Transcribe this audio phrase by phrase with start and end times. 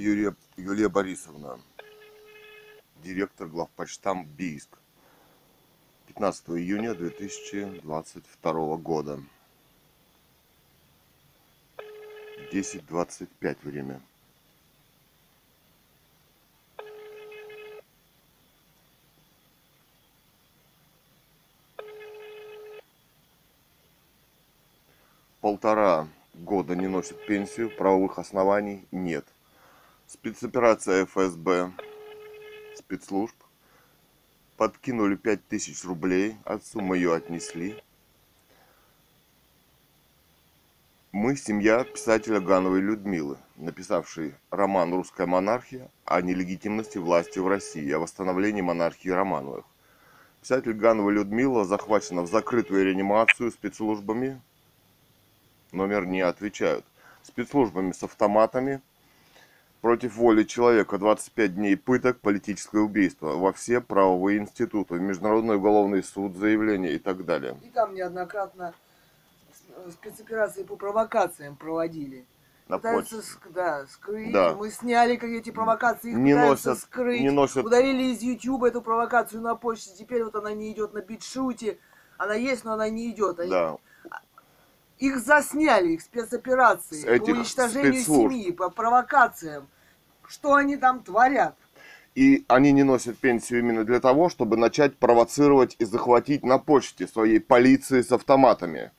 [0.00, 1.60] Юрия, Юлия Борисовна,
[3.04, 4.78] директор главпочтам Бийск.
[6.06, 9.22] 15 июня 2022 года.
[12.50, 14.00] 10.25 время.
[25.42, 29.26] Полтора года не носит пенсию, правовых оснований нет.
[30.12, 31.70] Спецоперация ФСБ,
[32.74, 33.36] спецслужб,
[34.56, 37.80] подкинули 5000 рублей, отцу мы ее отнесли.
[41.12, 48.00] Мы семья писателя Гановой Людмилы, написавшей роман «Русская монархия» о нелегитимности власти в России о
[48.00, 49.64] восстановлении монархии Романовых.
[50.40, 54.42] Писатель Ганова Людмила захвачена в закрытую реанимацию спецслужбами
[55.70, 56.84] номер не отвечают.
[57.22, 58.82] Спецслужбами с автоматами
[59.80, 66.36] против воли человека 25 дней пыток, политическое убийство во все правовые институты, Международный уголовный суд,
[66.36, 67.56] заявления и так далее.
[67.62, 68.74] И там неоднократно
[69.90, 72.26] спецоперации по провокациям проводили.
[72.68, 73.32] На пытаются почте.
[73.32, 74.32] ск- да, скрыть.
[74.32, 74.54] Да.
[74.54, 77.20] Мы сняли как эти провокации, их Не пытаются носят- скрыть.
[77.20, 79.90] не носят- Удалили из YouTube эту провокацию на почте.
[79.98, 81.78] Теперь вот она не идет на битшуте.
[82.16, 83.40] Она есть, но она не идет.
[83.40, 83.76] Они- Да,
[85.00, 88.32] Их засняли, их спецоперации С по этих уничтожению спецслужб.
[88.32, 89.66] семьи, по провокациям.
[90.28, 91.56] Что они там творят?
[92.14, 97.06] И они не носят пенсию именно для того, чтобы начать провоцировать и захватить на почте
[97.06, 98.90] своей полиции с автоматами.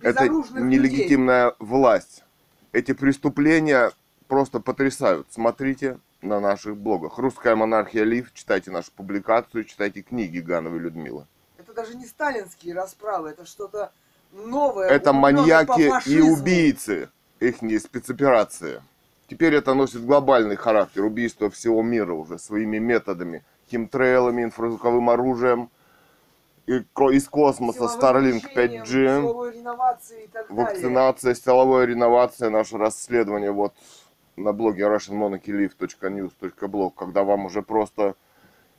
[0.00, 2.24] Это нелегитимная власть.
[2.72, 3.92] Эти преступления
[4.28, 5.26] просто потрясают.
[5.30, 7.18] Смотрите на наших блогах.
[7.18, 8.32] Русская монархия Лив.
[8.32, 11.26] Читайте нашу публикацию, читайте книги Гановой Людмилы.
[11.58, 13.92] Это даже не сталинские расправы, это что-то
[14.32, 14.88] новое.
[14.88, 17.10] Это маньяки и убийцы.
[17.40, 18.82] Их спецоперации.
[19.28, 21.04] Теперь это носит глобальный характер.
[21.04, 23.44] Убийство всего мира уже своими методами.
[23.70, 25.70] Химтрейлами, инфразвуковым оружием.
[26.66, 29.20] И из космоса Starlink решением, 5G.
[29.20, 30.64] силовой реновации и так далее.
[30.64, 33.72] Вакцинация, силовая реновация, наше расследование вот
[34.36, 38.14] на блоге russianmonarchylive.news.blog, когда вам уже просто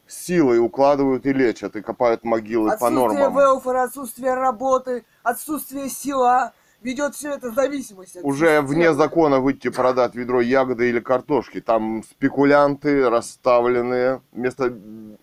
[0.10, 3.38] силой укладывают и лечат, и копают могилы по Отсутствие нормам.
[3.38, 9.70] велфора, отсутствие работы, отсутствие села ведет все это в зависимость от Уже вне закона выйти
[9.70, 11.62] продать ведро ягоды или картошки.
[11.62, 14.22] Там спекулянты расставленные.
[14.32, 14.74] Вместо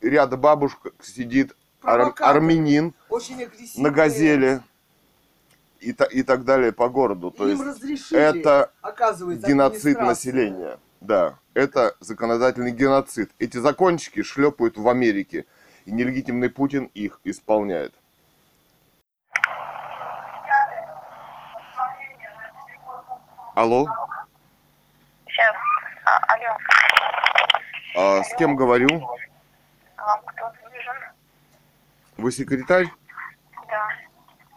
[0.00, 2.94] ряда бабушек сидит ар- армянин
[3.76, 4.60] на газели
[5.80, 7.30] и, та- и так далее по городу.
[7.30, 8.70] То Им есть это
[9.47, 10.78] геноцид населения.
[11.06, 13.30] Да, это законодательный геноцид.
[13.38, 15.46] Эти закончики шлепают в Америке,
[15.84, 17.94] и нелегитимный Путин их исполняет.
[23.54, 23.86] Алло,
[25.28, 25.54] Сейчас.
[26.04, 26.56] А, алло.
[28.18, 28.88] а с кем говорю?
[29.96, 30.96] Вам кто нужен?
[32.16, 32.86] Вы секретарь?
[33.68, 33.88] Да.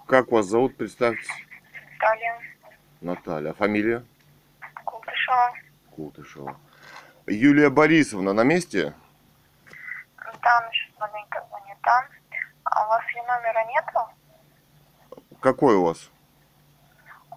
[0.08, 0.76] Как вас зовут?
[0.76, 1.30] Представьтесь.
[1.98, 2.34] Сталин.
[3.02, 3.52] Наталья.
[3.52, 4.04] А фамилия?
[6.00, 6.58] Култышева.
[7.28, 8.94] Юлия Борисовна на месте?
[10.42, 12.08] Да, она сейчас маленько занята.
[12.64, 15.24] А у вас ее номера нету?
[15.42, 16.10] Какой у вас?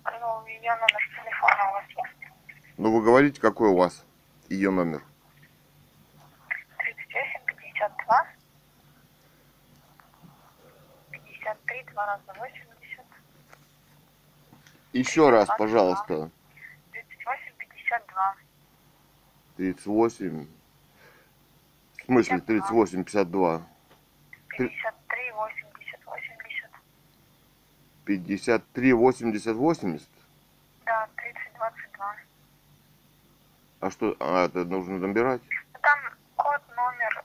[0.04, 2.32] Ну, ее номер телефона у вас есть?
[2.78, 4.04] Ну, вы говорите, какой у вас
[4.48, 5.02] ее номер?
[6.78, 8.26] 38, 52.
[11.10, 13.06] 53, 2 раза 80.
[14.92, 16.30] Еще раз, пожалуйста.
[16.92, 18.36] 38, 52.
[19.62, 20.46] 38.
[21.98, 23.62] В смысле 38, 52?
[24.58, 26.70] 53, 80, 80.
[28.04, 30.08] 53, 80, 80?
[30.84, 32.16] Да, 30, 22.
[33.80, 35.42] А что, а, это нужно набирать?
[35.48, 35.98] Ну, Там
[36.34, 37.24] код, номер.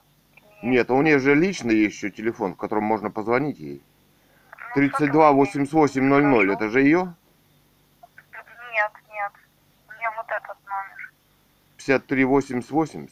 [0.62, 3.82] и- Нет, а у нее же личный еще телефон, в котором можно позвонить ей.
[4.52, 5.32] ну, 32 сколько мне?
[5.32, 7.14] 88 00, это же ее?
[8.72, 9.32] Нет, нет.
[9.88, 10.87] У меня вот этот номер.
[11.88, 13.10] 53 80 80?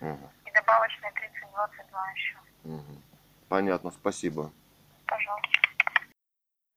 [0.00, 2.36] Угу, И добавочный 3022 еще.
[2.64, 3.02] угу.
[3.48, 4.50] Понятно, спасибо.
[5.06, 5.48] Пожалуйста.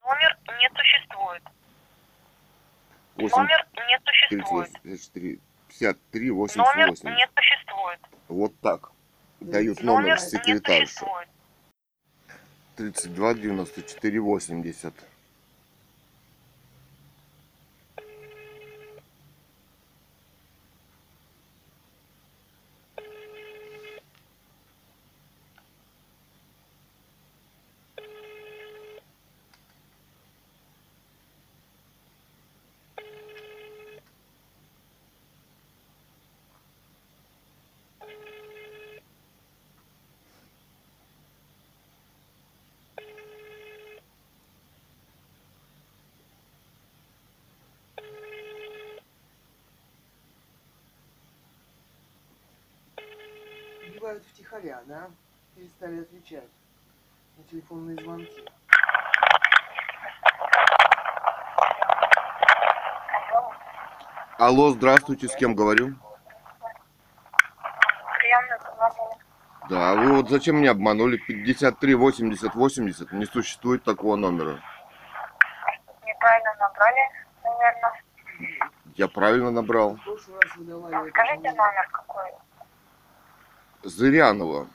[0.04, 1.44] Номер не существует.
[3.16, 4.72] 8, Номер не существует.
[4.84, 5.40] 34,
[5.70, 7.06] 53 80 Номер 80.
[7.06, 8.00] не существует.
[8.28, 8.92] Вот так.
[9.40, 10.86] Дают номер Номер секретарши.
[10.86, 11.30] существует.
[12.76, 14.94] 32 94 80.
[54.50, 55.10] Втихаря, да?
[55.56, 56.50] Перестали отвечать
[57.38, 58.46] на телефонные звонки.
[63.32, 63.52] Алло,
[64.38, 65.96] Алло, здравствуйте, с кем говорю?
[69.70, 71.18] Да, вы вот зачем меня обманули?
[71.18, 74.60] 53 80 80, не существует такого номера.
[76.08, 77.02] Неправильно набрали,
[77.44, 78.04] наверное.
[78.96, 80.00] Я правильно набрал.
[81.12, 81.88] Скажите номер.
[83.90, 84.68] Зырянова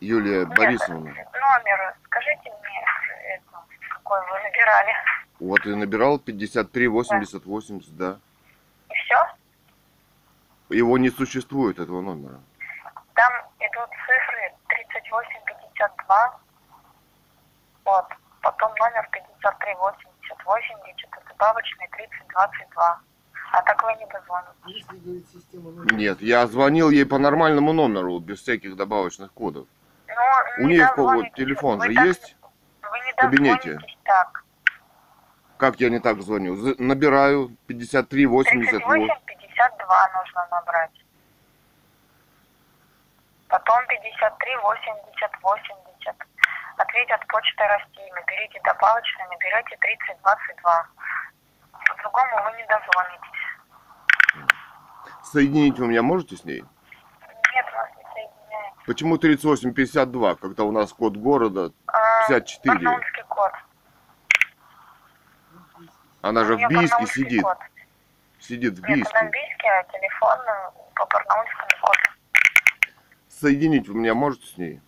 [0.00, 1.10] Юлия Нет, Борисовна.
[1.10, 2.84] Номер, скажите мне,
[3.34, 4.92] это, какой вы набирали.
[5.40, 8.18] Вот и набирал 53 80 80, да.
[8.90, 9.16] И все?
[10.76, 12.38] Его не существует, этого номера.
[13.14, 16.38] Там идут цифры 3852.
[17.84, 18.06] Вот.
[18.42, 23.00] Потом номер 538080, это добавочный 3022.
[23.52, 25.94] А так вы не дозвоните.
[25.94, 29.66] Нет, я звонил ей по нормальному номеру, без всяких добавочных кодов.
[30.06, 30.14] Ну,
[30.64, 31.34] У не нее дозвонитесь.
[31.34, 32.36] телефон Вы же так- есть?
[32.82, 33.78] Вы не в кабинете?
[34.04, 34.44] так.
[35.56, 36.54] Как я не так звоню?
[36.78, 40.90] Набираю 53 80 38 52 нужно набрать.
[43.48, 46.16] Потом 53 80 80.
[46.76, 48.10] Ответят почтой России.
[48.14, 50.86] Наберите добавочно, наберете 30 22.
[51.72, 53.37] По-другому вы не дозвонитесь.
[55.22, 56.62] Соединить вы меня можете с ней?
[56.62, 58.74] Нет, вас не соединяет.
[58.86, 62.74] Почему 38 52, когда у нас код города А, 54?
[62.74, 63.52] Барнаульский код.
[66.22, 67.42] Она же в Бийске сидит.
[67.42, 67.58] код.
[68.40, 69.46] Сидит в Нет, она в Бийске.
[69.48, 71.98] Бийске, а телефон э, по барнаульскому коду.
[73.28, 74.80] Соединить вы меня можете с ней?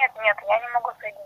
[0.00, 1.24] Нет, нет, я не могу соединить.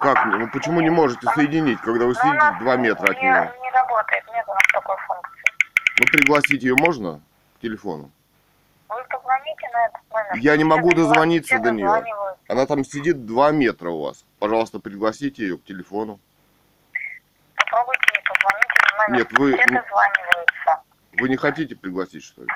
[0.00, 0.24] Как?
[0.26, 3.52] Ну почему не можете соединить, когда вы сидите 2 метра от не, нее?
[3.62, 5.15] не работает, нет у нас такой функции.
[5.98, 7.20] Ну пригласить ее можно
[7.56, 8.10] к телефону?
[8.88, 10.36] Вы позвоните на этот номер.
[10.36, 12.38] Я не могу дозвониться до дозваниваются.
[12.48, 14.24] Она там сидит 2 метра у вас.
[14.38, 16.20] Пожалуйста, пригласите ее к телефону.
[17.56, 19.18] Попробуйте и позвоните на номер.
[19.18, 19.58] Нет, вы-.
[21.18, 22.48] Вы не хотите пригласить, что ли?
[22.48, 22.54] Вы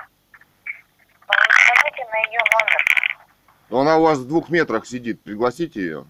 [2.11, 2.77] на ее номер.
[3.71, 5.23] Но она у вас в двух метрах сидит.
[5.23, 6.05] Пригласите ее.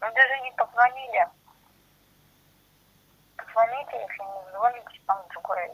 [0.00, 1.26] Вы даже не позвонили.
[3.54, 5.68] Позвоните, если не звоните, там другой.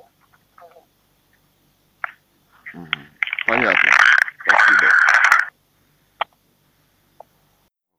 [2.72, 2.98] будет.
[3.46, 3.90] Понятно.
[4.46, 4.92] Спасибо.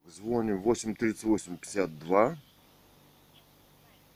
[0.04, 2.36] Звоним 838 52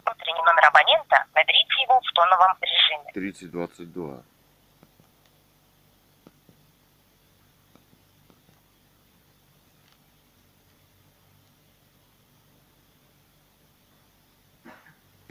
[0.04, 3.12] Внутренний номер абонента, наберите его в тоновом режиме.
[3.14, 3.50] 30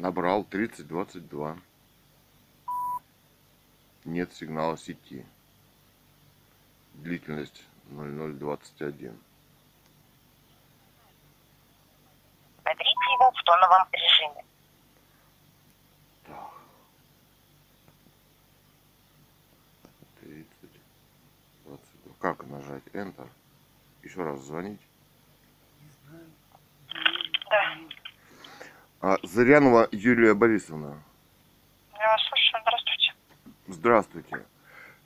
[0.04, 1.58] Набрал 30 22.
[4.04, 5.26] Нет сигнала сети.
[6.96, 9.18] Длительность 0021.
[12.66, 14.46] Наберите его в тоновом режиме.
[16.26, 16.54] Так.
[20.20, 20.46] 30,
[21.64, 22.14] 22.
[22.20, 23.30] Как нажать Enter?
[24.02, 24.82] Еще раз звонить.
[25.80, 26.30] Не знаю.
[27.50, 27.93] Да.
[29.06, 31.04] А, Зырянова Юлия Борисовна.
[32.00, 32.62] Я вас слушаю.
[32.62, 33.14] Здравствуйте.
[33.68, 34.46] Здравствуйте.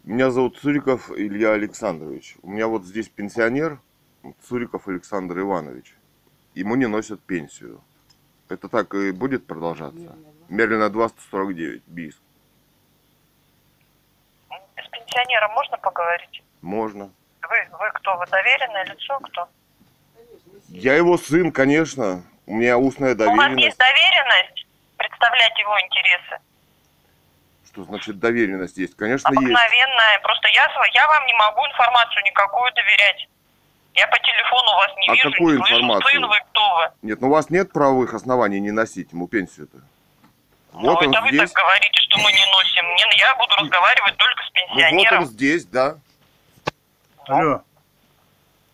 [0.04, 2.36] Меня зовут Цуриков Илья Александрович.
[2.44, 3.80] У меня вот здесь пенсионер
[4.44, 5.96] Цуриков Александр Иванович.
[6.54, 7.82] Ему не носят пенсию.
[8.50, 10.16] Это так и будет продолжаться?
[10.48, 12.22] Мерлина 2, 149, Бийск.
[14.52, 16.44] С пенсионером можно поговорить?
[16.62, 17.10] Можно.
[17.50, 18.16] Вы, вы кто?
[18.18, 19.18] Вы доверенное лицо?
[19.24, 19.50] Кто?
[20.68, 22.22] Я его сын, конечно.
[22.48, 23.78] У меня устная У вас есть доверенность.
[23.78, 24.66] доверенность
[24.98, 26.40] представлять его интересы?
[27.72, 28.96] Что значит доверенность есть?
[28.96, 29.38] Конечно, есть.
[29.38, 30.20] Обыкновенная.
[30.24, 33.28] Просто я, я вам не могу информацию никакую доверять.
[33.94, 35.74] Я по телефону вас не А вижу, какую не слышу.
[35.76, 36.12] информацию?
[36.12, 36.92] Сын вы, кто вы?
[37.02, 39.78] Нет, ну у вас нет правовых оснований не носить ему пенсию-то.
[40.74, 41.52] Ну, Вот он это вы здесь.
[41.52, 42.86] так говорите, что мы не носим.
[42.86, 45.20] Мне, я буду разговаривать только с Ну вот пенсионером.
[45.20, 45.98] он здесь, да.
[47.28, 47.62] Алло,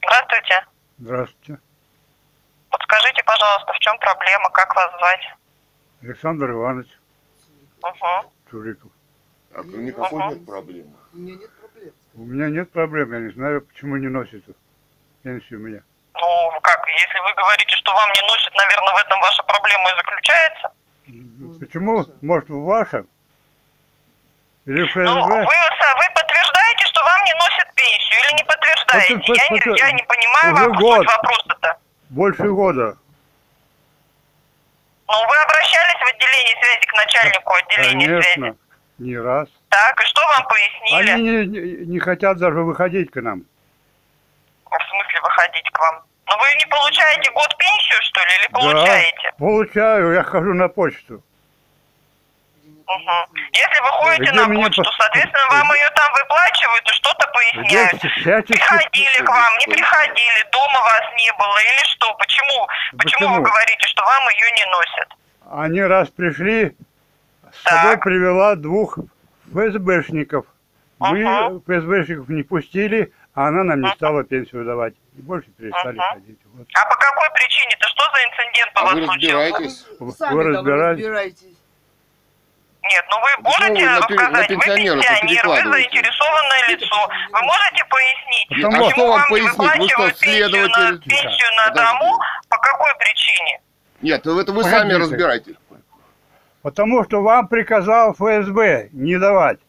[0.03, 0.65] Здравствуйте.
[1.00, 1.62] здравствуйте.
[2.77, 5.22] Подскажите, пожалуйста, в чем проблема, как вас звать?
[6.01, 6.88] Александр Иванович
[7.84, 8.32] Угу.
[8.50, 8.92] Чуриков.
[9.56, 10.34] А никакой Ага.
[10.34, 10.96] нет проблемы.
[11.13, 11.94] У меня нет проблем.
[12.15, 14.44] У меня нет проблем, я не знаю, почему не носит
[15.22, 15.82] пенсию у меня.
[16.15, 19.96] Ну, как, если вы говорите, что вам не носит, наверное, в этом ваша проблема и
[19.96, 20.72] заключается.
[21.60, 22.06] Почему?
[22.22, 23.08] Может, в вашем?
[24.65, 25.53] Или в Ну, вы, ФСБ?
[25.77, 29.13] са- вы подтверждаете, что вам не носит пенсию или не подтверждаете?
[29.15, 30.98] Подтвер- я, не, я не понимаю Уже вам год.
[31.00, 31.77] суть вопроса-то.
[32.13, 32.96] Больше года.
[35.08, 38.34] Ну, вы обращались в отделение связи к начальнику отделения связи?
[38.36, 38.58] Конечно.
[39.00, 39.48] Не раз.
[39.70, 41.12] Так, и что вам пояснили?
[41.12, 43.41] Они не, не- не хотят даже выходить к нам.
[44.65, 46.03] В смысле выходить к вам?
[46.27, 49.17] Ну вы не получаете год пенсию, что ли, или получаете?
[49.32, 51.24] Да, получаю, я хожу на почту.
[52.87, 53.25] Мгм.
[53.53, 57.27] Если вы ходите Где на мне почту, по- соответственно, вам ее там выплачивают и что-то
[57.33, 57.93] поясняют.
[57.93, 62.13] Где Приходили к вам, не приходили, дома вас не было или что?
[62.15, 62.67] Почему?
[62.97, 63.41] Почему вы Почему?
[63.43, 65.09] говорите, что вам ее не носят?
[65.51, 66.75] Они раз пришли,
[67.51, 67.73] с Так.
[67.81, 68.97] собой привела двух
[69.53, 70.45] ФСБшников.
[70.99, 71.59] Мы Ага.
[71.65, 74.93] ФСБшников не пустили, а она нам не стала пенсию давать.
[75.17, 76.13] И больше перестали Ага.
[76.13, 76.39] ходить.
[76.53, 76.67] Вот.
[76.75, 77.87] А по какой причине-то?
[77.87, 79.37] Что за инцидент у А вас вы случился?
[79.37, 79.85] разбираетесь?
[79.99, 80.97] Вы Сами разбирались?
[80.99, 81.52] разбирайтесь.
[82.83, 84.95] Нет, ну вы можете вы на пен- на рассказать, вы пенсионер,
[85.47, 87.09] вы заинтересованное лицо.
[87.31, 89.57] Вы можете пояснить, Потому- почему А что вам вам не пояснить?
[89.57, 91.09] Вы что, выплачивают пенсию на, следователь?
[91.09, 91.91] пенсию на Подожди.
[91.99, 92.19] дому?
[92.49, 93.61] По какой причине?
[94.01, 94.69] Нет, это вы Погодите.
[94.69, 95.55] сами разбирайтесь.
[96.61, 99.59] Потому что вам приказал ФСБ не давать.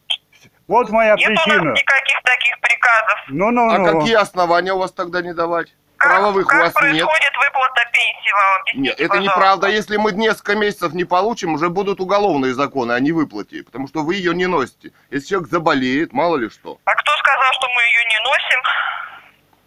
[0.67, 1.63] Вот моя Нет у причина.
[1.63, 3.19] нас никаких таких приказов.
[3.27, 3.87] Ну-ну-ну.
[3.97, 5.73] А какие основания у вас тогда не давать?
[6.09, 6.75] Правовых как у вас нет.
[6.75, 8.61] происходит выплата пенсии вам?
[8.61, 9.31] Объясните, Нет, это пожалуйста.
[9.35, 9.67] неправда.
[9.67, 14.15] Если мы несколько месяцев не получим, уже будут уголовные законы о невыплате, потому что вы
[14.15, 14.91] ее не носите.
[15.11, 16.79] Если человек заболеет, мало ли что.
[16.85, 18.61] А кто сказал, что мы ее не носим?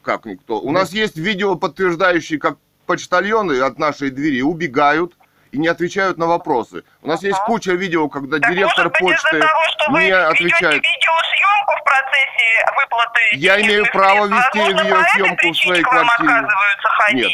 [0.02, 0.60] Как никто.
[0.60, 5.14] У нас есть видео, подтверждающие, как почтальоны от нашей двери убегают
[5.52, 6.84] и не отвечают на вопросы.
[7.02, 10.82] У нас есть куча видео, когда Так директор быть почты того, не отвечает.
[10.82, 14.54] видеосъемку в процессе выплаты Я имею право средств?
[14.54, 16.46] вести видеосъемку в своей квартире.
[17.14, 17.32] Нет.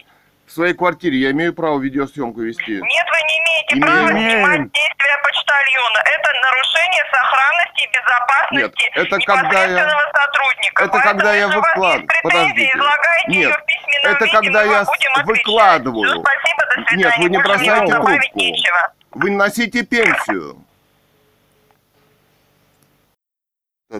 [0.54, 2.74] В своей квартире я имею право видеосъемку вести.
[2.74, 4.06] Нет, вы не имеете Имеем.
[4.06, 5.98] права снимать действия почтальона.
[6.06, 10.84] Это нарушение сохранности и безопасности Нет, это когда я- сотрудника.
[10.84, 12.70] Это Поэтому, когда я если у вас выклад- есть претензии, подождите.
[12.72, 14.84] излагайте Нет, ее в письменном это виде, когда я
[15.24, 16.04] выкладываю.
[16.08, 16.96] Всё, спасибо, до свидания.
[17.04, 18.38] Нет, вы не бросайте добавить трубку.
[18.38, 18.92] нечего.
[19.10, 20.56] Вы носите пенсию.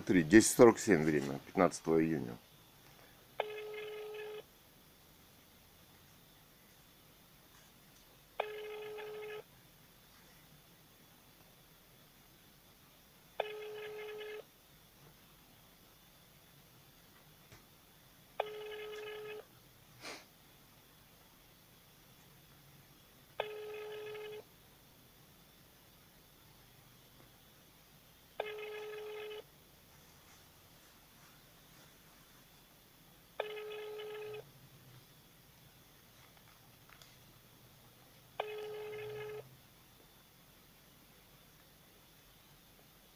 [0.06, 2.36] 3, 10.47 время, 15 июня.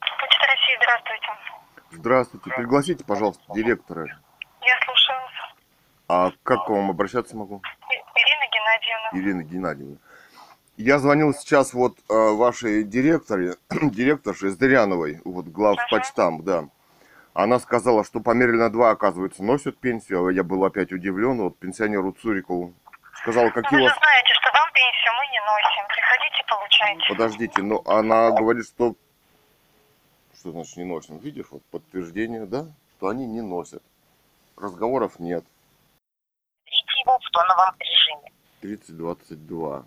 [0.01, 1.29] Почта России, здравствуйте.
[1.99, 4.05] Здравствуйте, пригласите, пожалуйста, директора.
[4.61, 5.31] Я слушаю вас.
[6.07, 7.61] А как к вам обращаться могу?
[8.15, 9.09] Ирина Геннадьевна.
[9.11, 9.97] Ирина Геннадьевна.
[10.77, 16.69] Я звонил сейчас вот э, вашей директоре, директорше Зыряновой, вот глав почтам, да.
[17.33, 20.25] Она сказала, что померили на два, оказывается, носят пенсию.
[20.27, 21.41] А Я был опять удивлен.
[21.41, 22.73] Вот пенсионеру Цурикову
[23.21, 23.97] сказала, Ну, какие вы у вас...
[23.97, 25.85] знаете, что вам пенсию мы не носим.
[25.89, 27.07] Приходите, получайте.
[27.09, 28.95] Подождите, но она говорит, что...
[30.39, 31.17] Что значит не носим?
[31.17, 32.65] Видишь, вот подтверждение, да?
[32.95, 33.83] Что они не носят.
[34.55, 35.43] Разговоров нет.
[36.65, 38.31] Берите его в тоновом режиме.
[38.61, 39.85] 30-22.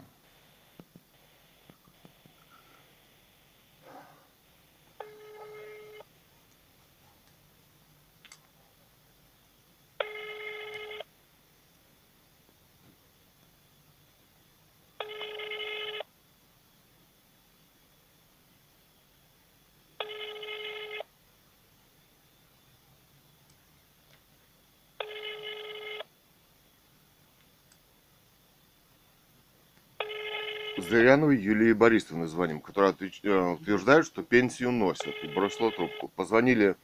[30.82, 35.14] Зыряновой Юлии Борисовны звоним, которая э, утверждает, что пенсию носят.
[35.22, 36.08] И бросила трубку.
[36.08, 36.76] Позвонили,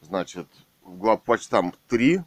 [0.00, 0.46] значит,
[0.82, 2.22] в главпочтам 3.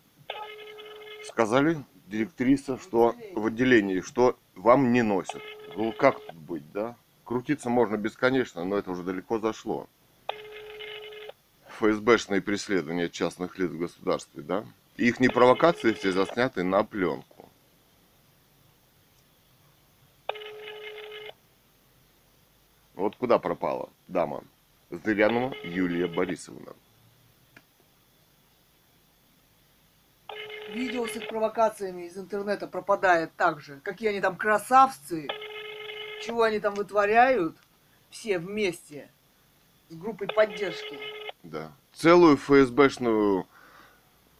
[1.26, 5.42] Сказали директриса, что в отделении, что вам не носят.
[5.76, 6.96] Ну, как тут быть, да?
[7.24, 9.88] Крутиться можно бесконечно, но это уже далеко зашло.
[11.80, 14.66] ФСБшные преследования частных лиц в государстве, да?
[14.98, 17.31] Их не провокации все засняты на пленку.
[23.12, 24.42] Вот куда пропала дама?
[24.90, 26.74] Зырянова Юлия Борисовна.
[30.70, 33.82] Видео с их провокациями из интернета пропадает так же.
[33.84, 35.28] Какие они там красавцы.
[36.22, 37.58] Чего они там вытворяют.
[38.12, 39.10] Все вместе.
[39.90, 40.98] С группой поддержки.
[41.44, 41.70] Да.
[41.92, 43.46] Целую ФСБшную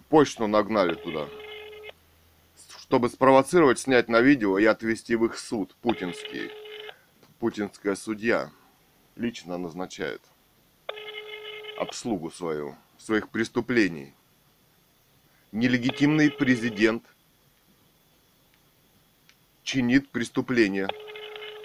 [0.08, 1.28] почту нагнали туда.
[2.80, 6.52] Чтобы спровоцировать, снять на видео и отвезти в их суд путинский.
[7.38, 8.50] Путинская судья
[9.16, 10.22] лично назначает.
[11.82, 14.14] обслугу свою, своих преступлений.
[15.52, 17.04] Нелегитимный президент
[19.64, 20.88] чинит преступление.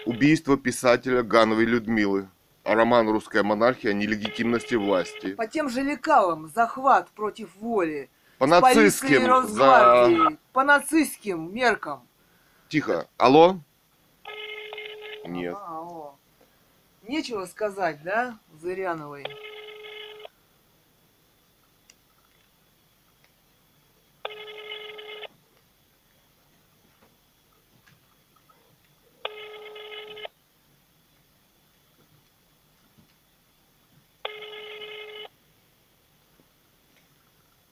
[0.05, 2.27] Убийство писателя Гановой Людмилы.
[2.63, 5.35] А роман «Русская монархия» нелегитимности власти.
[5.35, 8.09] По тем же лекалам захват против воли.
[8.39, 10.37] По нацистским за...
[10.51, 12.05] По нацистским меркам.
[12.67, 13.07] Тихо.
[13.17, 13.59] Алло?
[15.25, 15.55] Нет.
[17.07, 19.23] Нечего сказать, да, Зыряновой?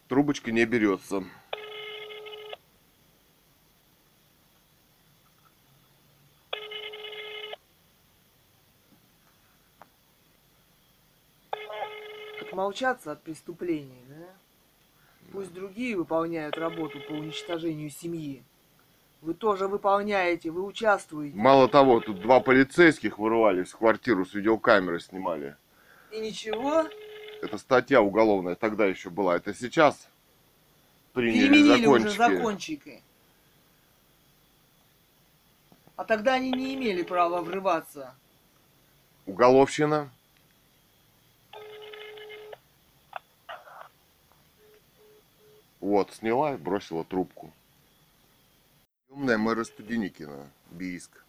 [0.07, 1.25] Трубочка не берется.
[12.65, 14.25] Отмолчаться от преступлений, да?
[15.31, 18.43] Пусть другие выполняют работу по уничтожению семьи.
[19.21, 21.37] Вы тоже выполняете, вы участвуете.
[21.37, 25.55] Мало того, тут два полицейских вырвались в квартиру с видеокамеры снимали.
[26.11, 26.85] И ничего,
[27.43, 29.35] Это статья уголовная тогда еще была.
[29.35, 30.07] Это сейчас
[31.13, 32.37] приняли переменили уже закончики.
[32.37, 33.03] закончики.
[35.97, 38.15] А тогда они не имели права врываться.
[39.27, 40.09] Уголовщина.
[45.85, 47.53] Вот, сняла и бросила трубку.
[49.07, 51.23] Умная мэра Студеникина, Бийск.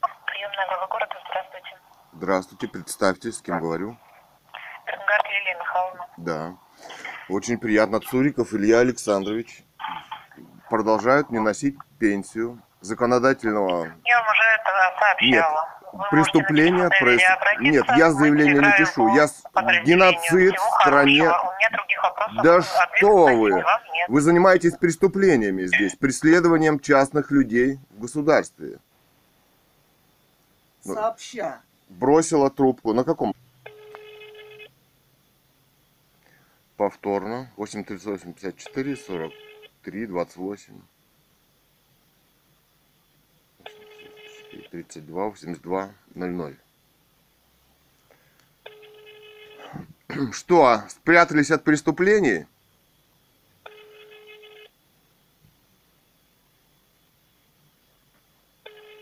[0.00, 1.78] Приемная глава города, здравствуйте.
[2.12, 3.96] Здравствуйте, представьтесь, с кем говорю.
[4.86, 6.08] Бернгард Лилия Михайловна.
[6.16, 6.56] Да.
[7.28, 7.98] Очень приятно.
[7.98, 9.64] Цуриков Илья Александрович
[10.70, 15.68] продолжают не носить пенсию законодательного Я вам уже это сообщала.
[15.70, 17.92] Вы можете преступления написать проис- заявление, обратиться.
[17.92, 19.08] Нет, я заявление не пишу.
[19.14, 19.28] Я
[19.84, 21.30] геноцид в стране.
[22.42, 23.64] Да что вы!
[24.08, 28.78] Вы занимаетесь преступлениями здесь, преследованием частных людей в государстве.
[30.84, 30.94] Ну.
[30.94, 31.60] Сообща.
[31.88, 32.92] Бросила трубку.
[32.92, 33.34] На каком?
[36.76, 37.48] Повторно.
[37.56, 40.74] 838 54 43 28.
[44.70, 46.56] 32 82 00.
[50.32, 52.46] Что, спрятались от преступлений?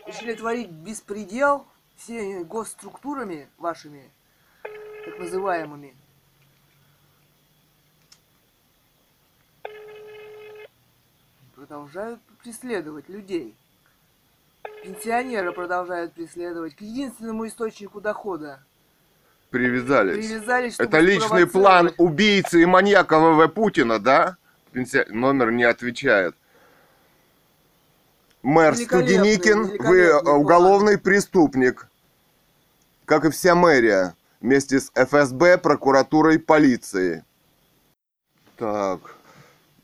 [0.05, 4.09] Решили творить беспредел всеми госструктурами вашими,
[4.63, 5.95] так называемыми.
[11.55, 13.55] Продолжают преследовать людей.
[14.83, 18.63] Пенсионеры продолжают преследовать к единственному источнику дохода.
[19.49, 20.15] Привязались.
[20.27, 24.37] Привязались, Это личный план убийцы и маньяка ВВ Путина, да?
[24.73, 26.35] Пенси- Номер не отвечает.
[28.43, 30.35] Мэр Студеникин, вы э, план.
[30.35, 31.87] уголовный преступник.
[33.05, 34.15] Как и вся мэрия.
[34.41, 37.23] Вместе с ФСБ, прокуратурой, полицией.
[38.57, 39.14] Так.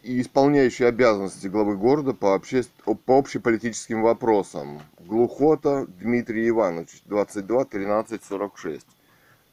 [0.04, 2.64] И исполняющий обязанности главы города по, обще...
[3.06, 4.82] по общеполитическим вопросам.
[5.00, 8.86] Глухота Дмитрий Иванович, 22 13 46.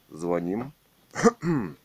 [0.09, 0.73] Звоним.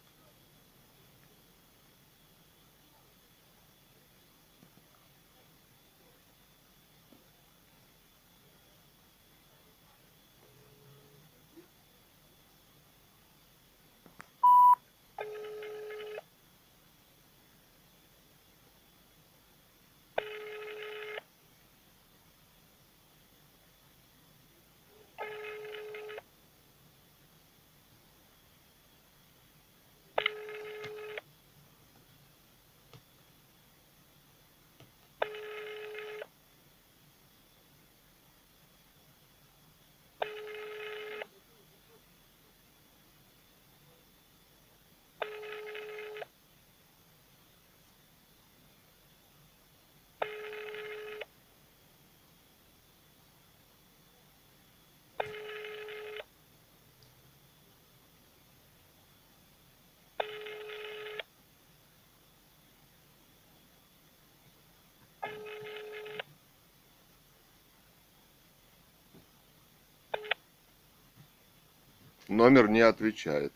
[72.29, 73.53] Номер не отвечает.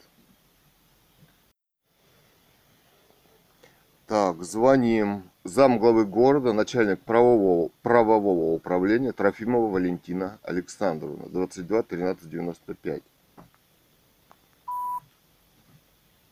[4.06, 5.30] Так, звоним.
[5.44, 13.02] Зам главы города, начальник правового, правового управления Трофимова Валентина Александровна, 22 13 95.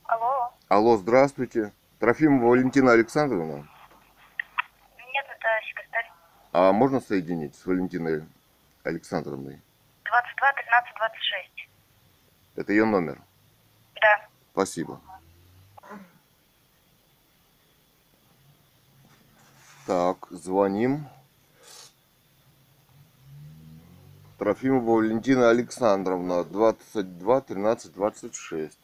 [0.05, 0.53] Алло.
[0.69, 1.73] Алло, здравствуйте.
[1.99, 3.67] Трофимова Валентина Александровна.
[4.99, 6.13] Нет, это секретарь.
[6.53, 8.25] А можно соединить с Валентиной
[8.85, 9.63] Александровной?
[10.05, 11.69] 22 13 26.
[12.57, 13.21] Это ее номер.
[14.01, 14.27] Да.
[14.53, 15.01] Спасибо.
[19.87, 21.07] Так, звоним.
[24.39, 28.79] Трофимова Валентина Александровна, 22 13 26.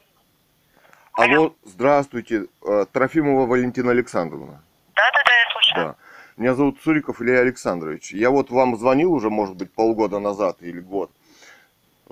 [1.13, 2.47] Алло, здравствуйте.
[2.63, 4.63] Э, Трофимова Валентина Александровна.
[4.95, 5.85] Да, да, да, я слушаю.
[5.89, 5.97] Да.
[6.37, 8.13] Меня зовут Суриков Илья Александрович.
[8.13, 11.11] Я вот вам звонил уже, может быть, полгода назад или год.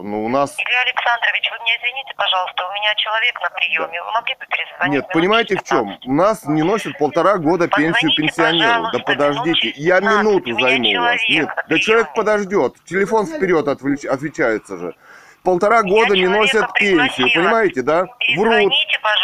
[0.02, 0.54] Но у нас...
[0.58, 4.02] Илья Александрович, вы мне извините, пожалуйста, у меня человек на приеме.
[4.02, 4.92] Вы могли бы перезвонить?
[4.94, 5.98] Нет, понимаете в чем?
[6.06, 8.90] У нас не носят полтора года пенсию пенсионеру.
[8.92, 11.20] Да подождите, я 15, минуту меня займу у вас.
[11.28, 12.76] Нет, да человек подождет.
[12.84, 14.94] Телефон вперед отвлеч- отвечается же.
[15.42, 18.06] Полтора года не человека носят пенсию, понимаете, да?
[18.36, 18.72] Врут.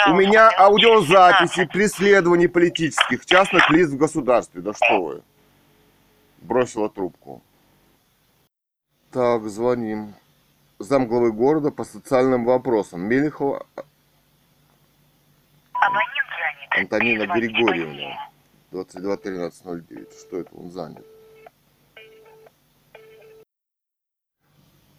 [0.09, 1.73] У меня аудиозаписи 15.
[1.73, 4.63] преследований политических частных лиц в государстве.
[4.63, 5.23] Да что вы?
[6.39, 7.43] Бросила трубку.
[9.13, 10.15] Так, звоним.
[10.79, 13.01] Замглавы города по социальным вопросам.
[13.03, 13.67] Мелехова.
[16.71, 17.87] Антонина Григорьевна.
[17.87, 18.19] позднее.
[18.73, 20.13] 22 13 09.
[20.13, 21.07] Что это он занят?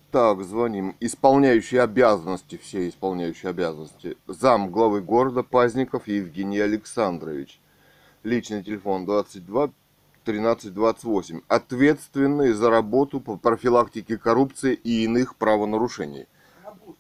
[0.09, 0.95] Так, звоним.
[0.99, 4.17] Исполняющий обязанности, все исполняющие обязанности.
[4.25, 7.59] Зам главы города Пазников Евгений Александрович.
[8.23, 9.69] Личный телефон 22
[10.27, 11.41] 13 28.
[11.47, 16.27] Ответственный за работу по профилактике коррупции и иных правонарушений.
[16.65, 16.99] Рабочий,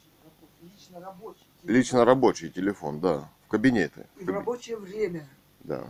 [0.61, 1.45] лично рабочий.
[1.63, 3.29] Лично рабочий телефон, да.
[3.45, 4.05] В кабинеты.
[4.17, 5.27] И в рабочее время.
[5.59, 5.83] Да.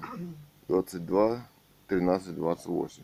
[0.67, 1.47] 22
[1.87, 3.03] 13 28.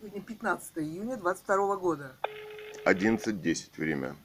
[0.00, 2.16] Сегодня 15 июня 22 года.
[2.86, 4.16] 11.10 время.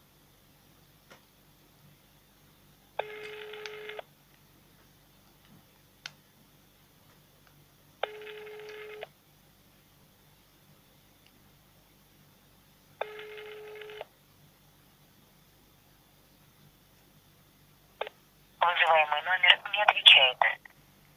[18.61, 20.37] Вызываемый номер не отвечает.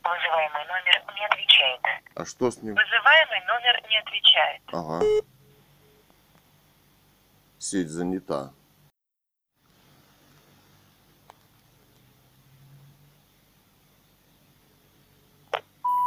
[0.03, 1.81] Вызываемый номер не отвечает.
[2.25, 2.75] А что с ним?
[2.75, 4.63] Вызываемый номер не отвечает.
[4.73, 5.05] Ага.
[7.59, 8.51] Сеть занята.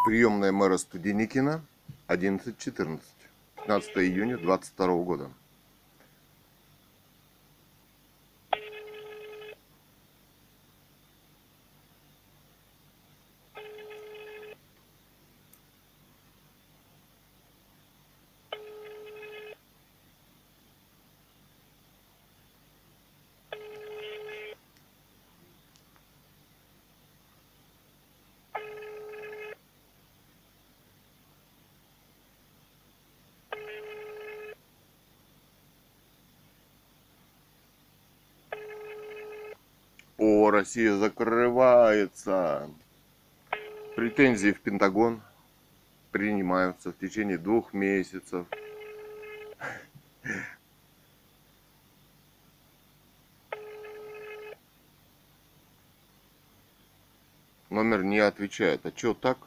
[0.07, 1.63] Приемная мэра Студеникина
[2.07, 2.99] 11.14.
[3.57, 5.29] 15 июня 22 года.
[40.67, 42.69] Россия закрывается.
[43.95, 45.21] Претензии в Пентагон
[46.11, 48.45] принимаются в течение двух месяцев.
[57.69, 58.85] Номер не отвечает.
[58.85, 59.37] А чё так?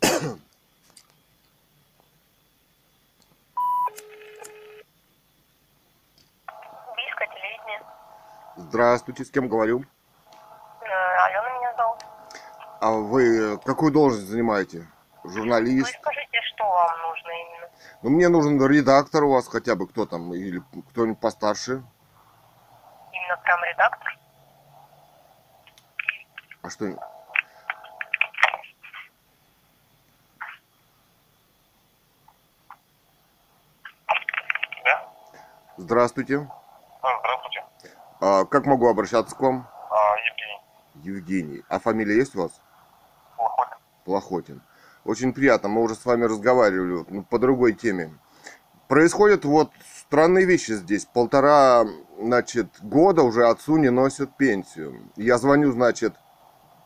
[0.00, 0.40] Бийское
[7.28, 7.86] телевидение.
[8.90, 9.84] Здравствуйте, с кем говорю?
[10.80, 12.00] Э, Алена меня зовут.
[12.80, 14.88] А вы э, какую должность занимаете?
[15.22, 15.94] Вы Журналист?
[16.00, 17.68] скажите, что вам нужно именно?
[18.02, 21.84] Ну, мне нужен редактор у вас хотя бы, кто там, или кто-нибудь постарше.
[23.12, 24.18] Именно прям редактор?
[26.62, 26.86] А что?
[34.84, 35.08] Да.
[35.76, 36.38] Здравствуйте.
[37.02, 37.49] А, здравствуйте.
[38.20, 39.66] А, как могу обращаться к вам?
[39.90, 39.96] А,
[41.02, 41.16] Евгений.
[41.16, 41.64] Евгений.
[41.68, 42.52] А фамилия есть у вас?
[43.36, 43.76] Плохотин.
[44.04, 44.62] Плохотин.
[45.04, 48.12] Очень приятно, мы уже с вами разговаривали ну, по другой теме.
[48.88, 49.70] Происходят вот
[50.06, 51.06] странные вещи здесь.
[51.06, 51.86] Полтора,
[52.18, 55.10] значит, года уже отцу не носят пенсию.
[55.16, 56.14] Я звоню, значит,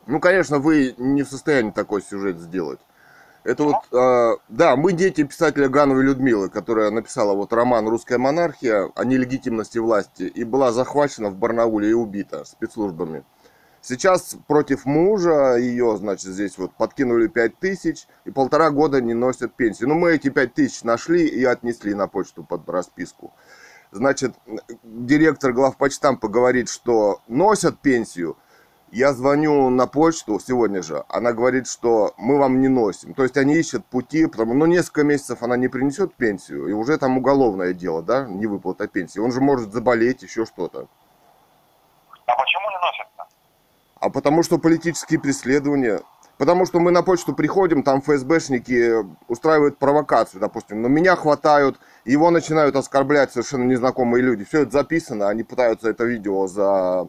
[0.07, 2.81] ну, конечно, вы не в состоянии такой сюжет сделать.
[3.44, 8.90] Это вот, э, да, мы дети писателя Гановой Людмилы, которая написала вот роман «Русская монархия»
[8.94, 13.22] о нелегитимности власти и была захвачена в Барнауле и убита спецслужбами.
[13.83, 19.54] Сейчас против мужа ее, значит, здесь вот подкинули 5 тысяч и полтора года не носят
[19.54, 19.90] пенсию.
[19.90, 23.35] Ну, мы эти 5 тысяч нашли и отнесли на почту под расписку.
[23.92, 24.35] Значит,
[24.83, 28.38] директор главпочтампа говорит, что носят пенсию.
[28.94, 33.12] Я звоню на почту сегодня же, она говорит, что мы вам не носим.
[33.12, 36.96] То есть они ищут пути, потому ну, несколько месяцев она не принесет пенсию, и уже
[36.96, 39.18] там уголовное дело, да, не выплата пенсии.
[39.18, 40.87] Он же может заболеть, еще что-то.
[42.26, 43.26] А почему не носят-то?
[43.98, 46.00] А потому что политические преследования.
[46.38, 50.83] Потому что мы на почту приходим, там ФСБшники устраивают провокацию, допустим.
[50.83, 54.44] Но меня хватают, его начинают оскорблять совершенно незнакомые люди.
[54.44, 57.09] Все это записано, они пытаются это видео за,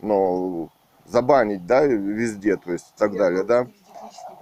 [0.00, 0.70] ну,
[1.06, 3.66] забанить, да, везде, то есть и так далее, да.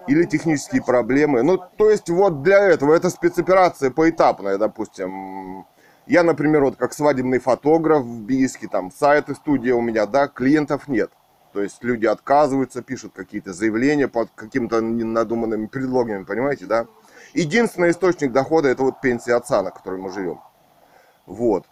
[0.06, 1.42] Или технические проблемы.
[1.42, 5.66] Ну, то есть вот для этого, это спецоперация поэтапная, допустим.
[6.06, 10.26] Я, например, вот как свадебный фотограф в Бийске, там сайт и студия у меня, да,
[10.26, 11.10] клиентов нет.
[11.52, 16.86] То есть люди отказываются, пишут какие-то заявления под какими-то надуманными предлогами, понимаете, да?
[17.34, 20.40] Единственный источник дохода это вот пенсия отца, на которой мы живем.
[21.26, 21.66] Вот.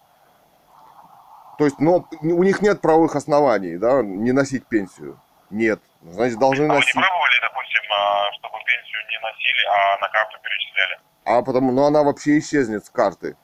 [1.60, 5.20] То есть, но у них нет правовых оснований, да, не носить пенсию.
[5.50, 5.78] Нет.
[6.00, 6.94] Значит, должны А вы не носить.
[6.94, 11.00] пробовали, допустим, а, чтобы пенсию не носили, а на карту перечисляли?
[11.26, 13.36] А потому, ну она вообще исчезнет с карты.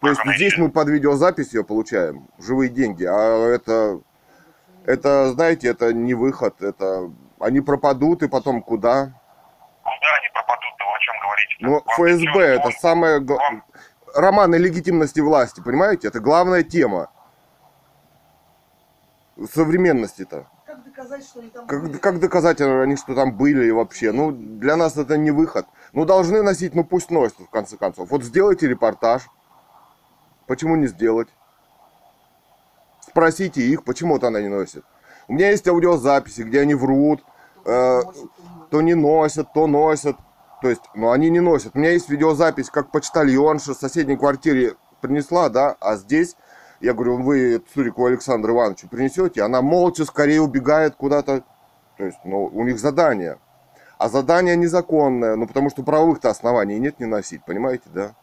[0.00, 0.68] То есть она здесь исчезнет?
[0.68, 4.00] мы под видеозапись ее получаем, живые деньги, а это,
[4.86, 9.12] это, знаете, это не выход, это, они пропадут и потом куда?
[9.82, 11.56] Куда они пропадут, вы о чем говорите?
[11.60, 13.20] Ну, Вам ФСБ ничего- это вам- самое...
[13.20, 13.64] вам-
[14.14, 16.08] Романы легитимности власти, понимаете?
[16.08, 17.10] Это главная тема
[19.52, 20.46] современности-то.
[20.66, 21.96] Как доказать, что они там Как, были?
[21.98, 24.12] как доказать они, что там были и вообще?
[24.12, 25.66] Ну, для нас это не выход.
[25.92, 28.10] Ну, должны носить, ну пусть носят, в конце концов.
[28.10, 29.28] Вот сделайте репортаж.
[30.46, 31.28] Почему не сделать?
[33.00, 34.84] Спросите их, почему вот она не носит.
[35.28, 37.24] У меня есть аудиозаписи, где они врут,
[37.64, 38.00] э,
[38.70, 40.16] то не носят, то носят.
[40.60, 41.72] То есть, ну, они не носят.
[41.74, 46.36] У меня есть видеозапись, как почтальонша в соседней квартире принесла, да, а здесь,
[46.80, 51.42] я говорю, вы Цурику Александру Ивановичу принесете, она молча скорее убегает куда-то.
[51.98, 53.38] То есть, ну, у них задание.
[53.98, 58.14] А задание незаконное, ну, потому что правовых-то оснований нет не носить, понимаете, да?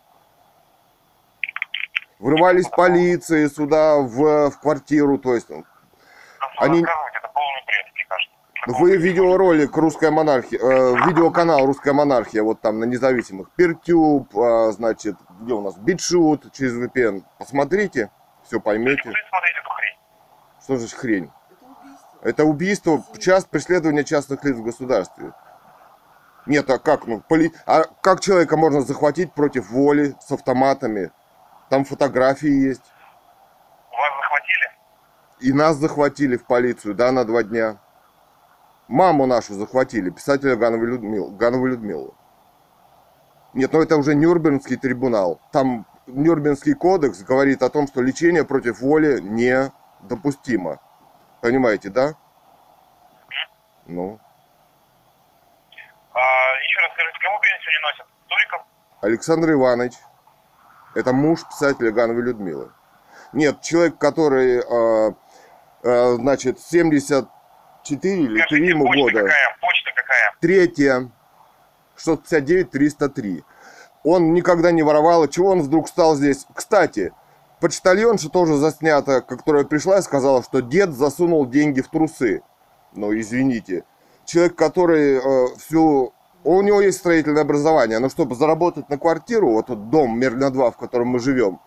[2.17, 5.63] Врывались полиции сюда, в, в квартиру, то есть, ну,
[6.57, 6.83] они-
[8.65, 15.15] вы видеоролик «Русская монархия», э, видеоканал «Русская монархия», вот там на независимых, Пертюб, э, значит,
[15.41, 18.09] где у нас, Битшут через VPN, посмотрите,
[18.47, 19.13] все поймете,
[20.63, 21.31] что же хрень.
[22.21, 23.03] Это убийство.
[23.19, 25.33] Часть преследования частных лиц в государстве.
[26.45, 27.53] Нет, а как, ну, поли...
[27.65, 31.11] а как человека можно захватить против воли с автоматами?
[31.69, 32.83] Там фотографии есть.
[33.91, 34.71] Вас захватили?
[35.41, 37.77] И нас захватили в полицию, да, на два дня.
[38.87, 42.15] Маму нашу захватили, писателя Гановой, Людмил, Гановой Людмилу.
[43.53, 45.41] Нет, ну это уже Нюрнбергский трибунал.
[45.51, 50.79] Там Нюрнбергский кодекс говорит о том, что лечение против воли недопустимо.
[51.41, 52.15] Понимаете, да?
[53.85, 54.19] Ну,
[56.13, 58.05] А, еще раз скажите, кому пенсию не носят?
[58.27, 58.61] Туриков?
[59.01, 59.93] Александр Иванович,
[60.95, 62.71] это муж писателя Гановой Людмилы.
[63.33, 65.11] Нет, человек, который, э,
[65.83, 67.29] э, значит, 74
[68.01, 69.19] или 3 Скажите, ему почта года.
[69.19, 69.57] какая?
[69.61, 70.35] Почта какая?
[70.41, 71.11] Третье,
[71.97, 73.43] 659 303.
[74.09, 76.45] Он никогда не воровал, и чего он вдруг стал здесь?
[76.53, 77.11] Кстати,
[77.59, 82.41] почтальонша тоже заснята, которая пришла и сказала, что дед засунул деньги в трусы.
[82.93, 83.83] Ну, извините.
[84.23, 86.13] Человек, который э, всю...
[86.45, 90.71] У него есть строительное образование, но чтобы заработать на квартиру, вот тот дом Мерлина 2,
[90.71, 91.59] в котором мы живем,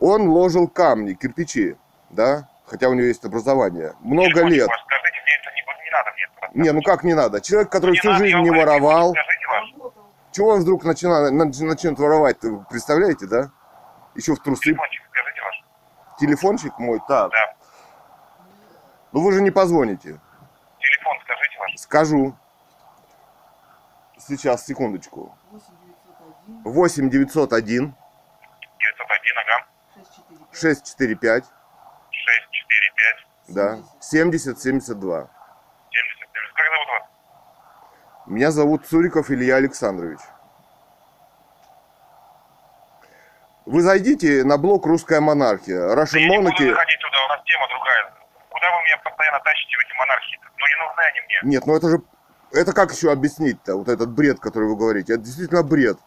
[0.00, 1.76] он ложил камни, кирпичи,
[2.08, 2.48] да?
[2.64, 3.92] Хотя у него есть образование.
[4.00, 4.70] Много Телефончик лет.
[4.86, 6.58] Скажите, мне это не, не надо мне это.
[6.58, 7.42] Не, ну как не надо?
[7.42, 9.42] Человек, который Не всю надо, жизнь не воровал, Скажите.
[10.32, 13.50] Чего он вдруг начинает, начнет воровать, представляете, да?
[14.14, 14.62] Еще в трусы.
[14.62, 15.64] Телефончик, скажите ваш.
[16.18, 17.30] Телефончик мой, так.
[17.30, 17.54] Да.
[19.12, 20.20] Ну вы же не позвоните.
[20.78, 21.78] Телефон скажите ваш.
[21.78, 22.36] Скажу.
[24.18, 25.36] Сейчас, секундочку.
[26.64, 27.94] 8 901 8 901
[28.78, 29.66] 901, ага.
[30.52, 31.44] 645 645,
[32.10, 35.28] 645 да, 70 72.
[35.90, 36.54] 70 70.
[36.54, 37.02] Как зовут вас?
[38.26, 40.18] Меня зовут Цуриков Илья Александрович.
[43.66, 45.88] Вы зайдите на блог «Русская монархия».
[45.88, 48.12] Да Russian я не буду заходить туда, у нас тема другая.
[48.50, 50.40] Куда вы меня постоянно тащите в эти монархии?
[50.58, 51.52] Ну не нужны они мне.
[51.54, 52.02] Нет, ну это же
[52.52, 55.14] Это как еще объяснить-то, вот этот бред, который вы говорите?
[55.14, 55.98] Это действительно бред.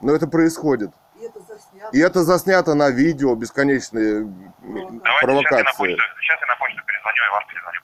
[0.00, 0.90] Но это происходит.
[1.18, 1.88] И это заснято.
[1.96, 5.78] И это заснято на видео, бесконечные м, Давайте сейчас я, на провокации.
[5.78, 7.80] почту, сейчас я на почту перезвоню и вас перезвоню.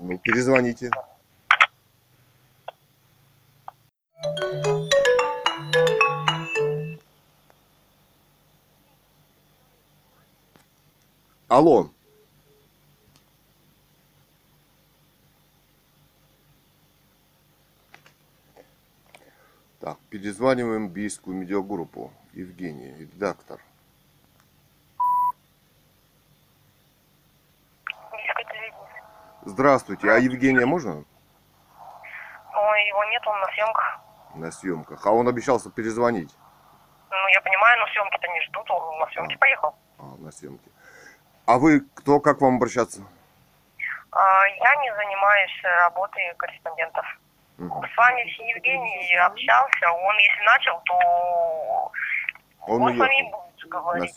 [0.00, 0.90] Ну, перезвоните.
[11.48, 11.90] Алло.
[19.80, 22.12] Так, перезваниваем бийскую медиагруппу.
[22.32, 23.60] Евгений, редактор.
[29.44, 31.04] Здравствуйте, а Евгения можно
[32.54, 34.07] Ой, его нет, он на съемках.
[34.38, 35.06] На съемках?
[35.06, 36.34] А он обещался перезвонить.
[37.10, 39.74] Ну, я понимаю, но съемки-то не ждут, он на съемки поехал.
[39.98, 40.70] А, на съемки.
[41.46, 43.02] А вы кто, как вам обращаться?
[44.12, 47.04] А, я не занимаюсь работой корреспондентов.
[47.58, 47.82] Мгм.
[47.92, 48.20] С вами
[48.50, 51.92] Евгений общался, он если начал, то
[52.66, 54.16] Он он с вами будет на говорить.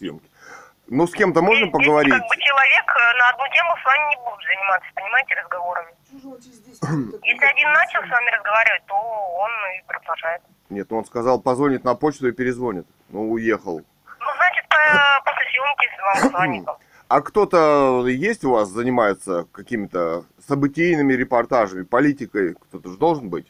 [0.91, 2.12] Ну, с кем-то можно Здесь поговорить?
[2.12, 5.88] Как бы человек э, на одну тему с вами не будет заниматься, понимаете, разговорами.
[6.12, 9.51] Чё же он через 10 минут так Если один начал с вами разговаривать, то он
[9.80, 10.41] и продолжает.
[10.69, 12.86] Нет, ну он сказал, позвонит на почту и перезвонит.
[13.08, 13.77] Ну, уехал.
[13.80, 16.67] Ну, значит, э, после съемки вам позвонит.
[16.67, 16.75] он.
[17.08, 22.56] А кто-то есть у вас, занимается какими-то событийными репортажами, политикой?
[22.67, 23.47] Кто-то же должен быть.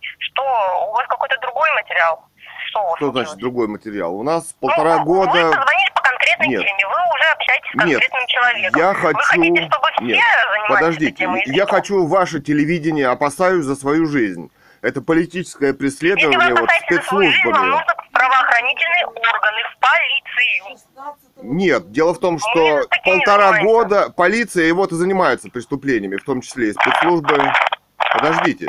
[0.00, 2.24] Что, у вас какой-то другой материал?
[2.68, 4.14] Что Что значит другой материал?
[4.14, 5.32] У нас Ну, полтора Вы года...
[5.32, 5.95] позвонили
[6.48, 6.62] Нет.
[6.62, 8.80] вы уже общаетесь с Нет, конкретным человеком.
[8.80, 9.18] я Вы хочу...
[9.18, 11.42] хотите, чтобы все Нет, занимались подождите, темой?
[11.46, 11.74] я что?
[11.74, 14.50] хочу ваше телевидение, опасаюсь за свою жизнь.
[14.82, 17.66] Это политическое Если преследование вы вот свою жизнь, вам спецслужбами.
[17.70, 20.78] нужно в правоохранительные органы, в полицию.
[20.94, 26.68] 16 Нет, дело в том, что полтора года полиция и занимается преступлениями, в том числе
[26.68, 27.52] и спецслужбы.
[28.12, 28.68] Подождите,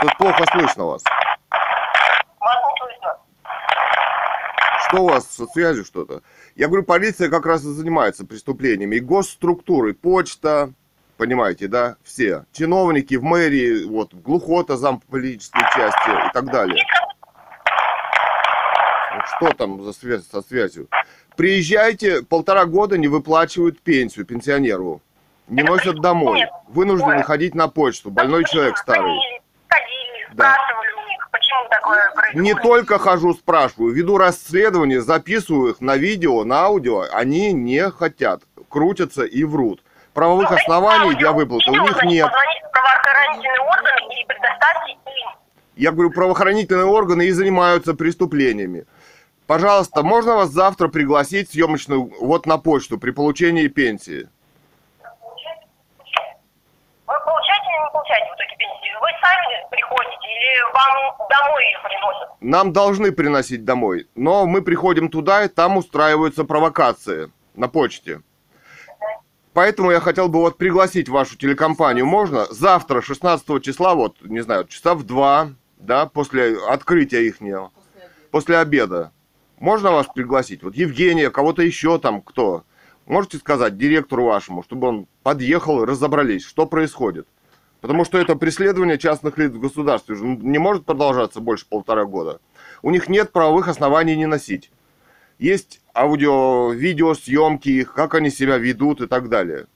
[0.00, 1.02] что-то плохо слышно вас.
[2.40, 3.18] Вас не слышно.
[4.88, 6.22] Что у вас со связью что-то?
[6.56, 8.96] Я говорю, полиция как раз и занимается преступлениями.
[8.96, 10.72] И госструктуры, почта,
[11.18, 12.46] понимаете, да, все.
[12.52, 16.82] Чиновники в мэрии, вот, глухота, зам политической части и так далее.
[19.36, 20.88] Что там за связь со связью?
[21.36, 25.02] Приезжайте, полтора года не выплачивают пенсию пенсионеру.
[25.48, 26.46] Не носят домой.
[26.68, 28.10] Вынуждены ходить на почту.
[28.10, 29.18] Больной человек старый.
[30.32, 30.56] Да.
[31.56, 32.42] Почему такое происходит.
[32.42, 38.42] Не только хожу, спрашиваю, веду расследование, записываю их на видео, на аудио, они не хотят,
[38.68, 39.82] крутятся и врут.
[40.14, 41.18] Правовых Ну, оснований аудио.
[41.18, 42.26] для выплаты у них нет.
[42.26, 44.98] Позвоните в правоохранительные органы и предоставьте им.
[45.76, 48.86] Я говорю, правоохранительные органы и занимаются преступлениями.
[49.46, 54.28] Пожалуйста, можно вас завтра пригласить съемочную вот на почту при получении пенсии?
[57.06, 58.98] Вы получаете или не получаете в итоге пенсию?
[59.00, 62.28] Вы сами приходите или вам домой ее приносят?
[62.40, 68.22] Нам должны приносить домой, но мы приходим туда, и там устраиваются провокации на почте.
[69.52, 72.04] Поэтому я хотел бы вот пригласить вашу телекомпанию.
[72.04, 75.48] Можно завтра, 16 числа, вот, не знаю, часа в два,
[75.78, 77.36] да, после открытия их,
[78.30, 79.12] после обеда.
[79.58, 80.62] Можно вас пригласить?
[80.62, 82.64] Вот Евгения, кого-то еще там, кто?
[83.06, 87.26] Можете сказать директору вашему, чтобы он подъехал разобрались, что происходит?
[87.86, 92.40] Потому что это преследование частных лиц в государстве уже не может продолжаться больше полтора года.
[92.82, 94.72] У них нет правовых оснований не носить.
[95.38, 99.66] Есть аудио, видео, съемки их, как они себя ведут и так далее.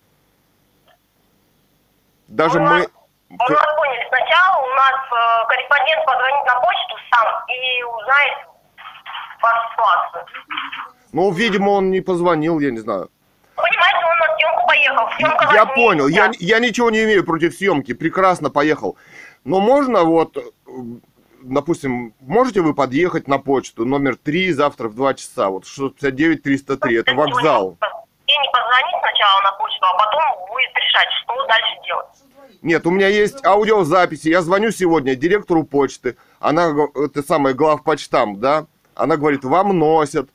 [2.27, 2.69] Даже У мы...
[2.69, 2.89] нас-
[3.29, 4.09] Мы вас поняли.
[4.09, 8.39] Сначала у нас э, корреспондент позвонит на почту сам и узнает
[9.41, 10.27] вашу ситуацию.
[11.13, 13.09] Ну, видимо, он не позвонил, я не знаю.
[13.61, 15.09] Понимаете, он на съемку поехал.
[15.17, 18.97] Съемка Я понял, я, я ничего не имею против съемки, прекрасно поехал.
[19.45, 20.37] Но можно вот,
[21.43, 27.15] допустим, можете вы подъехать на почту номер 3 завтра в 2 часа, вот 659-303, это
[27.15, 27.77] вокзал.
[28.27, 32.07] И не позвонить сначала на почту, а потом будет решать, что дальше делать.
[32.63, 38.67] Нет, у меня есть аудиозаписи, я звоню сегодня директору почты, она, это самое, главпочтам, да,
[38.95, 40.29] она говорит, вам носят,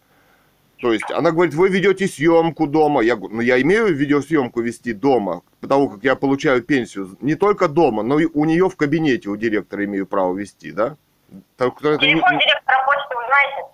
[0.78, 4.93] то есть она говорит, вы ведете съемку дома, я говорю, ну я имею видеосъемку вести
[4.93, 9.30] дома, потому как я получаю пенсию, не только дома, но и у нее в кабинете,
[9.30, 10.97] у директора имею право вести, да?
[11.57, 13.71] Так, что это Телефон директора почты вы знаете?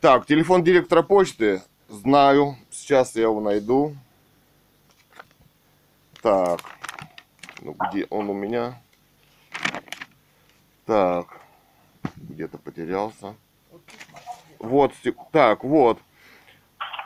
[0.00, 2.56] Так, телефон директора почты знаю.
[2.70, 3.96] Сейчас я его найду.
[6.20, 6.60] Так.
[7.60, 8.80] Ну, где он у меня?
[10.86, 11.40] Так.
[12.16, 13.34] Где-то потерялся.
[14.62, 14.92] Вот,
[15.32, 15.98] так, вот.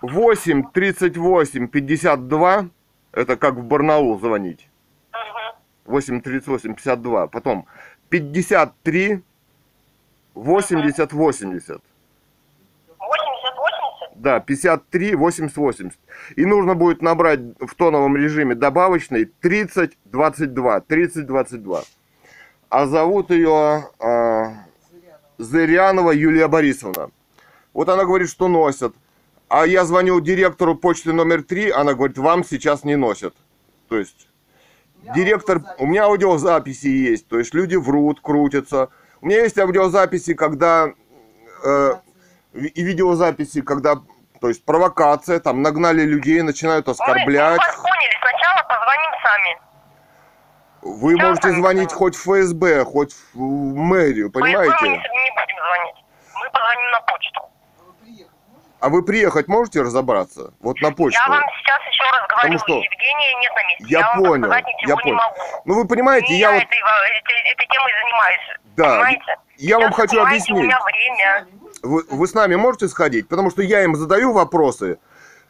[0.02, 2.68] 8 38 52.
[3.12, 4.68] Это как в Барнаул звонить.
[5.86, 5.92] Угу.
[5.94, 7.26] 838 52.
[7.28, 7.66] Потом
[8.10, 9.22] 53
[10.34, 11.80] 80 80.
[11.80, 11.80] 80-80?
[14.16, 15.98] Да, 53 80 80.
[16.36, 20.80] И нужно будет набрать в тоновом режиме добавочный 30 22.
[20.80, 21.82] 30 22.
[22.68, 24.66] А зовут ее а,
[25.38, 27.10] Зырянова Юлия Борисовна.
[27.76, 28.94] Вот она говорит, что носят.
[29.50, 33.34] А я звоню директору почты номер 3, она говорит, вам сейчас не носят.
[33.90, 34.28] То есть
[35.14, 38.88] директор, у меня аудиозаписи есть, то есть люди врут, крутятся.
[39.20, 40.88] У меня есть аудиозаписи, когда
[41.64, 41.90] э,
[42.54, 43.96] и видеозаписи, когда,
[44.40, 47.58] то есть провокация, там нагнали людей, начинают Мы, мы оскорблять.
[47.58, 49.60] вас поняли, сначала позвоним сами.
[50.80, 53.38] Вы Сейчас можете звонить хоть в ФСБ, хоть в
[53.74, 54.76] мэрию, Мы, мы не понимаете?
[54.80, 56.04] будем звонить.
[56.42, 57.40] Мы позвоним на почту.
[58.80, 60.52] А вы приехать можете разобраться?
[60.60, 61.18] Вот на почту.
[61.24, 63.84] Я вам сейчас еще раз говорю, Потому что- Евгения нет на месте.
[63.88, 64.52] Я вам понял,
[64.86, 65.16] я понял.
[65.16, 65.62] могу.
[65.64, 68.60] Ну вы понимаете, я я вот, этой, этой, этой темой занимаюсь.
[68.76, 69.36] Да, Понимаете?
[69.56, 70.58] я вам Сейчас, хочу понимаете, объяснить.
[70.60, 71.46] У меня время.
[71.82, 73.28] Вы, вы с нами можете сходить?
[73.28, 74.98] Потому что я им задаю вопросы,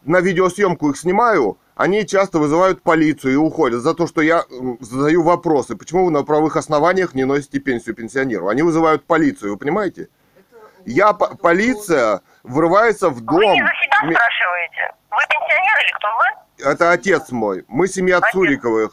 [0.05, 4.45] на видеосъемку их снимаю, они часто вызывают полицию и уходят за то, что я
[4.81, 5.77] задаю вопросы.
[5.77, 8.49] Почему вы на правовых основаниях не носите пенсию пенсионеру?
[8.49, 10.09] Они вызывают полицию, вы понимаете?
[10.87, 13.37] Я, по- полиция врывается в дом.
[13.37, 14.93] Вы не за себя Ми- спрашиваете?
[15.11, 16.71] Вы пенсионер или кто вы?
[16.71, 17.65] Это отец мой.
[17.69, 18.33] Мы семья Отец.
[18.33, 18.93] Цуриковых.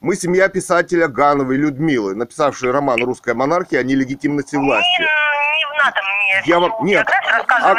[0.00, 5.00] Мы семья писателя Гановой Людмилы, написавшей роман «Русская монархия» о нелегитимности власти.
[5.00, 7.06] Не, не надо мне Я вам- нет.
[7.08, 7.76] А-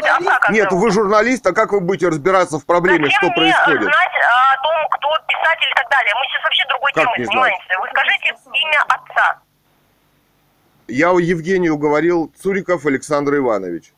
[0.48, 3.82] А Нет, вы журналист, а как вы будете разбираться в проблеме, Зачем что мне происходит?
[3.82, 6.14] знать а, о том, кто писатель и так далее?
[6.16, 7.28] Мы сейчас вообще другой Как темой знать?
[7.28, 7.80] занимаемся.
[7.82, 9.39] Вы скажите имя отца.
[10.94, 13.94] Я у Евгению говорил Цуриков Александр Иванович.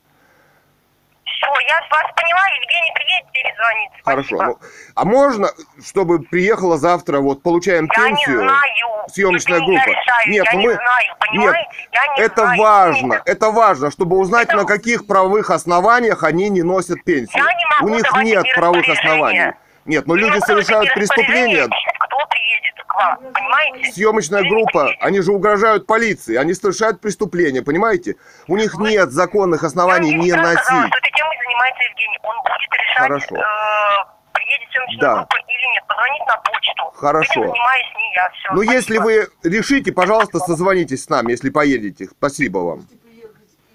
[1.26, 3.92] Все, я вас поняла, Евгений приедет, перезвонит.
[4.06, 4.36] Хорошо.
[4.44, 4.60] Ну,
[4.96, 5.50] а можно,
[5.86, 8.40] чтобы приехала завтра, вот получаем Я не пенсию?
[8.44, 8.62] знаю.
[9.10, 9.90] съемочная Это не группа.
[9.90, 10.32] Я решаю.
[10.32, 11.70] Нет, я ну не мы- знаю, понимаете?
[11.92, 12.62] я не Это знаю.
[12.62, 17.44] важно, Нет, это важно, чтобы узнать, Это- на каких правовых основаниях они не носят пенсию.
[17.44, 19.52] Я не могу У них нет правовых оснований.
[19.84, 21.66] Нет, но Вы люди совершают преступления.
[21.68, 22.65] Кто приедет
[22.96, 23.92] вам, понимаете?
[23.92, 28.16] Съемочная группа, они же угрожают полиции, они совершают преступления, понимаете?
[28.48, 30.88] У них Вы- нет законных оснований Я не вам сказала, носить.
[30.94, 32.20] что этой темой занимается Евгений.
[32.24, 33.36] Он будет решать, Хорошо.
[33.36, 35.16] э, приедет съемочная Да.
[35.18, 35.84] группа или нет.
[35.88, 36.84] Позвонить на почту.
[36.96, 37.32] Хорошо.
[37.32, 38.30] Этим занимаюсь не я.
[38.30, 42.08] Все, Ну, если вы решите, пожалуйста, созвонитесь с нами, если поедете.
[42.08, 42.88] Спасибо вам.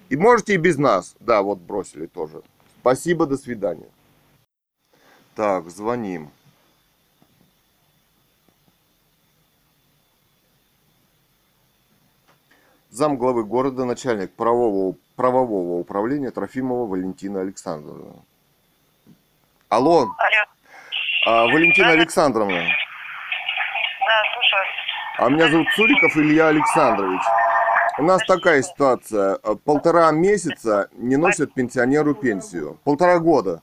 [0.09, 1.15] И можете и без нас.
[1.21, 2.43] Да, вот бросили тоже.
[2.81, 3.87] Спасибо, до свидания.
[5.37, 6.31] Так, звоним.
[12.91, 18.15] Зам главы города, начальник правового, правового управления Трофимова Валентина Александровна.
[19.69, 20.13] Алло, Алло.
[21.27, 24.65] а, Валентина Александровна, Да, слушаю.
[25.19, 27.21] а меня зовут Цуриков Илья Александрович.
[27.99, 29.39] У нас такая ситуация.
[29.45, 32.79] Э, Полтора месяца не носят пенсионеру пенсию.
[32.83, 33.63] Полтора года.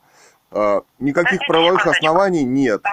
[0.51, 2.81] Э, Никаких правовых оснований нет.
[2.85, 2.89] А.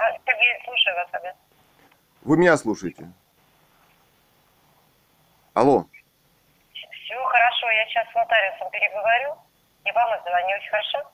[2.23, 3.09] Вы меня слушаете?
[5.53, 5.85] Алло.
[7.65, 9.35] Хорошо, я сейчас с нотариусом переговорю.
[9.85, 11.11] И вам отзвонюсь, хорошо?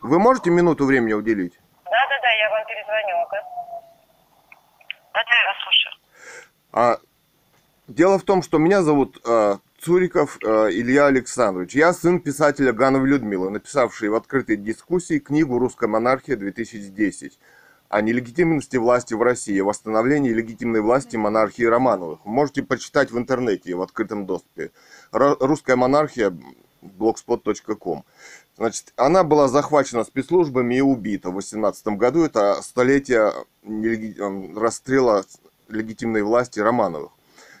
[0.00, 1.58] Вы можете минуту времени уделить?
[1.84, 3.42] Да-да-да, я вам перезвоню, ага.
[5.14, 5.94] Да-да, я вас слушаю.
[6.72, 6.98] А,
[7.88, 11.74] дело в том, что меня зовут э, Цуриков э, Илья Александрович.
[11.74, 17.32] Я сын писателя Гановой Людмилы, написавшей в открытой дискуссии книгу «Русская монархия-2010»
[17.92, 22.24] о нелегитимности власти в России, о восстановлении легитимной власти монархии Романовых.
[22.24, 24.70] Вы можете почитать в интернете в открытом доступе.
[25.12, 26.34] Русская монархия
[26.80, 28.04] blogspot.com.
[28.56, 32.24] Значит, она была захвачена спецслужбами и убита в 18 году.
[32.24, 33.32] Это столетие
[33.62, 35.24] эм, расстрела
[35.68, 37.12] легитимной власти Романовых.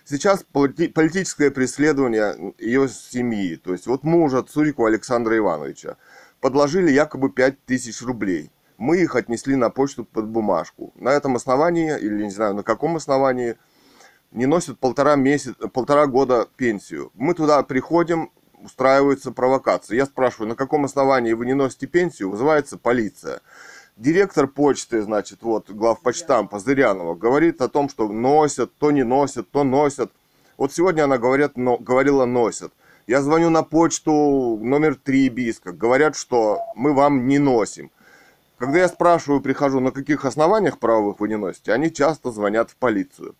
[0.04, 5.96] Сейчас полити- политическое преследование ее семьи, то есть вот мужа Цурику Александра Ивановича,
[6.40, 8.50] подложили якобы 5000 рублей.
[8.78, 10.92] Мы их отнесли на почту под бумажку.
[10.96, 13.56] На этом основании, или не знаю на каком основании,
[14.32, 17.10] не носят полтора, месяца, полтора года пенсию.
[17.14, 18.30] Мы туда приходим,
[18.62, 19.96] устраивается провокация.
[19.96, 22.30] Я спрашиваю, на каком основании вы не носите пенсию?
[22.30, 23.40] Вызывается полиция.
[23.96, 29.64] Директор почты, значит, вот, главпочтампа Зырянова, говорит о том, что носят, то не носят, то
[29.64, 30.10] носят.
[30.56, 32.72] Вот сегодня она говорят, но, говорила носят.
[33.06, 35.72] Я звоню на почту номер 3 Биска.
[35.72, 37.90] Говорят, что мы вам не носим.
[38.56, 42.76] Когда я спрашиваю, прихожу, на каких основаниях правовых вы не носите, они часто звонят в
[42.76, 43.34] полицию.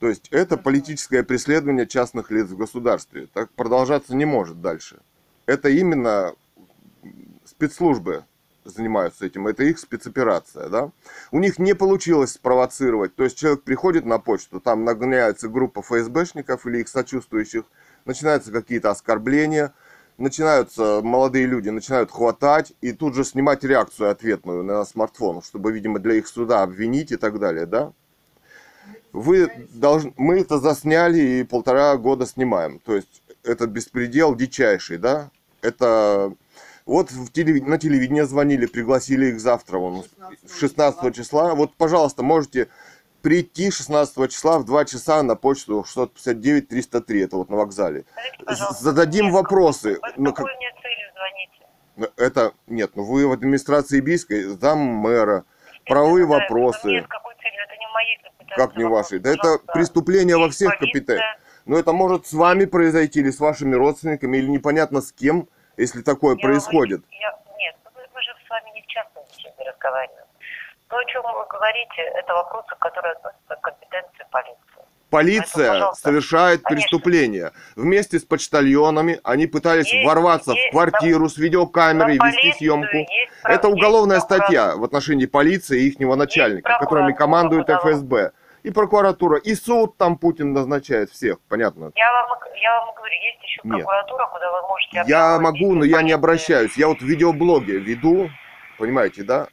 [0.00, 3.28] То есть это политическое преследование частных лиц в государстве.
[3.32, 4.98] Так продолжаться не может дальше.
[5.44, 6.34] Это именно
[7.44, 8.24] спецслужбы
[8.64, 10.90] занимаются этим, это их спецоперация, да.
[11.30, 16.66] У них не получилось спровоцировать, то есть человек приходит на почту, там нагоняется группа ФСБшников
[16.66, 17.64] или их сочувствующих,
[18.04, 19.74] начинаются какие-то оскорбления,
[20.18, 25.98] начинаются молодые люди, начинают хватать и тут же снимать реакцию ответную на смартфон, чтобы, видимо,
[25.98, 27.92] для их суда обвинить и так далее, да.
[29.12, 35.30] Вы должны, мы это засняли и полтора года снимаем, то есть это беспредел дичайший, да.
[35.62, 36.32] Это
[36.86, 37.66] вот в телев...
[37.66, 40.04] на телевидение звонили, пригласили их завтра, вон,
[40.58, 41.54] 16 числа.
[41.54, 42.68] Вот, пожалуйста, можете
[43.22, 48.04] прийти 16 числа в 2 часа на почту 659-303, это вот на вокзале.
[48.42, 49.98] Скажите, Зададим нет, вопросы.
[50.02, 51.08] Вы с Ну, какой как- мне целью
[51.96, 52.12] звоните?
[52.16, 55.44] Это, нет, ну вы в администрации Бийской, зам мэра,
[55.86, 56.86] правовые Это- вопросы.
[56.86, 57.60] мне с какой целью?
[57.66, 58.18] Это не в моей
[58.56, 59.18] Как не ваши?
[59.18, 61.36] Да это преступление во всех компетенциях.
[61.66, 66.02] Но это может с вами произойти или с вашими родственниками, или непонятно с кем, если
[66.02, 67.02] такое Я происходит.
[67.10, 70.24] я- нет, ну вы, мы же с вами не в частной беседе разговариваем.
[70.88, 74.56] То, о чем вы говорите, это вопросы, которые относятся к компетенции полиции.
[75.10, 76.88] Полиция Поэтому, совершает конечно.
[76.88, 77.52] преступление.
[77.76, 82.96] Вместе с почтальонами они пытались Есть- ворваться в есть квартиру с видеокамерой, вести съемку.
[82.96, 83.10] есть
[83.44, 88.32] Это уголовная есть статья в отношении полиции и ихнего начальника, которыми командует ФСБ.
[88.62, 91.92] И прокуратура, и суд там Путин назначает всех, понятно?
[91.94, 93.78] Я вам, я вам говорю, есть еще Нет.
[93.78, 96.76] прокуратура, куда вы можете Я могу, но я не обращаюсь.
[96.76, 98.28] Я вот в видеоблоге веду,
[98.78, 99.48] понимаете, да?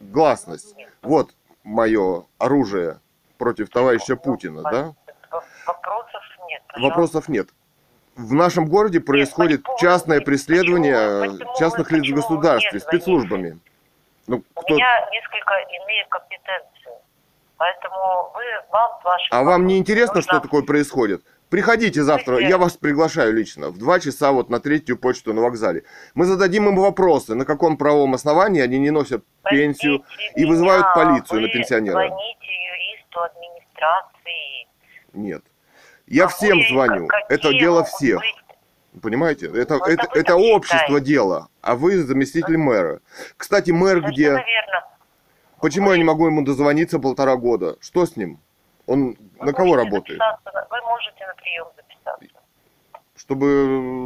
[0.00, 0.76] Гласность.
[1.02, 1.30] Вот
[1.64, 3.00] мое оружие
[3.36, 4.94] против товарища Путина, да?
[5.66, 6.62] Вопросов нет.
[6.68, 6.80] пожалуйста.
[6.80, 7.48] Вопросов нет.
[8.14, 13.58] В нашем городе происходит вы- частное преследование почему частных лиц в государстве спецслужбами.
[14.26, 14.74] Ну, У кто...
[14.74, 16.87] меня несколько иные компетенции.
[17.58, 18.42] Поэтому вы,
[18.72, 19.28] вам с вашим...
[19.32, 21.22] А вам не интересно, нужно- что такое происходит?
[21.50, 25.84] Приходите завтра, я вас приглашаю лично, в 2 часа вот на третью почту на вокзале.
[26.14, 30.86] Мы зададим им вопросы, на каком правовом основании они не носят пенсию Простите и вызывают
[30.94, 31.94] полицию на пенсионера.
[31.94, 34.68] звоните юристу администрации.
[35.14, 35.42] Нет.
[36.06, 37.08] Я Какое- всем звоню.
[37.28, 38.20] Это дело всех.
[38.20, 39.46] быть- Понимаете?
[39.54, 41.06] Это, Вот это, это общество считаете.
[41.06, 43.00] дело, а вы заместитель мэра.
[43.36, 44.24] Кстати, мэр Совершенно где?
[44.30, 44.84] верно.
[45.60, 47.76] Почему я не могу ему дозвониться полтора года?
[47.80, 48.40] Что с ним?
[48.86, 50.20] Он Вы на кого работает?
[50.44, 52.37] Вы можете на прием записаться.
[53.28, 53.44] Чтобы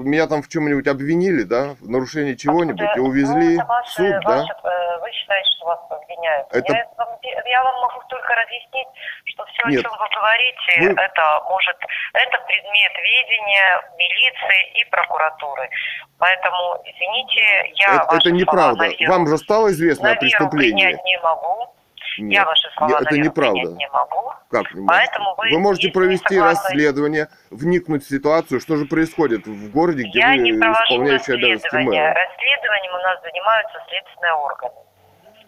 [0.03, 1.77] меня там в чем-нибудь обвинили, да?
[1.81, 4.37] В нарушении чего-нибудь и Ну, увезли в ваше- суд, да?
[4.43, 6.49] ваше, э, вы считаете, что вас обвиняют.
[6.51, 8.89] Это- Я, вам, я вам могу только разъяснить,
[9.27, 9.79] что все, Нет.
[9.79, 11.77] о чем вы говорите, Вы- это может,
[12.15, 15.71] это предмет ведения милиции и прокуратуры.
[16.19, 18.89] Поэтому, извините, я это, это неправда.
[19.07, 20.83] Вам же стало известно о преступлении?
[20.83, 21.73] принять не могу.
[22.19, 23.61] Я Нет, ваши слова я- это неправда.
[23.73, 24.33] не могу.
[24.51, 25.57] Как не Поэтому можете?
[25.57, 30.37] вы, можете провести расследование, вникнуть в ситуацию, что же происходит в городе, где Я вы
[30.39, 32.15] не обязанности мэра.
[32.15, 34.75] Расследованием у нас занимаются следственные органы.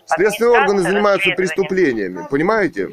[0.07, 2.89] Следственные органы занимаются преступлениями, понимаете?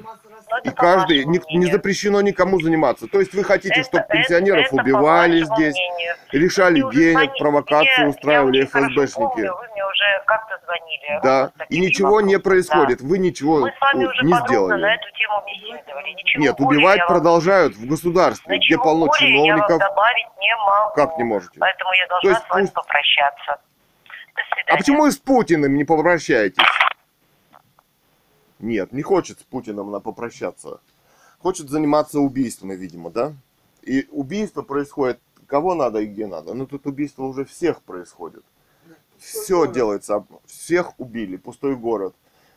[0.51, 3.07] Но это И каждый, не, не запрещено никому заниматься.
[3.07, 6.15] То есть вы хотите, Это- чтобы это- пенсионеров это по убивали здесь, мнению.
[6.33, 9.15] лишали Вы денег, провокации устраивали я ФСБшники.
[9.29, 11.19] помню, вы мне уже как-то звонили.
[11.23, 12.99] Да, и ничего не вопросом, происходит.
[13.01, 13.07] да.
[13.07, 14.81] Вы ничего Мы с вами уже не сделали.
[14.81, 16.09] на эту тему беседовали.
[16.11, 19.79] Ничего Нет, убивать я вам- продолжают в государстве, где Ничего полно более я вам чиновников.
[19.79, 20.93] добавить не могу.
[20.95, 21.59] Как не можете?
[21.59, 23.57] Поэтому я То должна есть с вами пусть- попрощаться.
[24.35, 24.73] До свидания.
[24.73, 26.57] А почему вы с Путиным не попрощаетесь?
[28.61, 30.79] Нет, не хочет с Путиным на попрощаться.
[31.39, 33.33] Хочет заниматься убийствами, видимо, да?
[33.81, 35.19] И убийство происходит
[35.51, 36.53] кого надо и где надо.
[36.53, 38.45] Ну тут убийство уже всех происходит.
[39.17, 42.15] Все делается, всех убили, пустой город.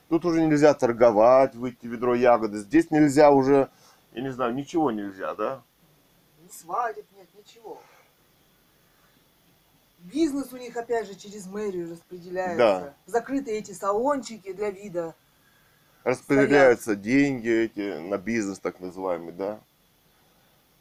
[0.09, 2.59] Тут уже нельзя торговать, выйти ведро ягоды.
[2.59, 3.68] Здесь нельзя уже,
[4.12, 5.62] я не знаю, ничего нельзя, да?
[6.42, 7.80] Ни свадеб нет, ничего.
[9.98, 12.57] Бизнес у них, опять же, через мэрию распределяется.
[12.57, 12.94] Да.
[13.07, 15.14] Закрыты эти салончики для вида.
[16.05, 19.59] Распределяются деньги эти на бизнес, так называемый, да?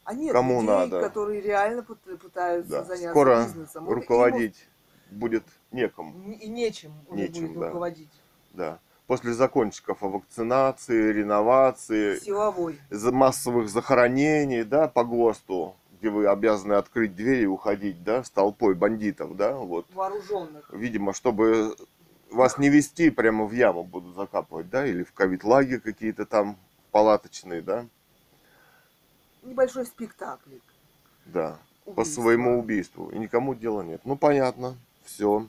[0.03, 1.01] А нет Кому людей, надо?
[1.01, 2.83] которые реально пыт- пытаются Да.
[2.83, 3.87] заняться Скоро бизнесом.
[3.89, 4.67] Руководить
[5.09, 6.33] будет некому.
[6.33, 7.65] И нечем Нечем, будет да.
[7.67, 8.09] руководить.
[8.51, 8.79] Да.
[9.07, 12.79] После закончиков о вакцинации, реновации, Силовой.
[12.91, 18.75] массовых захоронений, да, по ГОСТу, где вы обязаны открыть дверь и уходить, да, с толпой
[18.75, 19.85] бандитов, да, вот.
[19.93, 20.69] Вооруженных.
[20.73, 21.75] Видимо, чтобы
[22.33, 26.57] вас не вести, прямо в яму будут закапывать, да, или в ковид-лагерь какие-то там
[26.91, 27.87] палаточные, да,
[29.43, 30.57] Небольшой спектакль.
[31.25, 32.21] да, по Убийство.
[32.21, 33.09] своему убийству.
[33.09, 34.01] И никому дела нет.
[34.05, 35.47] Ну, понятно, все.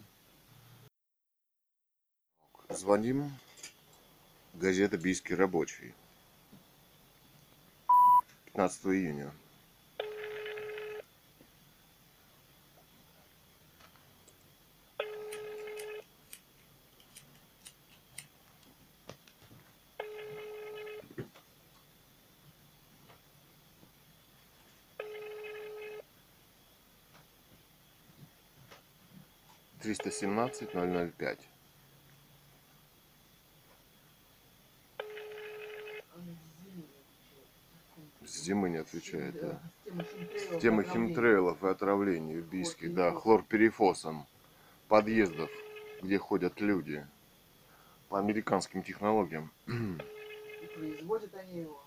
[2.68, 3.30] Звоним.
[4.54, 5.94] Газета «Бийский рабочий».
[8.46, 9.32] 15 июня.
[30.04, 30.68] 317
[31.16, 31.38] 005.
[38.26, 39.60] С зимы не отвечает, да.
[40.36, 44.26] С темы химтрейлов и отравлений в Бийске, да, хлорперифосом
[44.88, 45.50] подъездов,
[46.02, 47.06] где ходят люди
[48.10, 49.50] по американским технологиям.
[49.66, 51.83] И производят они его.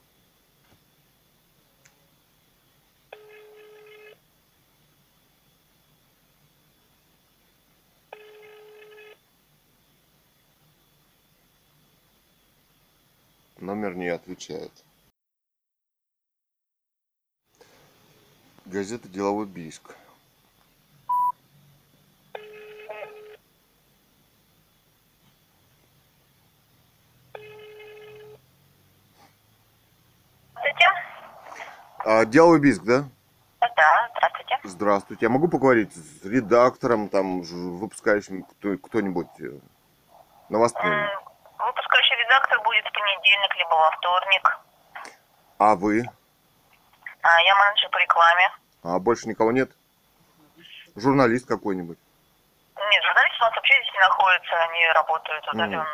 [13.78, 14.72] Номер не отвечает.
[18.66, 19.96] Газета «Деловой Бийск».
[32.00, 33.04] А, «Деловой Бийск», да?
[33.62, 34.60] Да, здравствуйте.
[34.64, 35.26] Здравствуйте.
[35.28, 39.52] Я могу поговорить с редактором, там, выпускающим кто- кто-нибудь э,
[40.50, 40.92] новостным?
[40.92, 41.10] М,
[41.60, 42.92] Выпускающий редактор будет в
[43.68, 44.60] либо во вторник.
[45.60, 46.06] А вы?
[47.22, 48.52] А, я менеджер по рекламе.
[48.84, 49.72] А больше никого нет?
[50.96, 51.98] Журналист какой-нибудь?
[52.78, 55.88] Нет, журналисты у нас вообще здесь не находятся, они работают удаленно.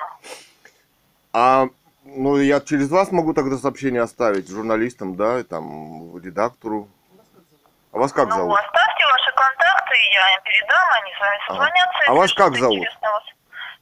[1.34, 1.66] А,
[2.04, 6.88] ну, я через вас могу тогда сообщение оставить журналистам, да, и там, редактору.
[7.92, 8.60] А вас как ну, зовут?
[8.60, 12.00] оставьте ваши контакты, я им передам, они с вами созвонятся.
[12.00, 12.88] А если вас как зовут?
[13.02, 13.24] вас.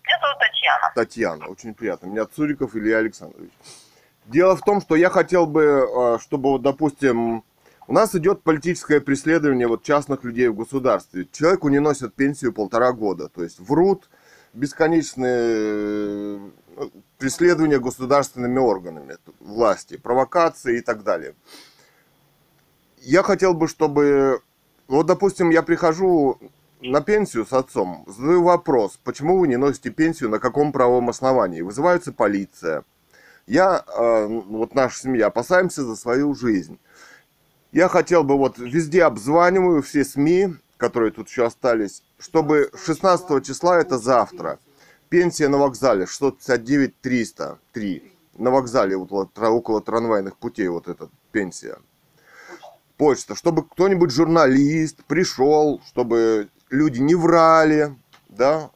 [0.03, 0.91] Меня зовут Татьяна.
[0.95, 2.07] Татьяна, очень приятно.
[2.07, 3.51] Меня Цуриков Илья Александрович.
[4.31, 7.43] Дело в том, что я хотел бы, э, чтобы, вот, допустим,
[7.87, 11.27] у нас идет политическое преследование вот частных людей в государстве.
[11.33, 13.27] Человеку не носят пенсию полтора года.
[13.27, 14.09] То есть врут
[14.53, 16.39] бесконечные
[16.77, 21.35] э, преследования государственными органами власти, провокации и так далее.
[23.01, 24.41] Я хотел бы, чтобы,
[24.87, 26.39] вот, допустим, я прихожу
[26.79, 31.61] на пенсию с отцом, задаю вопрос, почему вы не носите пенсию, на каком правом основании?
[31.61, 32.85] Вызывается полиция.
[33.47, 36.79] Я, э, вот наша семья, опасаемся за свою жизнь.
[37.71, 43.79] Я хотел бы вот везде обзваниваю все СМИ, которые тут еще остались, чтобы 16 числа,
[43.79, 44.59] это завтра,
[45.09, 48.13] пенсия на вокзале 659 303.
[48.37, 51.77] На вокзале вот, около трамвайных путей вот эта пенсия.
[52.97, 57.95] Почта, чтобы кто-нибудь журналист пришел, чтобы люди не врали,
[58.29, 58.71] да,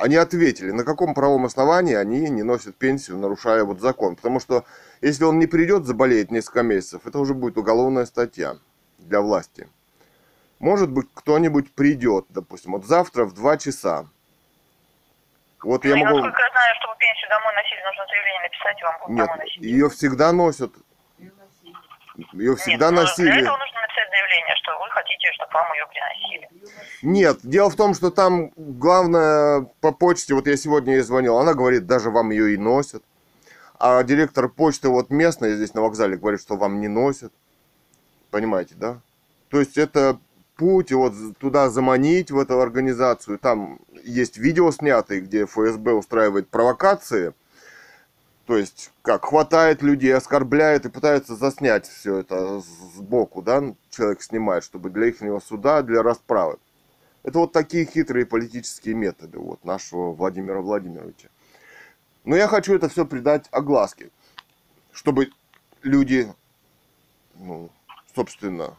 [0.00, 4.16] они ответили, на каком правом основании они не носят пенсию, нарушая вот закон.
[4.16, 4.64] Потому что
[5.00, 8.56] если он не придет, заболеет несколько месяцев, это уже будет уголовная статья
[8.98, 9.68] для власти.
[10.58, 14.06] Может быть, кто-нибудь придет, допустим, вот завтра в 2 часа.
[15.62, 16.16] Вот я Ну, и могу...
[16.18, 19.38] насколько я знаю, чтобы пенсию домой носили, нужно заявление написать, и вам будут Нет, домой
[19.44, 19.62] носить.
[19.62, 20.72] ее всегда носят.
[22.32, 23.30] Ее всегда Нет, ну, носили.
[23.30, 26.48] Для этого нужно написать заявление, что вы хотите, чтобы вам ее приносили.
[27.02, 31.54] Нет, дело в том, что там главное по почте, вот я сегодня ей звонил, она
[31.54, 33.02] говорит, даже вам ее и носят.
[33.78, 37.32] А директор почты вот местный здесь на вокзале говорит, что вам не носят.
[38.30, 39.00] Понимаете, да?
[39.48, 40.18] То есть это
[40.56, 43.38] путь вот туда заманить, в эту организацию.
[43.38, 47.32] Там есть видео снятые, где ФСБ устраивает провокации.
[48.50, 54.64] То есть, как хватает людей, оскорбляет и пытается заснять все это сбоку, да, человек снимает,
[54.64, 56.58] чтобы для их суда, для расправы.
[57.22, 61.28] Это вот такие хитрые политические методы вот нашего Владимира Владимировича.
[62.24, 64.10] Но я хочу это все придать огласке,
[64.92, 65.30] чтобы
[65.84, 66.26] люди,
[67.36, 67.70] ну,
[68.16, 68.76] собственно,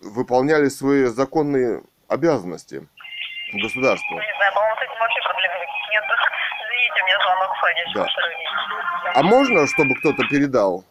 [0.00, 2.88] выполняли свои законные обязанности
[3.52, 4.14] государства.
[4.14, 6.04] Ну, не знаю, по-моему, с этим вообще проблем никаких нет.
[7.94, 8.06] Да.
[9.14, 10.84] А можно, чтобы кто-то передал?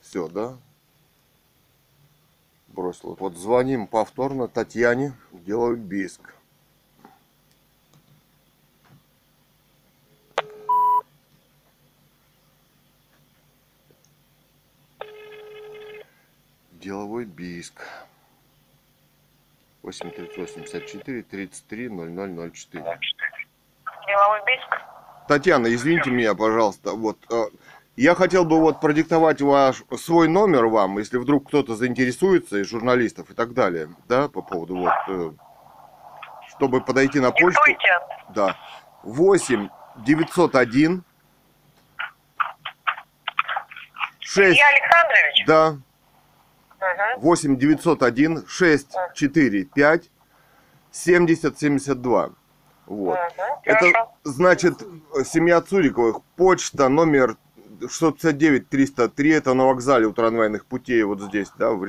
[0.00, 0.56] Все, да?
[2.68, 3.16] Бросил.
[3.18, 6.34] Вот звоним повторно Татьяне, делают биск.
[16.72, 17.82] Деловой биск.
[19.82, 23.00] 83854 33 0004.
[24.08, 24.80] Деловой биск.
[25.28, 26.92] Татьяна, извините меня, пожалуйста.
[26.92, 27.44] Вот э,
[27.96, 33.30] я хотел бы вот продиктовать ваш свой номер вам, если вдруг кто-то заинтересуется из журналистов
[33.30, 35.30] и так далее, да, по поводу вот, э,
[36.48, 37.60] чтобы подойти на почту.
[37.66, 37.98] Диктуйте.
[38.34, 38.56] Да.
[39.02, 41.04] 8 901
[44.20, 45.44] 6, Илья Александрович?
[45.46, 45.76] да,
[46.80, 47.20] Угу.
[47.22, 50.10] 8 901 6 4 5
[50.92, 52.30] 70 72.
[52.88, 53.18] Вот.
[53.64, 57.36] Это значит э, семья Цуриковых, почта номер
[57.86, 61.86] 659 303, это на вокзале у трамвайных путей, вот здесь, да, в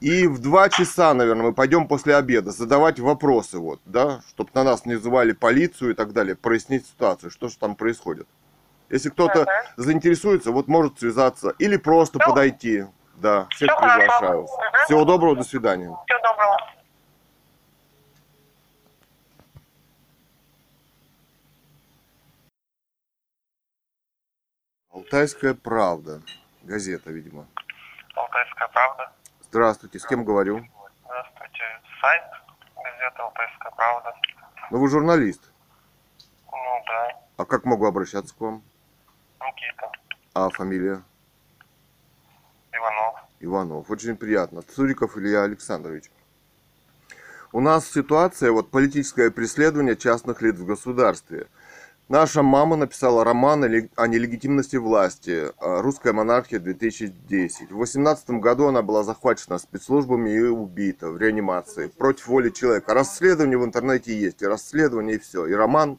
[0.00, 4.64] И в два часа, наверное, мы пойдем после обеда задавать вопросы, вот, да, чтобы на
[4.64, 8.26] нас не вызывали полицию и так далее, прояснить ситуацию, что же там происходит.
[8.88, 9.50] Если кто-то Мгм.
[9.76, 12.84] заинтересуется, вот может связаться или просто Ну, подойти.
[13.16, 13.98] Да, всех хорошо.
[13.98, 14.40] приглашаю.
[14.40, 14.84] Мгм.
[14.86, 15.84] Всего доброго, до свидания.
[16.06, 16.56] Всего доброго.
[25.02, 26.22] Алтайская правда.
[26.62, 27.48] Газета, видимо.
[28.14, 29.12] Алтайская правда.
[29.42, 30.64] Здравствуйте, с кем говорю?
[31.04, 31.64] Здравствуйте.
[32.00, 32.22] Сайт
[32.76, 34.14] газеты Алтайская правда.
[34.70, 35.50] Ну вы журналист.
[36.46, 38.62] Ну да, А как могу обращаться к вам?
[39.40, 39.90] Никита.
[40.34, 41.02] А фамилия?
[42.72, 43.20] Иванов.
[43.40, 43.90] Иванов.
[43.90, 44.62] Очень приятно.
[44.62, 46.12] Цуриков Илья Александрович.
[47.50, 51.48] У нас ситуация, вот политическое преследование частных лиц в государстве.
[52.08, 57.68] Наша мама написала роман о лег- о нелегитимности власти а, «Русская монархия 2010».
[57.72, 62.92] В 18 году она была захвачена спецслужбами и убита в реанимации против воли человека.
[62.92, 65.46] Расследование в интернете есть, и расследование, и все.
[65.46, 65.98] И роман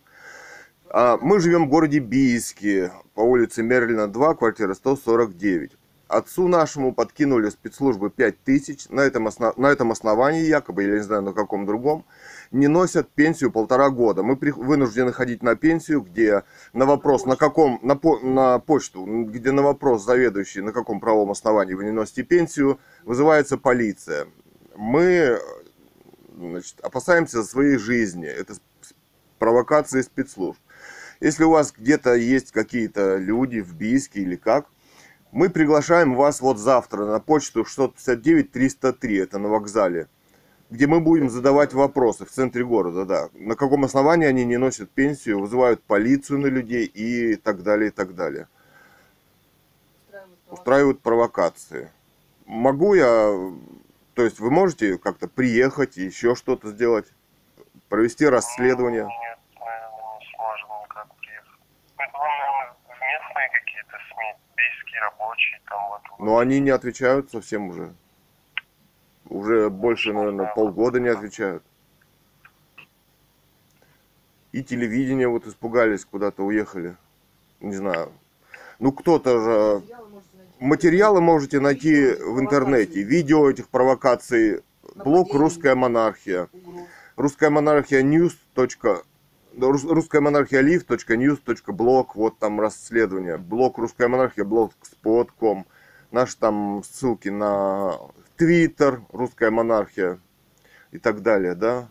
[0.90, 5.72] а, Мы живем в городе Бийске, по улице Мерлина 2, квартира 149.
[6.10, 8.88] Отцу нашему подкинули спецслужбы 5 тысяч.
[8.90, 12.06] На этом, осно- на этом основании, якобы, я не знаю на каком другом,
[12.54, 14.24] не носят пенсию полтора года.
[14.24, 19.04] Мы при- вынуждены ходить на пенсию, где на вопрос, на каком, на, по- на почту,
[19.26, 24.28] где на вопрос заведующий, на каком правом основании вы не носите пенсию, вызывается полиция.
[24.76, 25.40] Мы
[26.38, 28.28] значит, опасаемся за своей жизни.
[28.28, 28.54] Это
[29.40, 30.60] провокации спецслужб.
[31.20, 34.68] Если у вас где-то есть какие-то люди в Бийске или как,
[35.32, 40.08] мы приглашаем вас вот завтра на почту 659-303, это на вокзале,
[40.74, 43.30] где мы будем задавать вопросы в центре города, да.
[43.34, 47.92] На каком основании они не носят пенсию, вызывают полицию на людей и так далее, и
[47.92, 48.48] так далее.
[50.50, 51.92] Устраивают провокации.
[52.48, 53.06] Могу я,
[54.16, 57.06] то есть вы можете как-то приехать, еще что-то сделать,
[57.88, 59.04] провести расследование?
[59.04, 61.60] Нет, наверное, не сможем никак приехать.
[62.00, 66.02] Это вам, наверное, местные какие-то СМИ, бийские рабочие, там вот.
[66.18, 67.94] Но они не отвечают совсем уже.
[69.30, 71.64] Уже больше, наверное, полгода не отвечают.
[74.52, 76.96] И телевидение вот испугались, куда-то уехали.
[77.60, 78.12] Не знаю.
[78.80, 79.82] Ну, кто-то же...
[80.60, 83.02] Материалы можете найти в интернете.
[83.02, 84.62] Видео этих провокаций.
[84.96, 86.48] Блог «Русская монархия».
[87.16, 88.38] Русская монархия news.
[89.56, 92.08] Русская монархия live.news.blog.
[92.16, 93.38] Вот там расследование.
[93.38, 95.66] Блог «Русская монархия», blogspot.com.
[96.12, 97.98] Наши там ссылки на
[98.44, 100.20] Твиттер, «Русская монархия»
[100.92, 101.88] и так далее, да.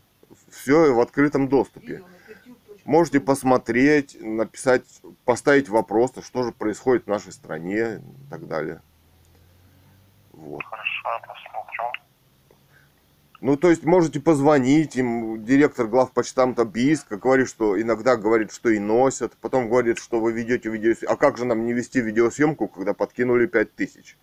[0.51, 2.03] Все в открытом доступе.
[2.85, 4.85] Можете посмотреть, написать,
[5.25, 8.83] поставить вопросы, что же происходит в нашей стране и так далее.
[10.33, 10.63] Вот.
[10.65, 11.85] Хорошо, я посмотрю.
[13.41, 18.79] Ну, то есть можете позвонить им, директор главпочтамта Бийска говорит, что иногда говорит, что и
[18.79, 21.15] носят, потом говорит, что вы ведете видеосъемку.
[21.15, 24.19] А как же нам не вести видеосъемку, когда подкинули 5000?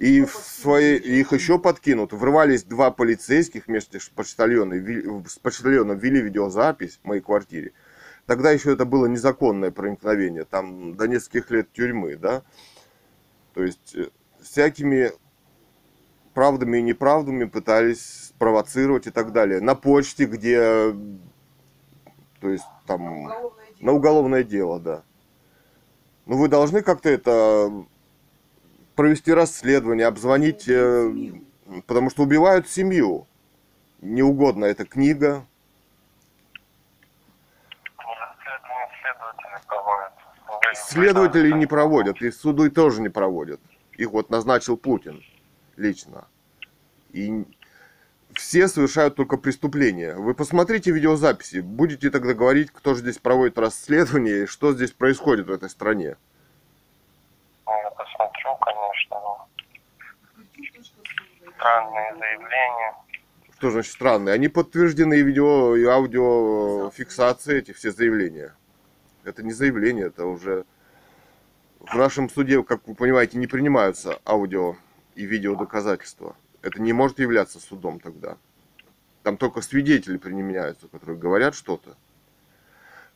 [0.00, 2.14] И в свои, их еще подкинут.
[2.14, 7.74] Врывались два полицейских вместе с почтальоном, с почтальоном вели видеозапись в моей квартире.
[8.24, 12.42] Тогда еще это было незаконное проникновение, там до нескольких лет тюрьмы, да.
[13.52, 14.08] То есть э,
[14.40, 15.12] всякими
[16.32, 19.60] правдами и неправдами пытались спровоцировать и так далее.
[19.60, 20.94] На почте, где,
[22.40, 23.28] то есть там,
[23.80, 25.02] на уголовное дело, да.
[26.24, 27.84] Ну вы должны как-то это
[29.00, 31.10] провести расследование, обзвонить, э,
[31.86, 33.26] потому что убивают семью.
[34.02, 35.46] Неугодно эта книга.
[40.74, 43.58] Следователи не проводят, и суды тоже не проводят.
[43.96, 45.24] Их вот назначил Путин
[45.78, 46.26] лично.
[47.12, 47.46] И
[48.34, 50.14] все совершают только преступления.
[50.14, 55.46] Вы посмотрите видеозаписи, будете тогда говорить, кто же здесь проводит расследование и что здесь происходит
[55.46, 56.16] в этой стране.
[58.20, 59.48] Ну, Я посмотрю, конечно, но
[61.56, 62.94] странные заявления.
[63.56, 64.34] Что значит странные?
[64.34, 68.54] Они подтверждены видео, и аудиофиксации, эти все заявления.
[69.24, 70.64] Это не заявление, это уже
[71.80, 74.76] в нашем суде, как вы понимаете, не принимаются аудио
[75.14, 76.36] и видео доказательства.
[76.62, 78.36] Это не может являться судом тогда.
[79.22, 81.96] Там только свидетели применяются, которые говорят что-то.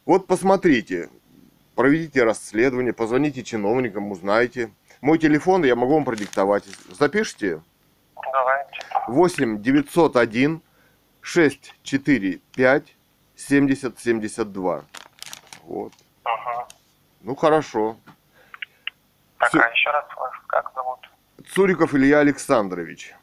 [0.04, 1.08] Вот посмотрите,
[1.74, 4.70] проведите расследование, позвоните чиновникам, узнайте.
[5.04, 6.64] Мой телефон я могу вам продиктовать.
[6.88, 7.60] Запишите.
[8.32, 8.80] Давайте.
[9.06, 10.62] 8 901
[11.20, 12.96] 645
[13.36, 14.84] 70 72.
[15.64, 15.92] Вот.
[16.22, 16.68] Ага.
[17.20, 17.98] Ну хорошо.
[19.38, 19.60] Так, Всё.
[19.60, 21.00] а еще раз вас как зовут?
[21.52, 23.14] Цуриков Илья Александрович.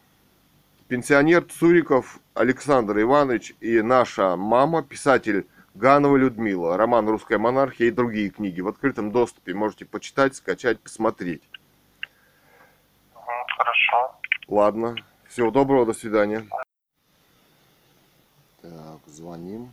[0.88, 8.30] пенсионер Цуриков Александр Иванович и наша мама, писатель Ганова Людмила, роман «Русская монархия» и другие
[8.30, 9.56] книги в открытом доступе.
[9.56, 11.42] Можете почитать, скачать, посмотреть.
[13.62, 14.16] Хорошо.
[14.48, 14.96] Ладно.
[15.28, 16.48] Всего доброго, до свидания.
[18.64, 19.72] Так, звоним.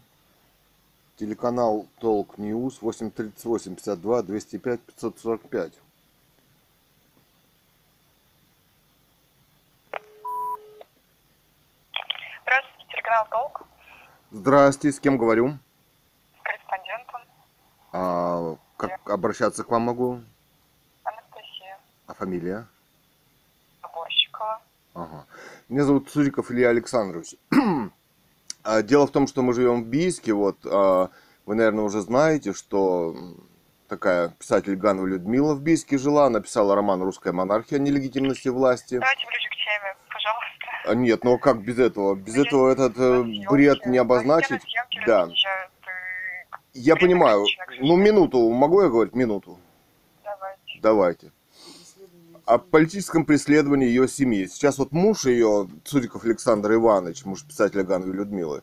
[1.17, 5.73] Телеканал Толк News 838 52 205 545.
[12.43, 13.63] Здравствуйте, телеканал Толк.
[14.31, 15.59] Здрасте, с кем говорю?
[16.39, 17.23] С корреспондентом
[17.93, 20.21] А, как обращаться к вам могу?
[21.05, 22.67] Анастасия А фамилия?
[24.39, 24.61] Наборщикова.
[24.95, 25.27] Ага.
[25.69, 27.35] Меня зовут Цуриков Илья Александрович.
[28.65, 30.35] А, Дело в том, что мы живем в Бийске.
[30.35, 31.09] Вот а,
[31.47, 33.15] вы, наверное, уже знаете, что
[33.89, 37.79] такая писатель Ганова Людмила в Бийске жила, написала роман «Русская монархия.
[37.79, 38.99] Нелегитимности власти».
[38.99, 40.91] Давайте ближе к теме, пожалуйста.
[40.91, 42.15] А, Нет, ну как без этого?
[42.15, 44.61] Без Ну, этого этот э, Съемки, бред не обозначить.
[45.07, 45.29] Да.
[46.75, 47.47] и Я понимаю.
[47.81, 48.51] Ну, минуту.
[48.51, 49.15] Могу я говорить?
[49.15, 49.59] Минуту.
[50.25, 50.81] Давайте.
[50.83, 51.33] Давайте.
[52.49, 54.47] О политическом преследовании ее семьи.
[54.47, 58.63] Сейчас вот муж ее, Цуриков Александр Иванович, муж писателя Гановой Людмилы,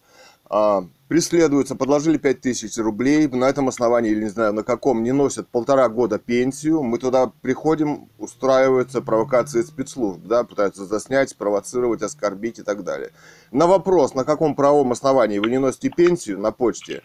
[0.50, 5.50] а, преследуется, подложили 5000 рублей, на этом основании, или не знаю на каком, не носят
[5.50, 12.64] полтора года пенсию, мы туда приходим, устраиваются провокации спецслужб, да, пытаются заснять, спровоцировать, оскорбить и
[12.64, 13.12] так далее.
[13.52, 17.04] На вопрос, на каком правом основании вы не носите пенсию на почте,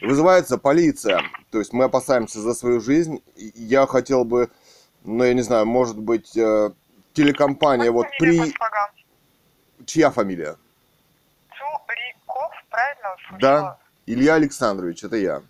[0.00, 4.48] вызывается полиция, то есть мы опасаемся за свою жизнь, я хотел бы,
[5.04, 6.70] ну я не знаю, может быть, э,
[7.12, 8.52] телекомпания вот Фамилия
[9.78, 9.84] при...
[9.86, 10.56] Чья фамилия?
[11.48, 13.38] Цуриков, правильно услышала?
[13.40, 15.42] Да, Илья Александрович, это я.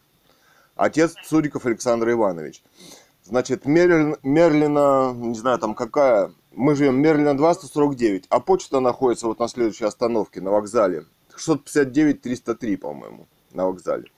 [0.77, 2.63] Отец Цуриков Александр Иванович.
[3.25, 9.27] Значит, Мерлин, Мерлина, не знаю там какая, мы живем Мерлина 2, 149, а почта находится
[9.27, 11.05] вот на следующей остановке, на вокзале.
[11.37, 14.11] 659-303, по-моему, на вокзале.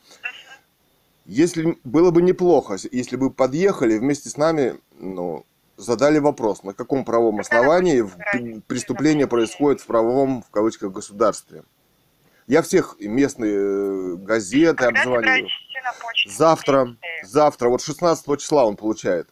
[1.24, 5.45] Если было бы неплохо, если бы подъехали вместе с нами, ну,
[5.77, 8.05] задали вопрос, на каком правом основании
[8.67, 11.65] преступление происходит в правовом, в кавычках, государстве.
[12.47, 15.49] Я всех местные э, газеты Когда обзваниваю.
[16.27, 19.29] Завтра, завтра, вот 16 числа он получает.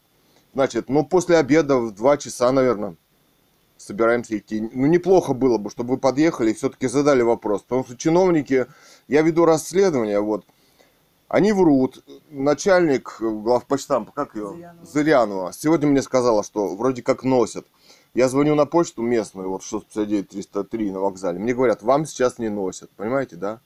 [0.55, 2.97] Значит, ну после обеда в 2 часа, наверное,
[3.77, 4.61] собираемся идти.
[4.61, 7.63] Ну неплохо было бы, чтобы вы подъехали и все-таки задали вопрос.
[7.63, 8.67] Потому что чиновники,
[9.09, 10.45] я веду расследование, вот,
[11.31, 12.05] они врут.
[12.29, 14.49] Начальник э, главпочтампа, как ее?
[14.49, 14.85] Зырянова.
[14.85, 15.53] Зырянова.
[15.53, 17.67] Сегодня мне сказала, что вроде как носят.
[18.15, 21.39] Я звоню на почту местную, вот 659-303 на вокзале.
[21.39, 22.91] Мне говорят, вам сейчас не носят.
[22.97, 23.61] Понимаете, да?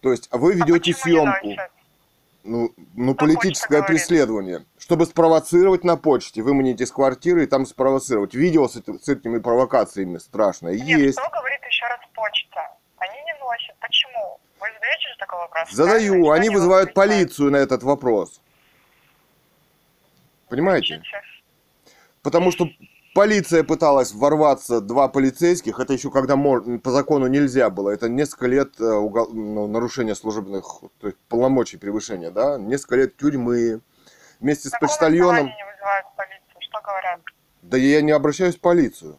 [0.00, 1.48] То есть, а вы А ведете не съемку.
[2.44, 3.98] Ну, ну политическое говорит.
[3.98, 4.64] преследование.
[4.78, 8.34] Чтобы спровоцировать на почте, выманить из квартиры и там спровоцировать.
[8.34, 11.18] Видео с, с этими провокациями страшное Нет, есть.
[11.18, 12.60] кто говорит еще раз почта?
[12.98, 13.74] Они не носят.
[13.80, 14.38] Почему?
[14.60, 15.70] Вы задаете же такой вопрос?
[15.70, 16.34] Задаю, правильно?
[16.34, 18.40] они вызывают полицию на этот вопрос.
[20.48, 21.02] Понимаете?
[22.22, 22.68] Потому что
[23.14, 28.80] полиция пыталась ворваться, два полицейских, это еще когда по закону нельзя было, это несколько лет
[28.80, 30.64] э, угол- ну, нарушения служебных
[31.00, 33.80] то есть полномочий превышения, да, несколько лет тюрьмы.
[34.40, 36.60] Вместе с На каком почтальоном, не вызывают полицию?
[36.60, 37.20] Что говорят?
[37.62, 39.16] да я не обращаюсь в полицию.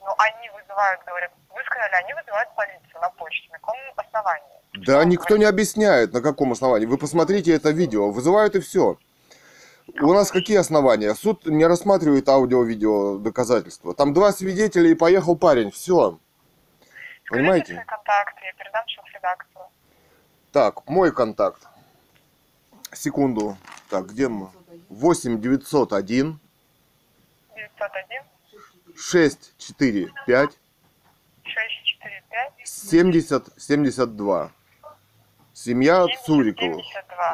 [0.00, 1.30] Ну, они вызывают, говорят.
[1.54, 3.52] Вы сказали, они вызывают полицию на почту.
[3.52, 4.57] На каком основании?
[4.86, 6.86] Да никто не объясняет, на каком основании.
[6.86, 8.98] Вы посмотрите это видео, вызывают и все.
[10.00, 11.14] У нас какие основания?
[11.14, 13.94] Суд не рассматривает аудио-видео доказательства.
[13.94, 16.18] Там два свидетеля и поехал парень, все.
[17.24, 17.74] Скажите Понимаете?
[17.74, 19.64] свои контакты, я передам редактору.
[20.52, 21.66] Так, мой контакт.
[22.92, 23.56] Секунду.
[23.90, 24.48] Так, где мы?
[24.88, 26.38] 8 901
[27.54, 30.58] 901 645
[31.44, 34.52] 645 70 72.
[35.64, 36.84] Семья Цуриковых.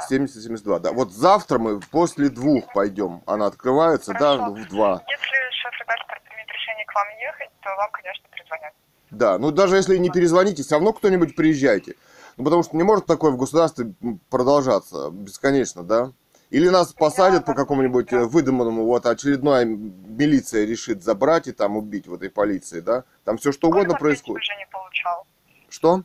[0.09, 0.55] 72.
[0.57, 0.93] 70-72, да.
[0.93, 3.23] Вот завтра мы после двух пойдем.
[3.27, 4.55] Она открывается, да, Хорошо.
[4.55, 5.03] в два.
[5.07, 8.73] Если шеф-редактор примет решение к вам ехать, то вам, конечно, перезвонят.
[9.11, 11.97] Да, ну даже если не перезвоните, все равно кто-нибудь приезжайте.
[12.39, 13.93] Ну потому что не может такое в государстве
[14.31, 16.13] продолжаться бесконечно, да?
[16.49, 22.07] Или нас посадят по какому-нибудь э, выдуманному, вот очередная милиция решит забрать и там убить
[22.07, 23.05] в этой полиции, да?
[23.25, 24.41] Там все что угодно Сколько происходит.
[24.41, 25.27] пенсии уже не получал?
[25.69, 26.03] Что?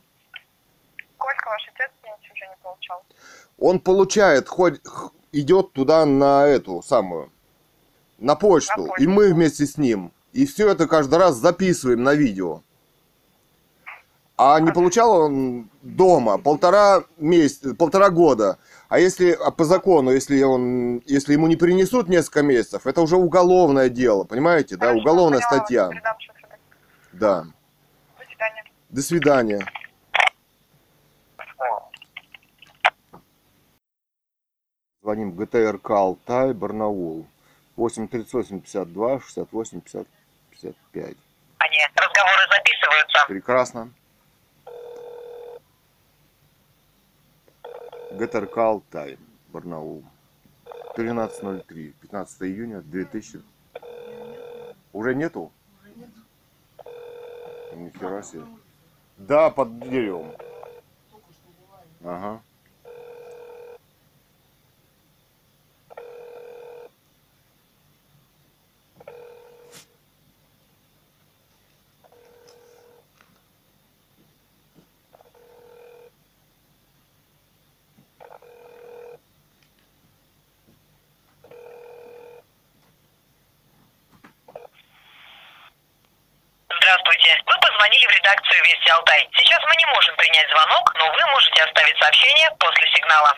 [1.16, 1.90] Сколько ваш отец
[2.62, 3.02] получал?
[3.58, 4.80] Он получает, хоть
[5.32, 7.30] идет туда на эту самую,
[8.18, 10.12] на почту, На и мы вместе с ним.
[10.32, 12.62] И все это каждый раз записываем на видео.
[14.42, 18.56] А не получал он дома полтора месяца, полтора года.
[18.88, 23.16] А если а по закону, если он, если ему не принесут несколько месяцев, это уже
[23.16, 25.90] уголовное дело, понимаете, да, уголовная статья.
[27.12, 27.44] Да.
[28.18, 28.64] До свидания.
[28.88, 29.66] До свидания.
[35.10, 37.26] Звоним ГТРК Алтай, Барнаул.
[37.74, 40.06] 8 38 52 68 50
[40.50, 41.16] 55.
[41.58, 43.24] Они разговоры записываются.
[43.26, 43.92] Прекрасно.
[48.12, 50.04] ГТРК Алтай, Барнаул.
[50.96, 53.42] 13.03, 15 июня 2000.
[54.92, 55.50] Уже нету?
[57.72, 58.44] Нихера себе.
[59.16, 60.32] Да, под деревом.
[62.04, 62.40] Ага.
[86.90, 87.38] Здравствуйте.
[87.46, 88.18] Вы позвонили в
[88.90, 89.28] Вести Алтай.
[89.32, 93.34] Сейчас мы не можем принять звонок, но вы можете оставить сообщение после сигнала.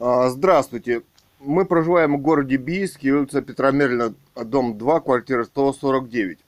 [0.00, 1.02] А, Здравствуйте.
[1.40, 6.40] Мы проживаем в городе Бийске, улица Петра Мерлина, дом 2, квартира 149.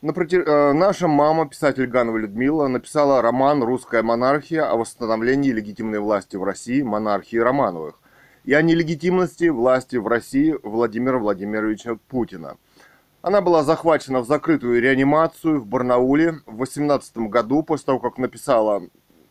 [0.00, 6.36] Напроти- э, Наша мама, писатель Ганова Людмила, написала роман «Русская монархия» о восстановлении легитимной власти
[6.36, 7.96] в России монархии Романовых
[8.44, 12.56] и о нелегитимности власти в России Владимира Владимировича Путина.
[13.20, 18.82] Она была захвачена в закрытую реанимацию в Барнауле в 18 году, после того, как написала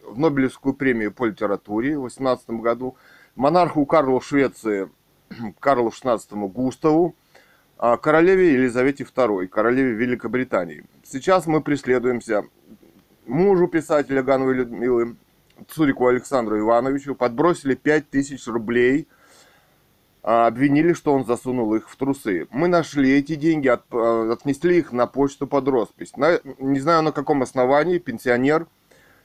[0.04, 2.98] в Нобелевскую премию по литературе в 18 году
[3.36, 4.90] монарху Карлу Швеции,
[5.60, 6.20] Карлу XVI
[6.50, 7.16] Густаву,
[7.78, 10.84] а королеве Елизавете II, королеве Великобритании.
[11.04, 12.44] Сейчас мы преследуемся
[13.26, 15.16] мужу писателя Гановой Людмилы,
[15.70, 19.08] Цурику Александру Ивановичу, подбросили 5000 рублей,
[20.28, 22.48] обвинили, что он засунул их в трусы.
[22.52, 26.18] Мы нашли эти деньги, от- а, отнесли их на почту под роспись.
[26.18, 28.68] На- не знаю на каком основании пенсионер,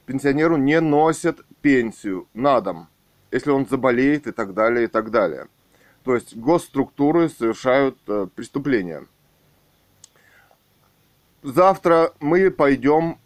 [0.07, 2.87] пенсионеру не носят пенсию на дом,
[3.33, 5.49] если он заболеет и так далее, и так далее.
[6.05, 9.07] То есть госструктуры совершают э, преступления.
[11.43, 13.19] Завтра мы пойдем,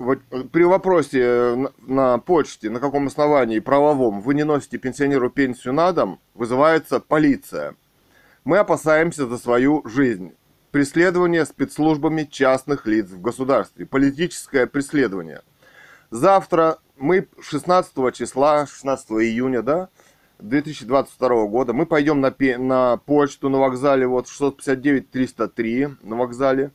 [0.50, 5.74] при вопросе э, на, на почте, на каком основании правовом вы не носите пенсионеру пенсию
[5.74, 7.74] на дом, вызывается полиция.
[8.44, 10.32] Мы опасаемся за свою жизнь.
[10.70, 13.84] Преследование спецслужбами частных лиц в государстве.
[13.84, 15.42] Политическое преследование.
[16.10, 19.90] Завтра мы 16 числа, 16 июня, да,
[20.38, 26.70] 2022 года, мы пойдем на, на почту на вокзале, вот 659-303 на вокзале,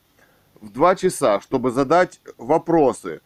[0.61, 3.21] в 2 часа, чтобы задать вопросы.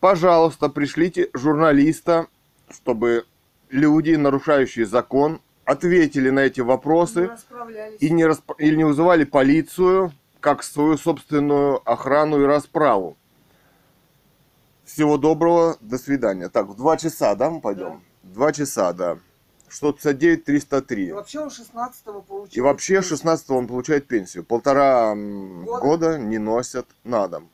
[0.00, 2.26] Пожалуйста, пришлите журналиста,
[2.70, 3.24] чтобы
[3.70, 8.02] люди, нарушающие закон, ответили на эти вопросы расправлялись.
[8.02, 13.16] и не, расп- или не вызывали полицию как свою собственную охрану и расправу.
[14.84, 16.48] Всего доброго, до свидания.
[16.48, 18.02] Так, в два часа, да, мы пойдем?
[18.24, 19.18] Два часа, да.
[19.72, 21.12] 659 И 303.
[21.12, 22.52] вообще он 16-го получил.
[22.52, 24.44] И вообще 16 он получает пенсию.
[24.44, 25.80] Полтора Года.
[25.80, 27.48] года не носят на дом.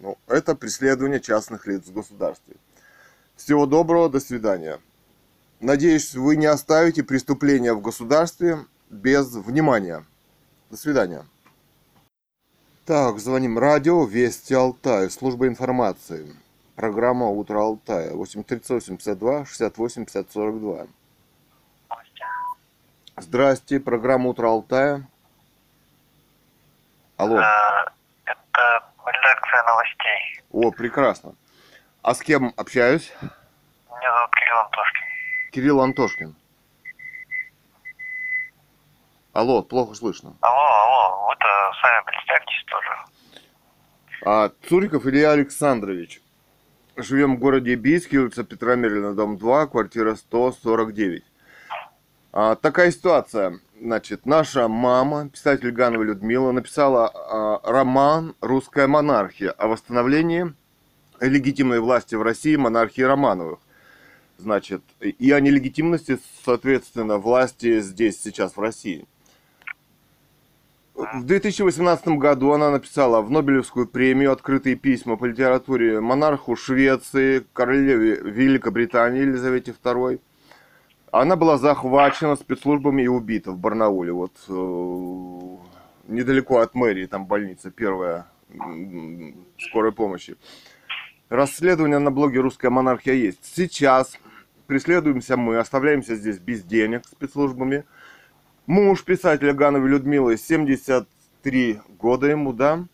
[0.00, 2.54] Ну, это преследование частных лиц в государстве.
[3.36, 4.80] Всего доброго, до свидания.
[5.60, 10.04] Надеюсь, вы не оставите преступления в государстве без внимания.
[10.70, 11.26] До свидания.
[12.84, 13.58] Так, звоним.
[13.58, 15.10] Радио Вести Алтай.
[15.10, 16.34] Служба информации.
[16.76, 18.14] Программа Утро Алтая.
[18.14, 20.86] 83852 68 50 42.
[23.20, 25.08] Здрасте, программа Утро Алтая.
[27.16, 27.38] Алло.
[27.38, 27.42] Э,
[28.24, 30.42] Это редакция новостей.
[30.52, 31.34] О, прекрасно.
[32.02, 33.12] А с кем общаюсь?
[33.20, 35.02] Меня зовут Кирилл Антошкин.
[35.50, 36.36] Кирилл Антошкин.
[39.32, 40.36] Алло, плохо слышно.
[40.40, 41.46] Алло, алло, вы-то
[41.82, 42.88] сами представьтесь тоже.
[44.26, 46.20] А, Цуриков Илья Александрович.
[46.96, 51.24] Живем в городе Бийске, улица Петра Мерлина, дом 2, квартира 149.
[52.32, 53.60] А, такая ситуация.
[53.80, 60.52] Значит, наша мама, писатель Ганова Людмила, написала а, роман «Русская монархия» о восстановлении
[61.20, 63.58] легитимной власти в России монархии Романовых.
[64.36, 69.06] Значит, и о нелегитимности, соответственно, власти здесь, сейчас, в России.
[70.94, 78.16] В 2018 году она написала в Нобелевскую премию открытые письма по литературе монарху Швеции, королеве
[78.16, 80.20] Великобритании Елизавете II.
[81.12, 87.70] Она была захвачена спецслужбами и убита в Барнауле, вот э, недалеко от мэрии, там больница
[87.70, 88.26] первая
[89.58, 90.36] скорой помощи.
[91.28, 93.40] Расследование на блоге «Русская монархия» есть.
[93.42, 94.18] Сейчас
[94.66, 97.84] преследуемся мы, оставляемся здесь без денег спецслужбами.
[98.66, 102.84] Муж писателя Гановой Людмилы, 73 года ему, да,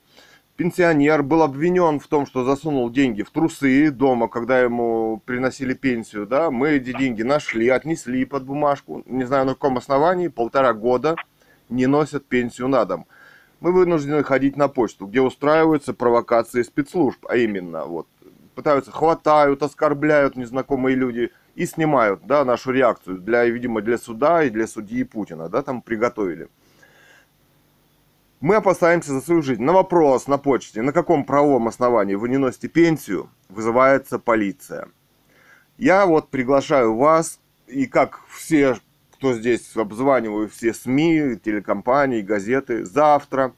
[0.57, 6.26] пенсионер был обвинен в том, что засунул деньги в трусы дома, когда ему приносили пенсию,
[6.26, 11.16] да, мы эти деньги нашли, отнесли под бумажку, не знаю на каком основании, полтора года
[11.68, 13.07] не носят пенсию на дом.
[13.61, 18.07] Мы вынуждены ходить на почту, где устраиваются провокации спецслужб, а именно, вот,
[18.55, 24.50] пытаются, хватают, оскорбляют незнакомые люди и снимают, да, нашу реакцию для, видимо, для суда и
[24.50, 26.48] для судьи Путина, да, там приготовили.
[28.45, 29.62] Мы опасаемся за свою жизнь.
[29.62, 34.90] На вопрос на почте, на каком правовом основании вы не носите пенсию, вызывается полиция.
[35.78, 38.76] Я вот приглашаю вас, и как все,
[39.14, 43.55] кто здесь обзваниваю, все СМИ, телекомпании, газеты, завтра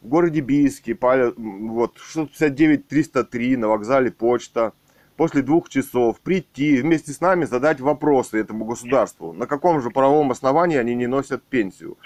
[0.00, 0.96] в городе Бийске,
[1.36, 4.72] вот 659-303 на вокзале почта,
[5.18, 9.34] после двух часов прийти вместе с нами задать вопросы этому государству.
[9.34, 11.98] На каком же правовом основании они не носят пенсию?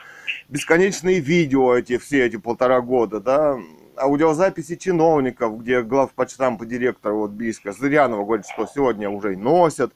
[0.49, 3.59] Бесконечные видео эти, все эти полтора года, да,
[3.97, 9.93] аудиозаписи чиновников, где главпочтам по директору вот Бийска Зырянова говорит, что сегодня уже носят,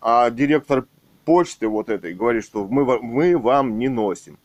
[0.00, 0.86] а директор
[1.24, 4.38] почты вот этой говорит, что мы, мы вам не носим.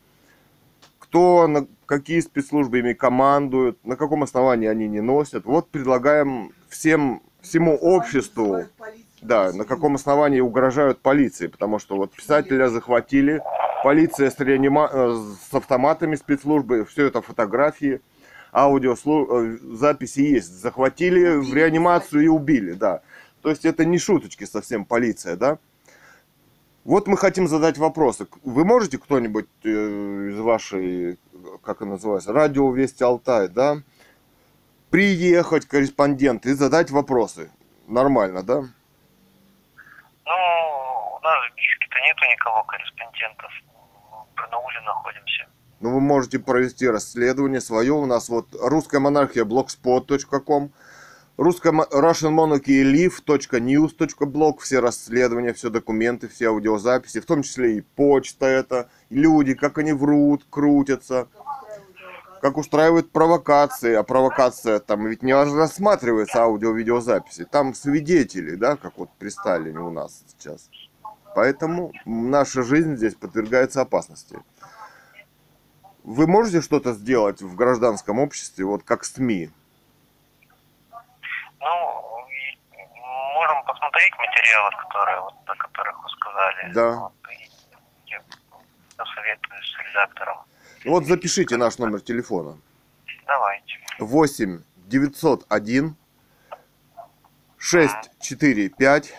[0.99, 5.45] Кто, на какие спецслужбы ими командуют, на каком основании они не носят.
[5.45, 8.65] Вот предлагаем всем, всему обществу,
[9.21, 13.41] да, на каком основании угрожают полиции, потому что вот писателя захватили,
[13.83, 14.89] полиция с, реанима...
[14.91, 15.15] Э,
[15.49, 18.01] с автоматами спецслужбы, все это фотографии,
[18.51, 20.51] аудио, э, записи есть.
[20.59, 23.01] Захватили в реанимацию и убили, да.
[23.41, 25.59] То есть это не шуточки совсем полиция, да.
[26.83, 28.27] Вот мы хотим задать вопросы.
[28.43, 31.17] Вы можете кто-нибудь э, из вашей,
[31.63, 33.81] как это называется, радио Вести Алтай, да,
[34.89, 37.49] приехать, корреспондент, и задать вопросы?
[37.87, 38.63] Нормально, да?
[40.25, 43.51] Ну, у нас в Бийске-то нету никого корреспондентов
[44.11, 45.45] в Барнауле находимся.
[45.81, 47.93] Ну, вы можете провести расследование свое.
[47.93, 50.71] У нас вот русская монархия blogspot.com,
[51.37, 58.47] русская Russian Monarchy live.news.blog, все расследования, все документы, все аудиозаписи, в том числе и почта
[58.47, 61.27] это, люди, как они врут, крутятся,
[62.45, 69.09] как устраивают провокации, а провокация там ведь не рассматривается аудио-видеозаписи, там свидетели, да, как вот
[69.17, 70.69] при Сталине у нас сейчас.
[71.33, 74.37] Поэтому наша жизнь здесь подвергается опасности.
[76.03, 79.49] Вы можете что-то сделать в гражданском обществе, вот как СМИ?
[80.91, 82.27] Ну,
[83.33, 86.73] можем посмотреть материалы, которые, вот, о которых вы сказали.
[86.73, 86.91] Да.
[86.91, 87.13] Вот,
[88.05, 88.21] я
[88.95, 90.45] посоветую с редактором.
[90.85, 92.57] Вот запишите наш номер телефона.
[93.25, 93.73] Давайте.
[93.99, 95.95] 8 901
[97.57, 99.13] 645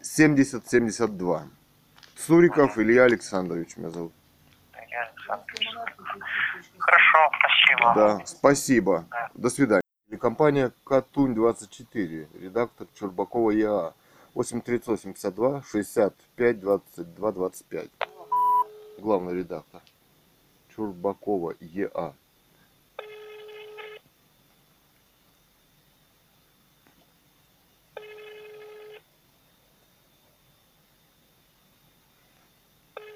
[0.00, 1.48] 7072.
[2.16, 4.12] Цуриков Илья Александрович меня зовут.
[4.72, 5.68] Илья Александрович.
[6.78, 7.94] Хорошо, спасибо.
[7.94, 9.06] Да, спасибо.
[9.34, 9.82] До свидания.
[10.18, 13.94] Компания Катунь 24, редактор Чурбакова ЯА.
[14.34, 17.90] 83852 65 22 25.
[18.98, 19.80] Главный редактор.
[20.80, 22.14] Чурбакова ЕА.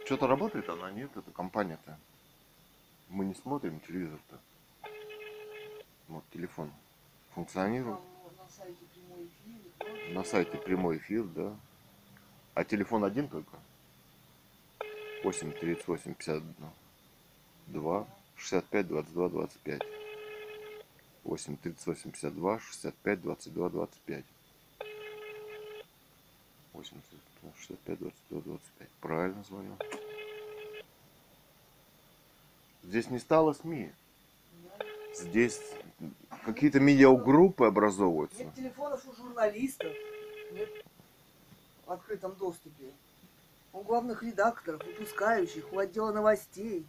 [0.04, 0.90] Что-то работает она?
[0.90, 1.98] Нет, это компания-то.
[3.08, 4.38] Мы не смотрим телевизор-то.
[6.08, 6.70] Вот телефон
[7.30, 7.98] функционирует.
[10.10, 11.56] На сайте прямой эфир, да.
[12.52, 13.56] А телефон один только?
[15.22, 16.14] 8 38
[17.66, 19.82] 52 65 22 25.
[21.24, 24.24] 8 38 52 65 22 25.
[26.72, 27.00] 8
[27.58, 28.88] 65 22 25.
[29.00, 29.76] Правильно звоню.
[32.82, 33.90] Здесь не стало СМИ.
[35.14, 35.60] Здесь
[36.44, 38.44] какие-то медиагруппы образовываются.
[38.44, 39.92] Нет телефонов у журналистов.
[40.52, 40.68] Нет
[41.86, 42.92] в открытом доступе.
[43.72, 46.86] У главных редакторов, выпускающих, у отдела новостей.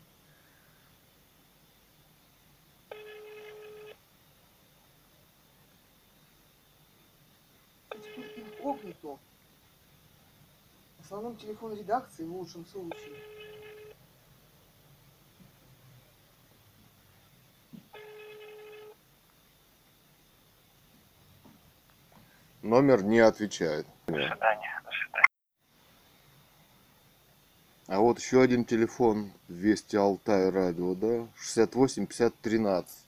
[7.89, 9.18] Теперь инкогнито.
[11.06, 13.14] В основном телефон редакции в лучшем случае.
[22.64, 23.86] Номер не отвечает.
[24.07, 24.82] До свидания.
[24.84, 25.27] До свидания.
[27.86, 31.27] А вот еще один телефон Вести Алтай радио, да?
[31.36, 33.05] 68 50 13.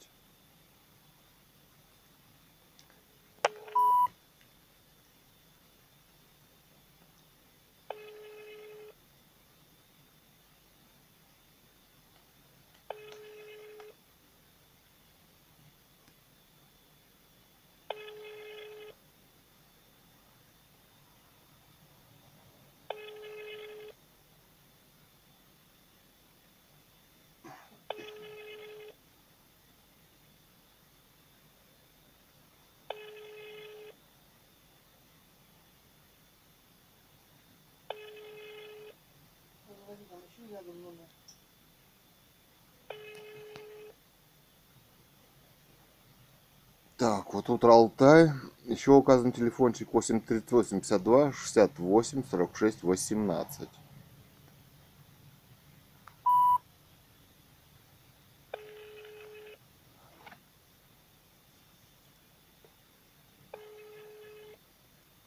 [47.48, 48.32] Так, вот утро Алтай.
[48.66, 53.70] Еще указан телефончик 838 52 68 46 18.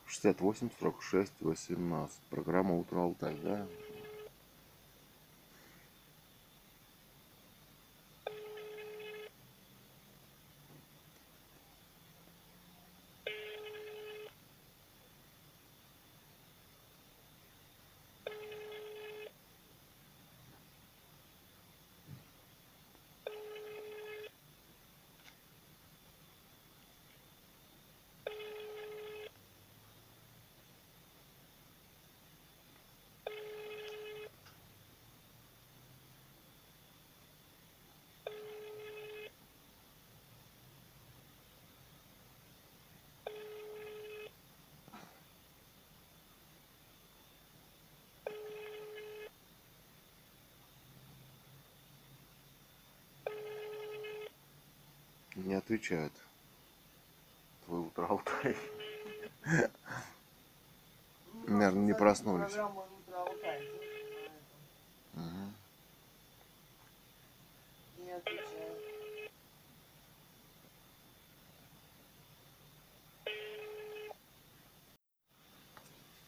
[0.07, 2.21] Шестьдесят восемь сорок шесть восемнадцать.
[2.29, 3.67] Программа Утро Алтай, да?
[55.45, 56.13] Не отвечает.
[57.65, 58.57] Твой утро Алтай.
[61.47, 62.53] Ну, Наверно, не проснулись.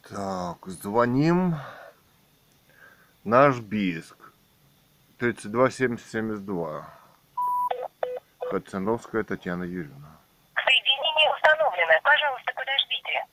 [0.09, 1.56] Так, звоним.
[3.24, 4.16] Наш Бийск.
[5.18, 7.02] 327072.
[8.53, 10.20] Хацановская Татьяна Юрьевна.
[10.62, 11.95] Соединение установлено.
[12.05, 13.24] Пожалуйста, подождите.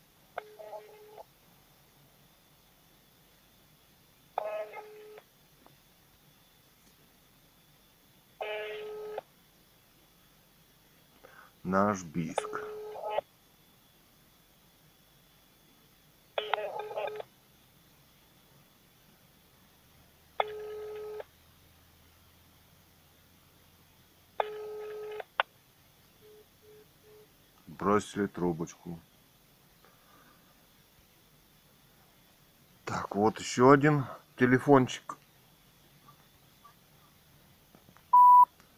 [11.65, 12.68] Наш Бийск.
[27.99, 28.97] Бросили трубочку.
[32.85, 34.05] Так, вот еще один
[34.37, 35.17] телефончик.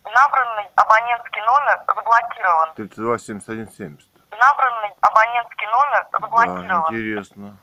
[0.04, 2.74] Набранный абонентский номер заблокирован.
[2.76, 4.10] 327170.
[4.32, 6.96] Набранный абонентский номер Да, заблокирован.
[6.96, 7.58] интересно.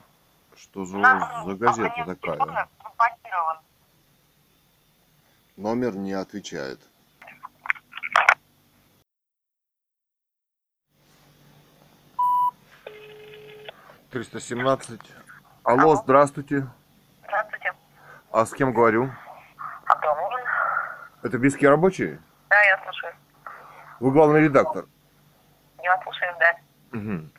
[0.57, 2.37] Что Набранный вас за газета такая?
[2.39, 3.57] номер заблокирован.
[5.57, 6.81] Номер не отвечает.
[14.11, 15.03] Триста семнадцать.
[15.65, 15.97] Алло, Алло.
[15.97, 16.67] здравствуйте.
[17.25, 17.73] Здравствуйте.
[18.33, 19.11] А с кем говорю?
[19.85, 20.47] А нужен?
[21.23, 22.19] Это Бийские рабочие?
[22.49, 23.13] Да, я слушаю.
[24.01, 24.87] Вы главный редактор.
[25.83, 26.57] Я слушаю, да.
[26.93, 27.31] Мгм.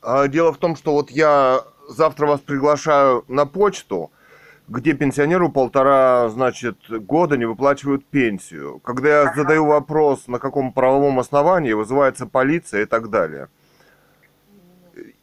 [0.00, 4.12] А, дело в том, что вот я завтра вас приглашаю на почту,
[4.68, 8.78] где пенсионеру полтора, значит, года не выплачивают пенсию.
[8.78, 13.48] Когда я задаю вопрос, на каком правовом основании вызывается полиция и так далее.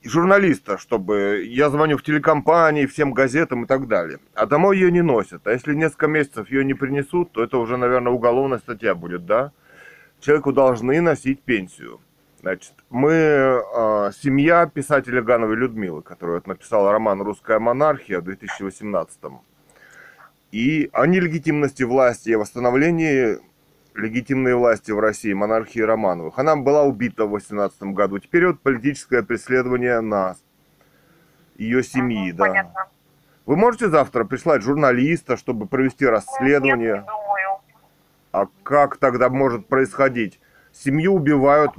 [0.07, 4.19] Журналиста, чтобы я звоню в телекомпании, всем газетам и так далее.
[4.33, 5.45] А домой ее не носят.
[5.47, 9.51] А если несколько месяцев ее не принесут, то это уже, наверное, уголовная статья будет, да?
[10.19, 11.99] Человеку должны носить пенсию.
[12.41, 19.19] Значит, мы э, семья писателя Гановой Людмилы, которая написала роман «Русская монархия» в 2018
[20.51, 23.39] И о нелегитимности власти и восстановлении
[23.97, 26.37] легитимной власти в России, монархии Романовых.
[26.37, 28.19] Она была убита в 18 году.
[28.19, 30.37] Теперь вот политическое преследование нас,
[31.57, 32.45] ее семьи, Мгм, да.
[32.45, 32.85] Понятно.
[33.45, 36.95] Вы можете завтра прислать журналиста, чтобы провести расследование?
[36.95, 37.61] Нет, не думаю.
[38.33, 40.39] А как тогда может происходить?
[40.73, 41.71] Семью убивают,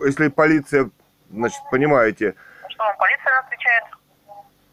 [0.00, 0.90] если полиция,
[1.30, 2.34] значит, понимаете,
[2.68, 3.84] Что полиция отвечает?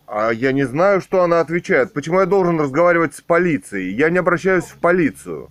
[0.07, 1.93] а я не знаю, что она отвечает.
[1.93, 3.93] Почему я должен разговаривать с полицией?
[3.93, 5.49] Я не обращаюсь в полицию.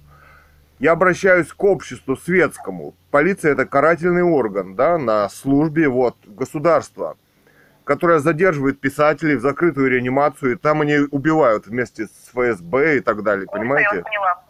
[0.80, 2.94] Я обращаюсь к обществу светскому.
[3.10, 7.18] Полиция это карательный орган, да, на службе вот государства,
[7.84, 13.22] которое задерживает писателей в закрытую реанимацию, и там они убивают вместе с ФСБ и так
[13.22, 14.02] далее, понимаете?
[14.02, 14.42] поняла.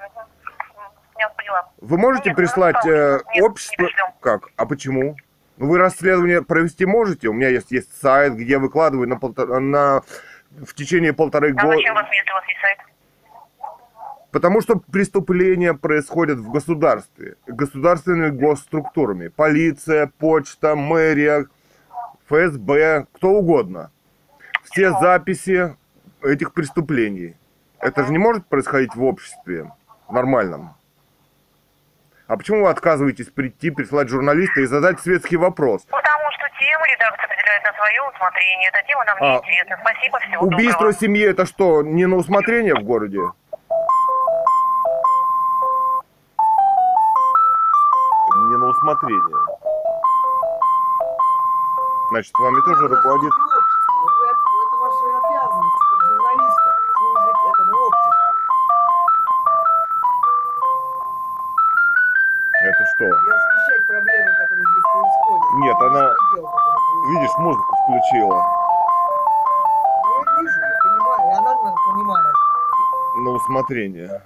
[1.19, 1.69] Я поняла.
[1.81, 3.85] Вы можете Нет, прислать ну, э, нет, не общество?
[3.85, 4.07] пришлем.
[4.21, 4.51] Как?
[4.57, 5.17] А почему?
[5.57, 7.27] Ну, вы расследование провести можете?
[7.29, 10.03] У меня есть, есть сайт, где я выкладываю на, полтора, на
[10.65, 11.77] в течение полторы А года.
[11.77, 12.79] зачем вас, если у вас есть сайт?
[14.33, 19.29] Потому что преступления происходят в государстве, государственными госструктурами.
[19.29, 21.47] Полиция, почта, мэрия,
[22.29, 23.91] ФСБ, кто угодно.
[24.65, 25.77] Все записи
[26.23, 27.35] этих преступлений
[27.81, 29.73] Это же не может происходить в обществе
[30.11, 30.75] нормальном.
[32.29, 35.83] А почему вы отказываетесь прийти, прислать журналиста и задать светский вопрос?
[35.91, 38.69] Потому что тему редакция определяет на свое усмотрение.
[38.69, 39.79] Эта тема нам А, не интересна.
[39.81, 40.93] Спасибо, всего Убийство доброго.
[40.93, 43.19] семьи это что, не на усмотрение в городе?
[48.37, 49.37] Не на усмотрение.
[52.11, 53.33] Значит, вами тоже руководит...
[53.33, 56.71] Это ваши обязанности как журналиста.
[56.99, 58.31] Служить этому обществу.
[62.63, 63.05] Это что?
[63.05, 65.51] И освещать проблемы, которые здесь происходят.
[65.59, 66.15] Нет, она-.
[67.11, 68.39] Видишь, музыку включила.
[70.05, 72.35] Я вижу, я понимаю, и она понимает.
[73.17, 74.23] На усмотрение.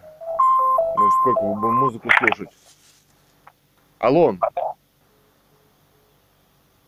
[0.97, 2.51] Ну сколько вы будем музыку слушать?
[4.05, 4.37] Алло.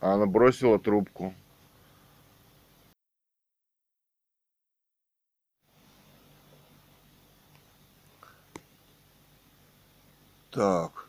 [0.01, 1.33] Она бросила трубку.
[10.51, 11.09] Так.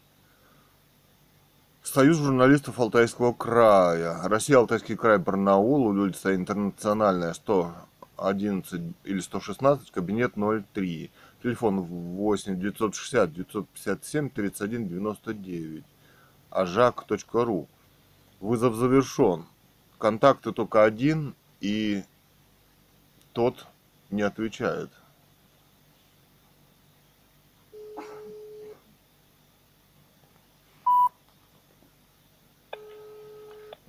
[1.84, 4.22] Союз журналистов Алтайского края.
[4.30, 11.12] Россия, Алтайский край, Барнаул, улица Интернациональная, 111 или 116, кабинет 03.
[11.44, 15.84] Телефон 8 960 957 31 99.
[16.50, 17.68] Ажак.ру.
[18.40, 19.46] Вызов завершен.
[19.98, 22.04] Контакты только один, и
[23.34, 23.68] тот
[24.10, 24.92] не отвечает.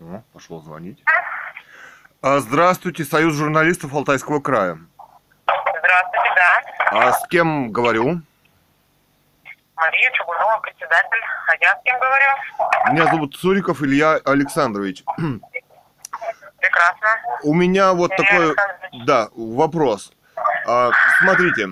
[0.01, 1.03] О, пошел звонить.
[2.23, 4.79] А, Здравствуйте, Союз журналистов Алтайского края.
[5.45, 7.09] Здравствуйте, да.
[7.09, 8.23] А с кем говорю?
[9.89, 11.23] Мария Чугунова, председатель.
[11.49, 12.93] А я с кем говорю?
[12.93, 15.03] Меня зовут Цуриков Илья Александрович.
[16.59, 17.09] Прекрасно.
[17.43, 18.57] У меня вот Илья такой,
[19.07, 20.13] да, вопрос.
[20.67, 20.91] А,
[21.21, 21.69] смотрите,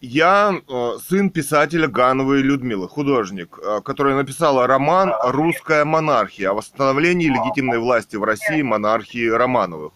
[0.00, 7.26] я э, сын писателя Гановой Людмилы, художник, э, которая написала роман «Русская монархия» о восстановлении
[7.26, 9.92] легитимной власти в России монархии Романовых.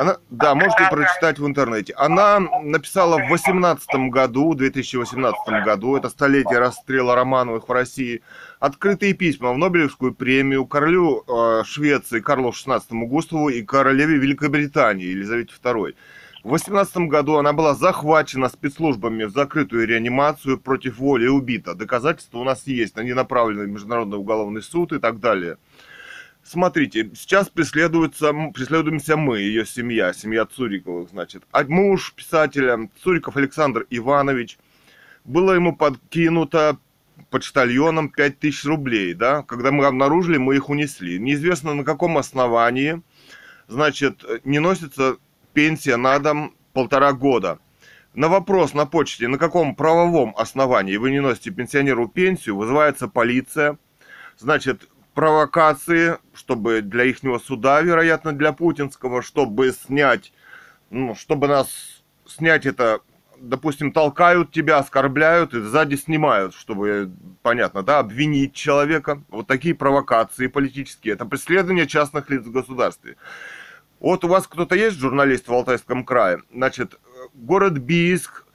[0.00, 1.92] Она, да, можете прочитать в интернете.
[1.94, 8.22] Она написала в 18 году, 2018 году, это столетие расстрела Романовых в России,
[8.60, 15.52] открытые письма в Нобелевскую премию королю э, Швеции Карлу XVI Густаву и королеве Великобритании Елизавете
[15.62, 15.94] II.
[16.44, 21.74] В 18 году она была захвачена спецслужбами в закрытую реанимацию против воли и убита.
[21.74, 25.58] Доказательства у нас есть, они направлены в Международный уголовный суд и так далее.
[26.50, 31.44] Смотрите, сейчас преследуется, преследуемся мы, ее семья, семья Цуриковых, значит.
[31.52, 34.58] А муж писателя Цуриков Александр Иванович,
[35.24, 36.76] было ему подкинуто
[37.30, 41.20] почтальоном 5000 рублей, да, когда мы обнаружили, мы их унесли.
[41.20, 43.00] Неизвестно на каком основании,
[43.68, 45.18] значит, не носится
[45.52, 47.60] пенсия на дом полтора года.
[48.14, 53.78] На вопрос на почте, на каком правовом основании вы не носите пенсионеру пенсию, вызывается полиция,
[54.36, 54.88] значит,
[55.20, 60.32] провокации, чтобы для ихнего суда, вероятно, для путинского, чтобы снять,
[60.88, 63.00] ну, чтобы нас снять это,
[63.38, 69.22] допустим, толкают тебя, оскорбляют и сзади снимают, чтобы, понятно, да, обвинить человека.
[69.28, 71.12] Вот такие провокации политические.
[71.12, 73.16] Это преследование частных лиц в государстве.
[73.98, 76.40] Вот у вас кто-то есть журналист в Алтайском крае?
[76.50, 76.98] Значит,
[77.34, 78.46] город Бийск,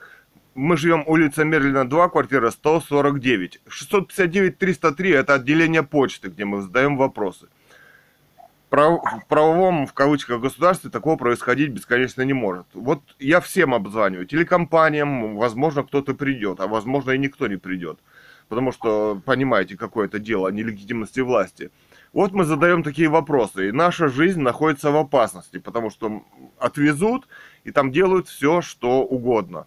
[0.56, 3.60] мы живем улица Мерлина 2, квартира 149.
[3.68, 7.46] 659-303 это отделение почты, где мы задаем вопросы.
[8.70, 12.66] Прав- В правовом, в кавычках, государстве такого происходить бесконечно не может.
[12.74, 17.98] Вот я всем обзваниваю, телекомпаниям, возможно, кто-то придет, а возможно и никто не придет.
[18.48, 21.70] Потому что, понимаете, какое это дело о нелегитимности власти.
[22.12, 26.22] Вот мы задаем такие вопросы, и наша жизнь находится в опасности, потому что
[26.58, 27.28] отвезут,
[27.64, 29.66] и там делают все, что угодно.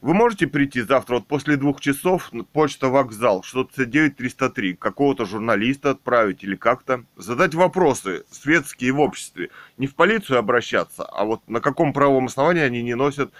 [0.00, 6.54] Вы можете прийти завтра вот после двух часов, почта вокзал, 609-303, какого-то журналиста отправить или
[6.54, 9.50] как-то, задать вопросы светские в обществе.
[9.76, 13.32] Не в полицию обращаться, а вот на каком правовом основании они не носят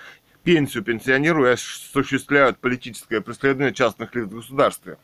[0.42, 4.96] пенсию пенсионеру и осуществляют политическое преследование частных лиц в государстве.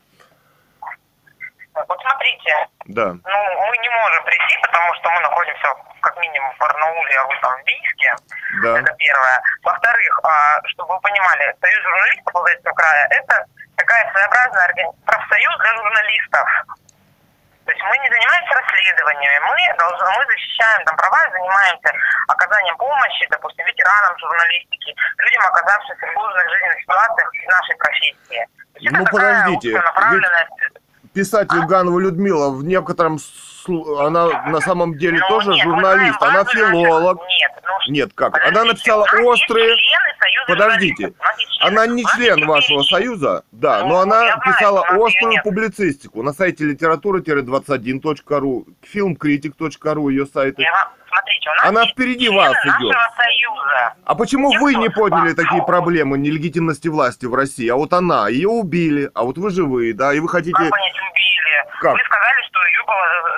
[1.73, 5.67] Вот смотрите, Да, ну, мы не можем прийти, потому что мы находимся
[6.01, 8.15] как минимум в Барнауле, а вы там в Бийске.
[8.63, 8.79] да.
[8.79, 9.41] Это первое.
[9.63, 13.45] Во-вторых, а, чтобы вы понимали, Союз журналистов Алтайского края– это
[13.77, 16.47] такая своеобразная органи- профсоюз для журналистов.
[17.65, 21.91] То есть мы не занимаемся расследованиями, мы, должны, мы защищаем там права занимаемся
[22.27, 28.45] оказанием помощи, допустим, ветеранам журналистики, людям, оказавшимся в сложных жизненных ситуациях в нашей профессии.
[28.45, 30.47] То есть это Ну, такая подождите, узконаправленная-
[31.15, 33.17] писатель Ганова Людмила в некотором...
[33.99, 37.17] Она на самом деле Ну, тоже нет, мы журналист, она наших- филолог.
[37.17, 38.33] Нет, ну, Нет, как?
[38.33, 39.75] подождите, Она написала острые...
[40.47, 41.13] Подождите.
[41.61, 48.67] Она не член вашего союза, да, Ну, но она писала острую публицистику на сайте литература-21.ру,
[48.83, 50.61] фильмкритик.ру, ее сайты.
[50.61, 52.95] Я Смотрите, у нас Она впереди вас идет.
[53.15, 53.93] союза.
[54.05, 55.65] А почему Я вы не подняли а, такие ну.
[55.65, 57.67] проблемы нелегитимности власти в России?
[57.69, 60.53] А вот она, ее убили, а вот вы живые, да, и вы хотите...
[60.53, 61.79] Как понять, убили?
[61.79, 61.93] Как?
[61.93, 62.83] Вы сказали, что ее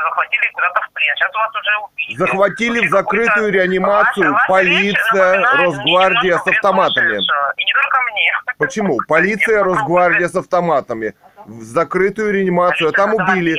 [0.06, 1.16] захватили куда-то в плен.
[1.16, 2.18] Сейчас вас уже убили.
[2.18, 7.18] Захватили в закрытую реанимацию Ваша- полиция, Росгвардия с автоматами.
[7.18, 8.34] И не только мне.
[8.58, 8.98] Почему?
[9.08, 11.14] Полиция, Я Росгвардия с автоматами.
[11.45, 13.56] В закрытую реанимацию, а там убили.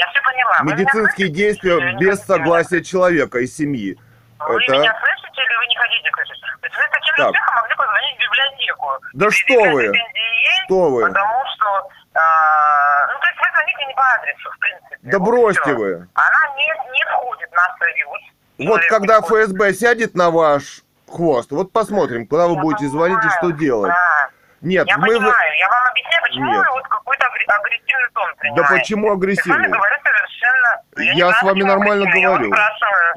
[0.63, 3.99] Медицинские действия без согласия человека и семьи.
[4.47, 6.41] Вы Это- меня слышите или вы не хотите слышать?
[6.61, 7.27] То есть вы с таким Так.
[7.31, 8.87] успехом могли позвонить в библиотеку.
[9.15, 9.83] Да И что вы?
[9.85, 11.03] ей, Что вы?
[11.09, 11.89] Потому что...
[12.15, 14.99] а, ну, то есть вы звоните не по адресу, в принципе.
[15.03, 15.77] Да Вот бросьте всё.
[15.77, 16.09] вы.
[16.15, 18.21] Она не, не входит на союз.
[18.59, 19.49] Вот когда входит.
[19.51, 23.93] ФСБ сядет на ваш хвост, вот посмотрим, куда вы Я будете звонить и что делать.
[23.93, 24.29] да.
[24.61, 25.07] Нет, Я мы...
[25.09, 26.67] понимаю, я вам объясняю, почему Нет.
[26.67, 28.75] вы вот какой-то агр- агрессивный тон Да принимаете.
[28.75, 29.69] почему Я с вами агрессивный?
[29.69, 30.83] говорю совершенно...
[30.97, 32.55] Я знаю, с вами почему нормально я говорю.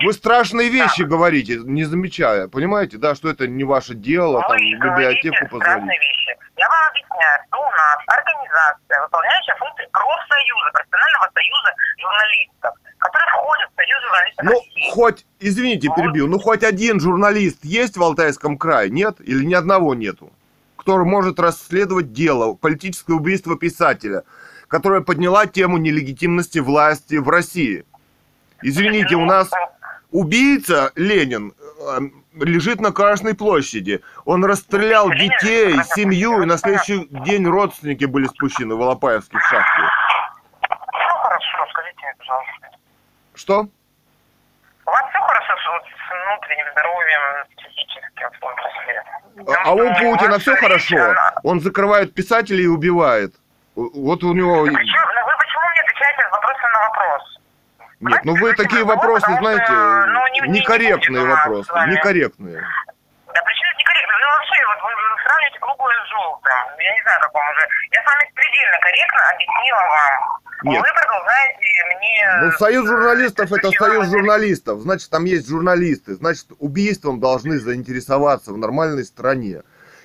[0.04, 2.48] Вы страшные вещи говорите, не замечая.
[2.48, 6.00] Понимаете, да, что это не ваше дело, там, Вы говорите библиотеку страшные позвонить.
[6.02, 6.38] вещи.
[6.58, 13.70] Я вам объясняю, что у нас организация, выполняющая функции профсоюза, профессионального союза журналистов, который входит
[13.72, 14.92] в союз журналистов Ну, России.
[14.94, 19.16] хоть, извините, перебью, ну хоть один журналист есть в Алтайском крае, нет?
[19.22, 20.32] Или ни одного нету?
[20.82, 24.24] Который может расследовать дело, политическое убийство писателя,
[24.68, 27.86] которое подняла тему нелегитимности власти в России.
[28.64, 29.52] Извините, у нас
[30.10, 32.00] убийца Ленин э,
[32.34, 34.02] лежит на Красной площади.
[34.26, 39.82] Он расстрелял детей, семью, и на следующий день родственники были спущены в Алапаевске в шахте.
[40.68, 42.70] Ну, хорошо, скажите мне, пожалуйста.
[43.36, 43.60] Что?
[44.88, 49.11] У вас все хорошо с, вот, с внутренним здоровьем, с психическим, в том числе?
[49.48, 50.98] А а у Путина все хорошо.
[51.44, 53.34] Он закрывает писателей и убивает.
[53.76, 54.66] Вот у него...
[54.66, 57.40] Ну вы почему мне отвечаете с вопроса на вопрос?
[58.02, 61.72] Нет, ну вы такие вопросы, знаете, ну, не- не- не некорректные вопросы.
[61.88, 62.58] Некорректные.
[63.34, 64.14] Да причем некорректно?
[64.20, 64.92] Ну вообще, вот вы
[65.24, 66.80] сравниваете круглое с желтым.
[66.80, 67.64] Я не знаю, как вам уже.
[67.92, 70.20] Я с вами предельно корректно объяснила вам.
[70.64, 70.82] Нет.
[70.82, 72.42] Вы продолжаете мне...
[72.44, 74.82] Ну, союз журналистов это союз журналистов.
[74.82, 76.16] Значит, там есть журналисты.
[76.16, 79.62] Значит, убийством должны заинтересоваться в нормальной стране.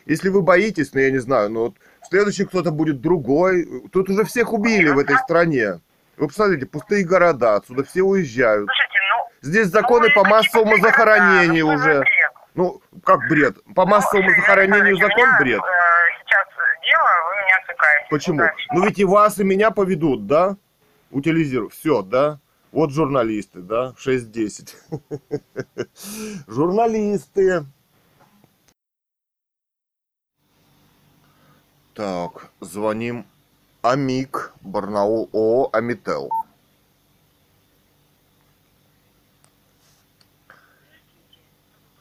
[0.07, 1.75] Если вы боитесь, ну я не знаю, ну вот
[2.09, 3.69] следующий кто-то будет другой.
[3.93, 5.81] Тут уже всех убили в этой стране.
[6.17, 8.67] Вы посмотрите, пустые города, отсюда все уезжают.
[8.67, 9.49] Слушайте, ну...
[9.49, 10.89] Здесь законы ну, по массовому города?
[10.89, 12.05] захоронению Ну, за уже.
[12.55, 13.57] Ну, как бред?
[13.75, 15.61] По массовому Ну, захоронению закон бред?
[15.61, 15.63] э,
[16.25, 16.47] Сейчас
[16.89, 17.36] дело, вы
[17.77, 18.07] меня отвлекаете.
[18.11, 18.39] Почему?
[18.39, 18.69] Дальше.
[18.73, 20.57] Ну ведь и вас, и меня поведут, да?
[21.11, 21.75] Утилизируют.
[21.75, 22.41] Все, да?
[22.73, 23.95] Вот журналисты, да?
[23.99, 24.75] 6-10.
[26.47, 27.65] Журналисты.
[31.95, 33.25] Так, звоним
[33.83, 36.29] Амик, Барнаул, ООО Амител.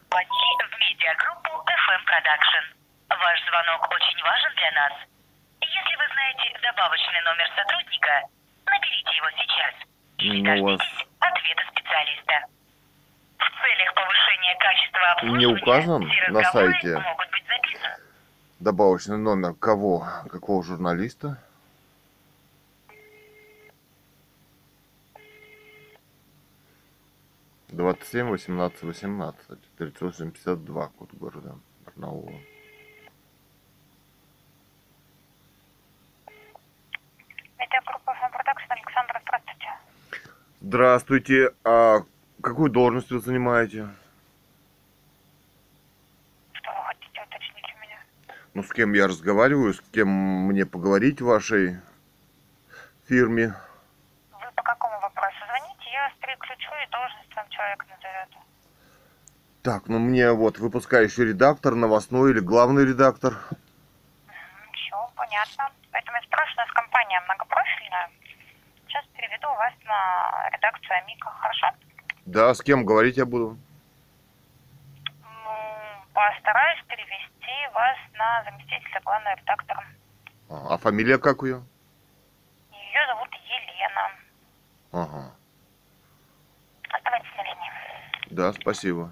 [0.10, 2.76] Звони в медиагруппу FM Production.
[3.08, 4.94] Ваш звонок очень важен для нас.
[5.62, 8.24] Если вы знаете добавочный номер сотрудника,
[8.66, 9.76] наберите его сейчас.
[10.15, 12.34] Или Ну, дождитесь ответа специалиста.
[13.38, 16.98] В целях повышения качества Не обслуживания указан все на сайте?
[17.00, 17.96] могут быть записаны.
[18.60, 20.08] Добавочный номер кого?
[20.32, 21.38] Какого журналиста?
[27.68, 29.76] Двадцать семь, восемнадцать, восемнадцать.
[29.78, 32.32] Тридцать пятьдесят два, код города Барнаула.
[37.60, 39.45] Медиагруппа FM Production, Александра, здравствуйте.
[40.68, 41.54] Здравствуйте.
[41.64, 42.00] А
[42.42, 43.88] какую должность вы занимаете?
[46.54, 48.00] Что вы хотите уточнить у меня?
[48.56, 51.78] Ну, с кем я разговариваю, с кем мне поговорить в вашей
[53.08, 53.54] фирме?
[54.32, 55.92] Вы по какому вопросу звоните?
[55.94, 58.30] Я вас переключу и должность вам человек назовет.
[59.62, 63.36] Так, ну мне вот выпускающий редактор, новостной или главный редактор.
[64.74, 65.70] Все, понятно.
[65.92, 68.10] Поэтому я спрашиваю, у нас компания многопрофильная.
[69.26, 71.68] Переведу вас на редакцию Амика, хорошо?
[72.28, 73.58] Да, с кем говорить я буду?
[75.24, 79.84] Ну, постараюсь перевести вас на заместителя главного редактора.
[80.48, 81.64] А, а фамилия как ее?
[82.72, 84.12] Ее зовут Елена.
[84.92, 85.32] Ага.
[86.92, 87.72] Оставайтесь на линии.
[88.30, 89.12] Да, спасибо.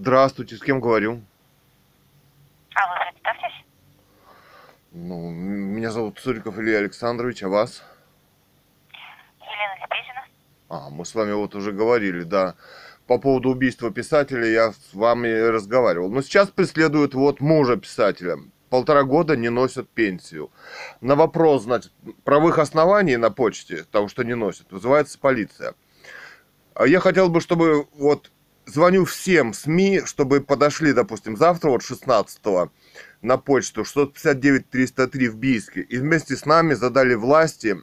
[0.00, 1.22] Здравствуйте, с кем говорю?
[2.76, 3.64] А вы представьтесь?
[4.92, 7.82] Ну, меня зовут Цуриков Илья Александрович, а вас?
[9.40, 10.24] Елена Лебезина.
[10.68, 12.54] А, мы с вами вот уже говорили, да.
[13.08, 16.12] По поводу убийства писателя я с вами разговаривал.
[16.12, 18.36] Но сейчас преследуют вот мужа писателя.
[18.70, 20.52] Полтора года не носят пенсию.
[21.00, 21.90] На вопрос, значит,
[22.22, 25.74] правых оснований на почте, того, что не носят, вызывается полиция.
[26.74, 28.30] А я хотел бы, чтобы вот
[28.68, 32.40] звоню всем СМИ, чтобы подошли, допустим, завтра, вот 16
[33.22, 37.76] на почту 659-303 в Бийске, и вместе с нами задали власти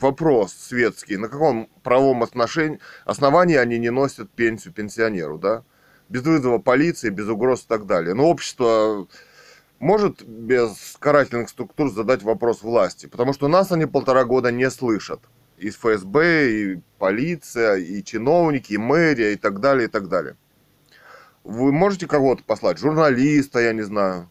[0.00, 5.64] вопрос светский, на каком правом отношении, основании они не носят пенсию пенсионеру, да?
[6.08, 8.14] Без вызова полиции, без угроз и так далее.
[8.14, 9.08] Но общество
[9.78, 15.20] может без карательных структур задать вопрос власти, потому что нас они полтора года не слышат.
[15.58, 20.36] И ФСБ, и полиция, и чиновники, и мэрия, и так далее, и так далее.
[21.44, 22.78] Вы можете кого-то послать?
[22.78, 24.28] Журналиста, я не знаю.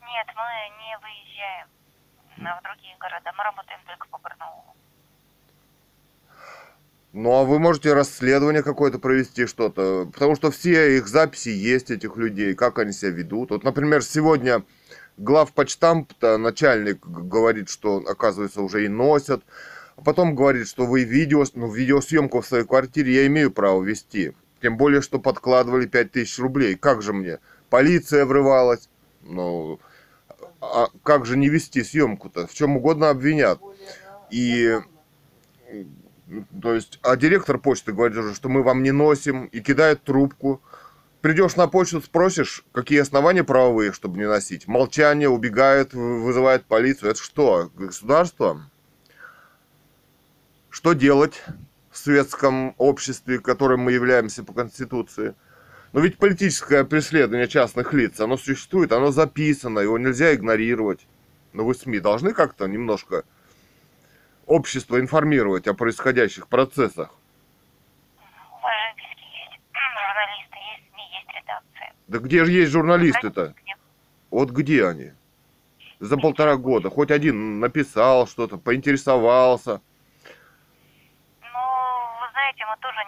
[0.00, 0.44] Нет, мы
[0.80, 1.68] не выезжаем
[2.38, 3.32] на- в другие города.
[3.36, 4.64] Мы работаем только по Барнаулу.
[7.12, 10.10] Ну, а вы можете расследование какое-то провести, что-то.
[10.12, 13.50] Потому что все их записи есть, этих людей, как они себя ведут.
[13.50, 14.64] Вот, например, сегодня
[15.16, 19.44] главпочтамп-то начальник говорит, что, оказывается, уже и носят.
[19.96, 24.34] А потом говорит, что вы видео, ну, видеосъемку в своей квартире я имею право вести.
[24.60, 26.74] Тем более, что подкладывали 5000 рублей.
[26.74, 27.38] Как же мне?
[27.70, 28.88] Полиция врывалась.
[29.22, 29.78] Ну,
[30.60, 32.46] а как же не вести съемку-то?
[32.46, 33.60] В чем угодно обвинят.
[34.30, 34.78] И
[36.60, 40.62] то есть, а директор почты говорит уже, что мы вам не носим, и кидает трубку.
[41.20, 44.66] Придешь на почту, спросишь, какие основания правовые, чтобы не носить.
[44.66, 47.12] Молчание, убегает, вы- вызывает полицию.
[47.12, 48.70] Это что, государство?
[50.74, 51.40] Что делать
[51.92, 55.36] в светском обществе, которым мы являемся по Конституции?
[55.92, 61.06] Но ведь политическое преследование частных лиц, оно существует, оно записано, его нельзя игнорировать.
[61.52, 63.22] Но вы СМИ должны как-то немножко
[64.46, 67.14] общество информировать о происходящих процессах.
[71.36, 71.94] Редакция.
[72.08, 73.54] Да где же есть журналисты-то?
[74.32, 75.12] Вот где они?
[76.00, 76.90] За полтора года.
[76.90, 79.80] Хоть один написал что-то, поинтересовался.
[81.54, 81.60] Ну,
[82.20, 82.98] вы знаете, мы тоже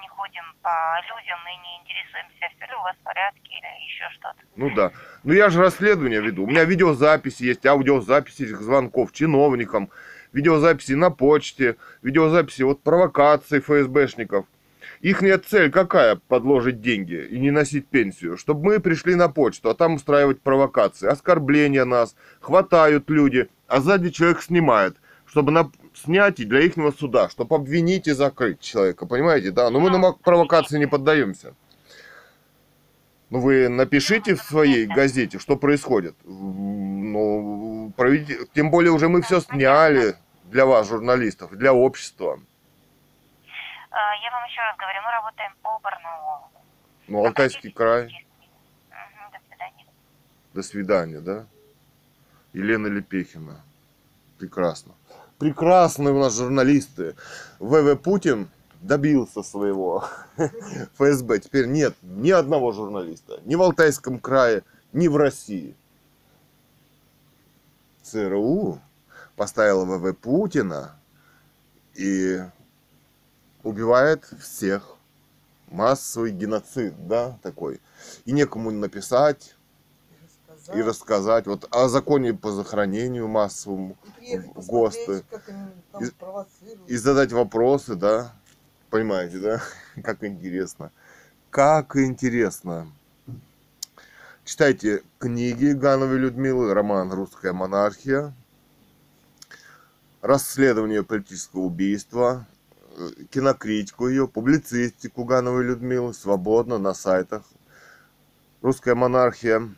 [0.67, 4.37] по людям и не интересуемся, все ли у вас в порядке или еще что-то.
[4.57, 4.91] Ну да.
[5.23, 6.43] Ну я же расследование веду.
[6.43, 9.91] У меня видеозаписи есть, аудиозаписи этих звонков чиновникам,
[10.33, 14.47] видеозаписи на почте, видеозаписи вот провокаций ФСБшников.
[15.03, 16.17] Их цель какая?
[16.17, 18.37] Подложить деньги и не носить пенсию.
[18.37, 24.11] Чтобы мы пришли на почту, а там устраивать провокации, оскорбления нас, хватают люди, а сзади
[24.11, 24.97] человек снимает,
[25.37, 25.71] чтобы на...
[25.93, 29.69] снять и для их суда, чтобы обвинить и закрыть человека, понимаете, да?
[29.69, 31.55] Но мы на провокации не поддаемся.
[33.29, 36.15] Ну вы напишите в своей газете, что происходит.
[36.25, 38.47] Ну, проведите...
[38.55, 42.41] Тем более уже мы все сняли для вас, журналистов, для общества.
[43.91, 46.49] А, Я вам еще раз говорю, мы работаем по Барнаулу.
[47.09, 48.27] Ну, Алтайский край.
[49.31, 49.87] До свидания.
[50.55, 51.45] До свидания, да?
[52.55, 53.61] Елена Лепехина.
[54.39, 54.95] Прекрасно.
[55.39, 57.15] Прекрасные у нас журналисты.
[57.59, 58.49] ВВ Путин
[58.81, 60.05] добился своего
[60.99, 61.41] ФСБ.
[61.41, 63.41] Теперь нет ни одного журналиста.
[63.45, 65.75] Ни в Алтайском крае, ни в России.
[68.03, 68.81] ЦРУ
[69.37, 70.97] поставила ВВ Путина
[71.95, 72.41] и
[73.63, 74.93] убивает всех.
[75.69, 77.81] Массовый геноцид, да, такой.
[78.25, 79.56] И некому написать,
[80.75, 83.97] и рассказать вот о законе по захоронению массовому
[84.55, 85.25] в ГОСТы.
[86.01, 86.11] И-
[86.89, 88.33] и задать вопросы, да,
[88.91, 89.63] понимаете, да,
[90.03, 90.91] как интересно,
[91.51, 92.91] как интересно.
[94.45, 98.33] Читайте книги Гановой Людмилы, роман «Русская монархия»,
[100.23, 102.47] расследование политического убийства,
[102.97, 107.43] э, кинокритику ее, публицистику Гановой Людмилы свободно на сайтах
[108.63, 109.69] «Русская монархия»,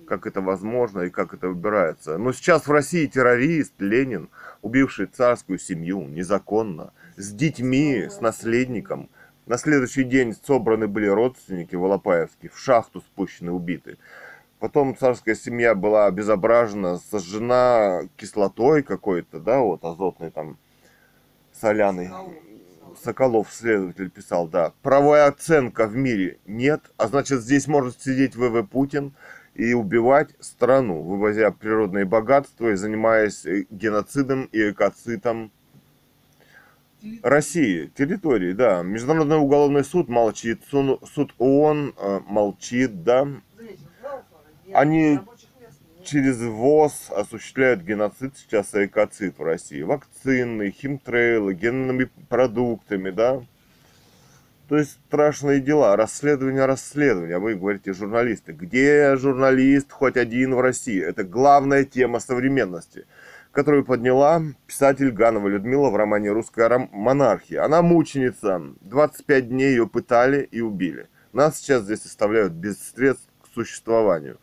[0.07, 2.17] как это возможно и как это выбирается.
[2.17, 4.29] Но сейчас в России террорист Ленин,
[4.63, 9.11] убивший царскую семью незаконно, с детьми, с наследником.
[9.49, 13.97] На следующий день собраны были родственники Волопаевские, в шахту спущены, убиты.
[14.59, 20.59] Потом царская семья была обезображена, сожжена кислотой какой-то, да, вот азотной там,
[21.51, 22.09] соляной.
[22.09, 22.33] Соколов.
[23.03, 24.71] Соколов, следователь, писал, да.
[24.83, 29.15] Правая оценка в мире нет, а значит здесь может сидеть ВВ Путин
[29.55, 35.51] и убивать страну, вывозя природные богатства и занимаясь э, геноцидом и экоцитом.
[37.23, 38.81] России, территории, да.
[38.83, 43.27] Международный уголовный суд молчит, суд ООН э, молчит, да.
[44.73, 45.19] Они.
[46.01, 49.81] Через ВОЗ осуществляют геноцид сейчас и экоцид в России.
[49.81, 53.43] Вакцины, химтрейлы, генными продуктами, да.
[54.69, 55.95] То есть страшные дела.
[55.95, 57.37] Расследование, расследование.
[57.37, 58.53] Вы говорите, журналисты.
[58.53, 60.99] Где журналист хоть один в России?
[61.01, 63.05] Это главная тема современности,
[63.59, 67.65] которую подняла писатель Ганова Людмила в романе «Русская монархия».
[67.65, 68.61] Она мученица.
[68.79, 71.09] 25 дней ее пытали и убили.
[71.33, 74.39] Нас сейчас здесь оставляют без средств к существованию.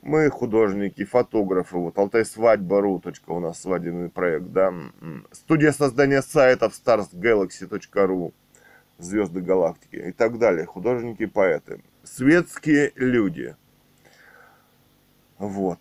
[0.00, 4.72] Мы художники, фотографы, вот Алтай Свадьба.ру, точка у нас свадебный проект, да.
[5.30, 8.32] Студия создания сайтов starsgalaxy.ru,
[8.96, 10.64] Звезды Галактики и так далее.
[10.64, 11.82] Художники, поэты.
[12.02, 13.56] Светские люди.
[15.36, 15.80] Вот.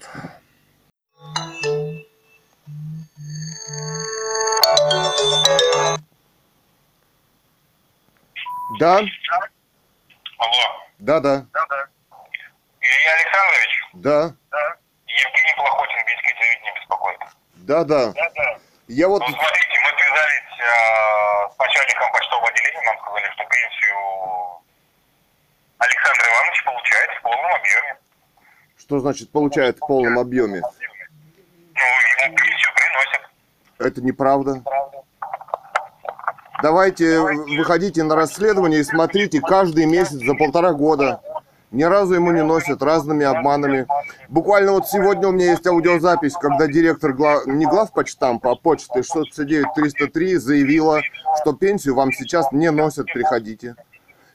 [8.79, 9.07] Да, Алло.
[10.99, 11.85] да, да, Да-да.
[12.81, 13.87] Илья Александрович?
[13.93, 14.75] да, Да.
[15.07, 17.19] Евгений Плохотин, Бийское телевидение беспокоит.
[17.55, 18.11] да, да.
[18.11, 18.57] Да-да.
[18.89, 23.97] Я вот Ну, смотрите, мы связались э, с начальником почтового отделения, нам сказали, что пенсию
[25.77, 27.97] Александр Иванович получает в полном объеме.
[28.77, 30.59] что значит получает в полном объеме?
[30.59, 31.85] Ну,
[32.27, 33.21] ему пенсию приносят.
[33.79, 34.61] Это неправда.
[34.63, 35.03] Правда.
[36.61, 41.19] Давайте выходите на расследование и смотрите каждый месяц за полтора года.
[41.71, 43.87] Ни разу ему не носят разными обманами.
[44.29, 50.37] Буквально вот сегодня у меня есть аудиозапись, когда директор гла- не главпочтампа, а почты 609-303
[50.37, 51.01] заявила,
[51.41, 53.75] что пенсию вам сейчас не носят, приходите.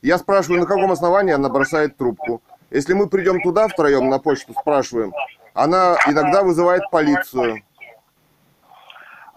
[0.02, 2.42] Я спрашиваю, на каком основании она бросает трубку.
[2.70, 5.14] Если мы придем туда втроем на почту, спрашиваем,
[5.54, 7.62] она иногда вызывает полицию.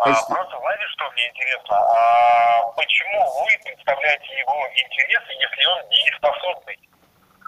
[0.01, 0.33] А, Почти.
[0.33, 1.77] просто знаете, что мне интересно?
[1.77, 6.79] А, почему вы представляете его интересы, если он дееспособный?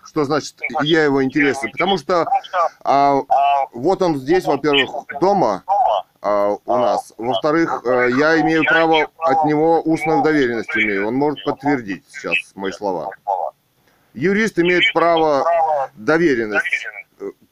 [0.06, 1.68] Что значит я его интересы?
[1.72, 2.28] Потому что
[2.84, 7.14] а, а, вот он здесь, во-первых, дома дома а, у нас.
[7.18, 11.08] Во-вторых, э, я имею право от него устную доверенность имею.
[11.08, 13.10] Он может подтвердить сейчас мои слова.
[14.14, 15.44] Юрист имеет право
[15.96, 16.86] доверенность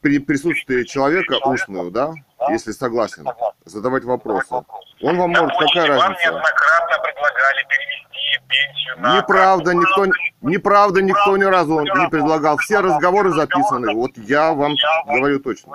[0.02, 2.14] при присутствии человека устную, да,
[2.50, 3.26] если согласен,
[3.66, 4.54] задавать вопросы.
[5.02, 6.24] Он вам может, какая разница?
[6.24, 9.18] неоднократно предлагали перевести пенсию на...
[9.18, 10.06] Неправда, никто,
[10.42, 12.58] неправда, никто ни разу не предлагал.
[12.58, 13.94] Все разговоры записаны.
[13.94, 14.76] Вот я вам
[15.06, 15.72] говорю точно.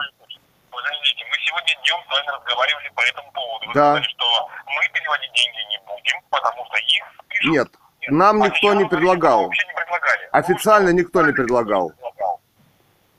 [0.71, 3.67] Подождите, мы сегодня днем с вами разговаривали по этому поводу.
[3.69, 3.81] Вы Да.
[3.93, 4.27] сказали, что
[4.67, 7.53] мы переводить деньги не будем, потому что их спишут.
[7.53, 7.69] Нет,
[8.09, 9.45] нам А никто не предлагал.
[9.45, 10.29] Вообще не предлагали.
[10.33, 11.93] Официально никто не предлагал.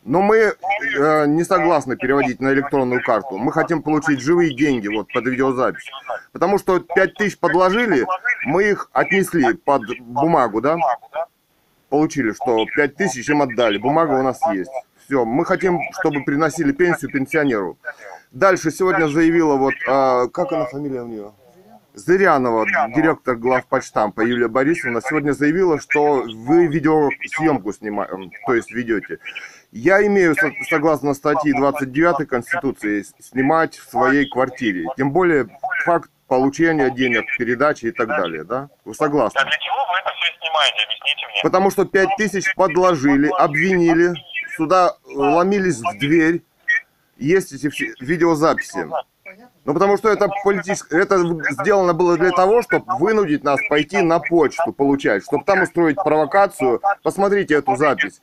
[0.08, 3.38] Но мы э, не согласны переводить на электронную карту.
[3.38, 5.92] Мы хотим получить живые деньги вот под видеозапись.
[6.32, 8.06] Потому что 5 тысяч подложили,
[8.46, 10.78] мы их отнесли под бумагу, да?
[11.90, 13.78] Получили, что 5 тысяч им отдали.
[13.78, 14.72] Бумага у нас есть.
[15.06, 17.78] Все, мы хотим, чтобы приносили пенсию пенсионеру.
[18.32, 21.32] Дальше сегодня заявила вот, а, как она фамилия у нее?
[21.98, 22.66] Зырянова,
[22.96, 29.18] директор главпочтампа Юлия Борисовна, сегодня заявила, что вы видеосъемку снимаете, то есть ведете.
[29.72, 34.86] Я имею, со- согласно статьи 29 Конституции, снимать в своей квартире.
[34.96, 35.48] Тем более,
[35.86, 38.70] факт получения денег, передачи и так далее, да?
[38.86, 39.38] Вы согласны?
[39.40, 40.84] А для чего вы это все снимаете?
[40.86, 41.42] Объясните мне.
[41.44, 44.14] Потому что 5 тысяч подложили, обвинили,
[44.56, 46.44] сюда э, ломились в дверь.
[47.18, 48.88] Есть эти все видеозаписи.
[49.66, 51.18] Ну, потому что это политическое, это
[51.62, 56.82] сделано было для того, чтобы вынудить нас пойти на почту получать, чтобы там устроить провокацию.
[57.04, 58.22] Посмотрите эту запись.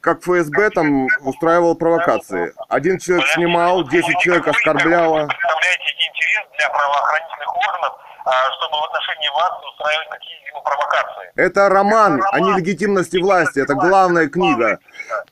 [0.00, 2.54] Как ФСБ там устраивал провокации.
[2.68, 5.22] Один человек снимал, 10 человек оскорбляло.
[5.22, 7.92] Вы представляете интерес для правоохранительных органов,
[8.24, 11.32] а, чтобы в отношении вас устраивать какие-либо провокации.
[11.34, 14.78] Это роман о нелегитимности власти, это главная книга.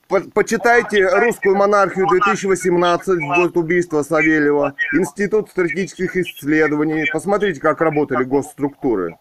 [0.09, 7.09] По- почитайте «Русскую монархию 2018», год убийства Савельева, Институт стратегических исследований.
[7.13, 9.17] Посмотрите, как работали госструктуры.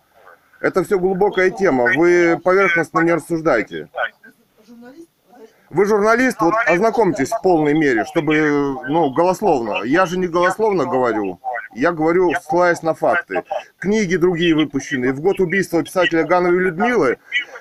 [0.59, 3.89] Это все глубокая тема, вы поверхностно не рассуждайте.
[5.75, 9.83] Вы журналист, вот ознакомьтесь в полной мере, чтобы, ну, голословно.
[9.83, 11.41] Я же не голословно говорю,
[11.73, 13.43] я говорю, ссылаясь на факты.
[13.77, 15.11] Книги другие выпущены.
[15.11, 17.17] В год убийства писателя Гановой Людмилы,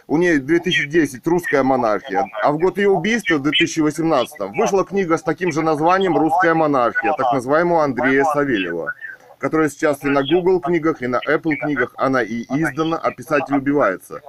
[0.07, 5.23] у нее 2010 «Русская монархия», а в год ее убийства, в 2018, вышла книга с
[5.25, 8.95] таким же названием «Русская монархия», так называемого Андрея Савельева,
[9.39, 13.57] которая сейчас и на Google книгах, и на Apple книгах, она и издана, а писатель
[13.57, 14.21] убивается.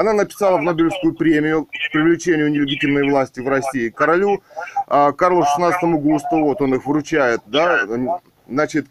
[0.00, 4.42] Она написала в Нобелевскую премию привлечению нелегитимной власти в России королю
[4.86, 7.80] а, Карлу XVI Густаву, вот он их вручает, да,
[8.48, 8.86] значит,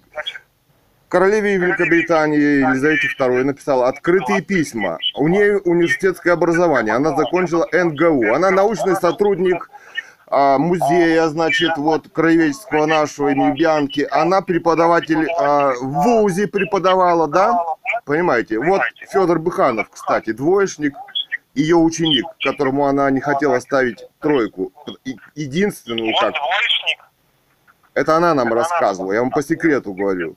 [1.07, 4.99] королеве Великобритании Елизавете II написала открытые письма.
[5.15, 9.67] У нее университетское образование, она закончила НГУ, она научный сотрудник
[10.31, 14.07] а, музея, значит, вот, краеведческого нашего имени Бьянки.
[14.11, 17.59] Она преподаватель а, в ВУЗе преподавала, да?
[18.09, 18.57] Понимаете?
[18.57, 18.81] Вот
[19.11, 20.95] Федор Быханов, кстати, двоечник,
[21.53, 24.73] ее ученик, которому она не хотела ставить тройку.
[25.35, 26.33] Единственную, как
[27.93, 30.35] это она нам рассказывала, я вам по секрету говорю.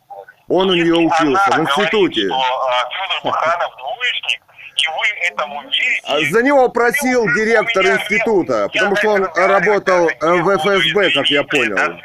[0.49, 2.25] Он у нее учился в институте.
[2.25, 2.35] Верите?
[6.05, 11.43] А За него просил директор института, потому что он работал э, в ФСБ, как я
[11.43, 11.77] До понял.
[11.77, 12.03] свидания,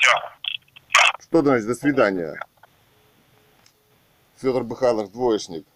[0.00, 0.10] все.
[1.20, 2.36] Что значит до свидания?
[4.36, 5.66] Федор Быханов двоечник.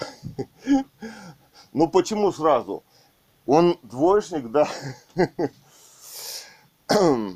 [1.72, 2.84] Ну почему сразу?
[3.46, 4.68] Он двоечник, да?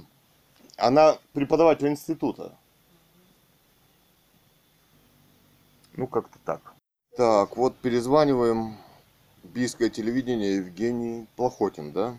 [0.77, 2.57] Она преподаватель института.
[5.95, 6.75] Ну, как-то так.
[7.17, 8.77] Так, вот перезваниваем
[9.43, 12.17] Бийское телевидение Евгений Плохотин, да?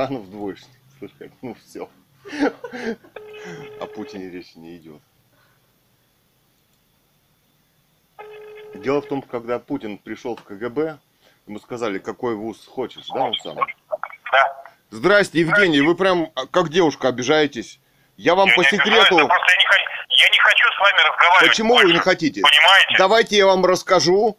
[0.00, 0.68] Быханов двоечник.
[0.98, 1.88] Слушай, ну все.
[3.80, 5.00] О Путине речи не идет.
[8.74, 10.98] Дело в том, когда Путин пришел в КГБ,
[11.46, 13.56] ему сказали, какой вуз хочешь, да, он сам?
[13.56, 14.64] Да.
[14.90, 17.78] Здрасте, Евгений, вы прям а, как девушка обижаетесь.
[18.16, 19.16] Я вам Я по обижаюсь, секрету...
[19.16, 21.48] просто я не, я не хочу с вами разговаривать.
[21.50, 21.94] Почему вы больше.
[21.94, 22.40] не хотите?
[22.40, 22.94] Понимаете?
[22.96, 24.38] Давайте я вам расскажу.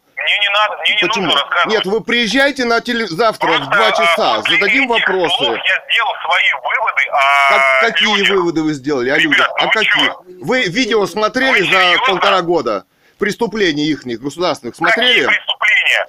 [0.52, 1.24] Надо, мне не Почему?
[1.26, 1.74] нужно рассказывать.
[1.74, 3.06] Нет, вы приезжайте на теле...
[3.06, 5.36] завтра в Просто, 2 а, часа, после зададим вопросы.
[5.36, 8.36] слов Я сделал свои выводы о Как- какие людях.
[8.36, 9.48] выводы вы сделали о Ребят, людях?
[9.48, 9.92] ну А вы каких?
[9.92, 10.24] чё?
[10.42, 12.06] Вы видео смотрели Вы за серьезно?
[12.06, 12.84] полтора года?
[13.18, 15.24] Преступлений их государственных смотрели?
[15.24, 16.06] Какие преступления?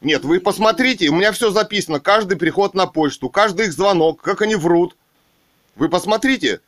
[0.00, 1.98] Нет, вы посмотрите, у меня все записано.
[2.00, 4.96] Каждый приход на почту, каждый их звонок, как они врут.
[5.76, 6.60] Вы посмотрите.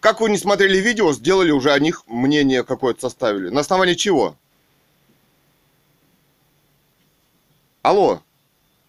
[0.00, 3.48] Как вы не смотрели видео, сделали уже о них мнение какое-то составили.
[3.48, 4.36] На основании чего?
[7.86, 8.18] Алло,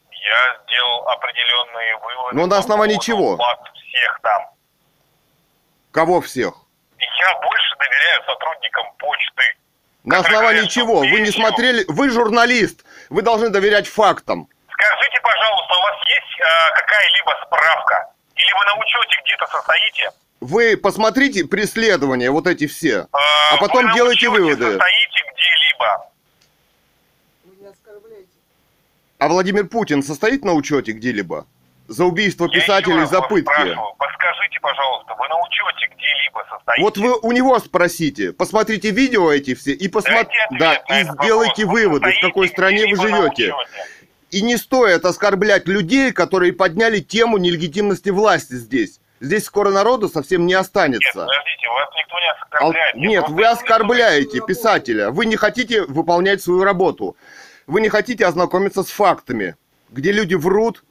[0.10, 2.36] Я сделал определенные выводы.
[2.36, 3.36] Но Ну, на основании чего?
[3.36, 4.42] вас всех там.
[5.92, 6.56] кого всех?
[6.98, 9.44] Я больше доверяю сотрудникам почты.
[10.04, 11.00] На основании говорят, чего?
[11.02, 11.86] Вы не смотрели?
[11.90, 12.86] Вы журналист.
[13.12, 14.48] Вы должны доверять фактам.
[14.72, 18.12] Скажите, пожалуйста, у вас есть э, какая-либо справка?
[18.34, 20.12] Или вы на учете где-то состоите?
[20.42, 23.02] Вы посмотрите преследования, вот эти все.
[23.02, 23.08] Э,
[23.54, 24.72] А потом вы учете выводы.
[24.72, 26.12] состоите где-либо?
[27.46, 28.28] Вы не оскорбляйте.
[29.20, 31.48] А Владимир Путин состоит на учете где-либо?
[31.88, 33.50] За убийство писателей, за пытки.
[33.50, 36.82] спрашиваю, Подскажите, пожалуйста, вы на учете где-либо состоите?
[36.82, 41.80] Вот вы у него спросите, посмотрите видео эти все и посмотрите, да, и сделайте вопрос.
[41.80, 43.54] Вы выводы, в какой стране вы живете.
[44.30, 49.00] И не стоит оскорблять людей, которые подняли тему нелегитимности власти здесь.
[49.20, 51.12] Здесь скоро народу совсем не Нет, останется.
[51.14, 52.96] подождите, вас никто не оскорбляет.
[52.96, 55.10] Нет, вы оскорбляете писателя.
[55.10, 57.16] Вы не хотите выполнять свою работу.
[57.68, 59.56] Вы не хотите ознакомиться с фактами.
[59.90, 60.84] Где люди врут,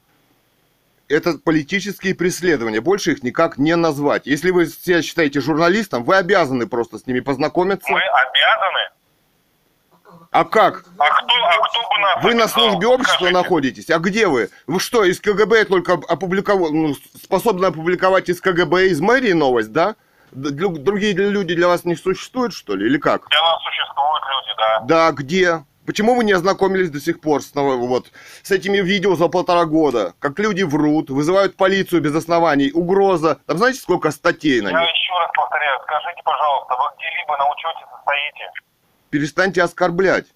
[1.09, 2.81] это политические преследования.
[2.81, 4.27] Больше их никак не назвать.
[4.27, 7.91] Если вы себя считаете журналистом, вы обязаны просто с ними познакомиться.
[7.91, 8.91] Мы обязаны.
[10.33, 10.85] А как?
[10.99, 13.35] А кто, а кто бы нас Вы на службе общества Скажите.
[13.35, 13.91] находитесь.
[13.91, 14.51] А где вы?
[14.67, 19.97] Вы что, из КГБ только опубликовали, ну, способны опубликовать из КГБ, из мэрии новость, да?
[20.33, 23.27] Другие люди для вас не существуют, что ли, или как?
[23.29, 24.81] Для нас существуют люди, да.
[24.81, 25.65] Да, где?
[25.87, 28.11] Почему вы не ознакомились до сих пор с, вот,
[28.43, 30.15] с этими видео за полтора года?
[30.19, 33.39] Как люди врут, вызывают полицию без оснований, угроза.
[33.47, 34.91] Там знаете, сколько статей на Я них?
[34.91, 38.51] еще раз повторяю, скажите, пожалуйста, вы где-либо на учете состоите?
[39.11, 40.27] Перестаньте оскорблять.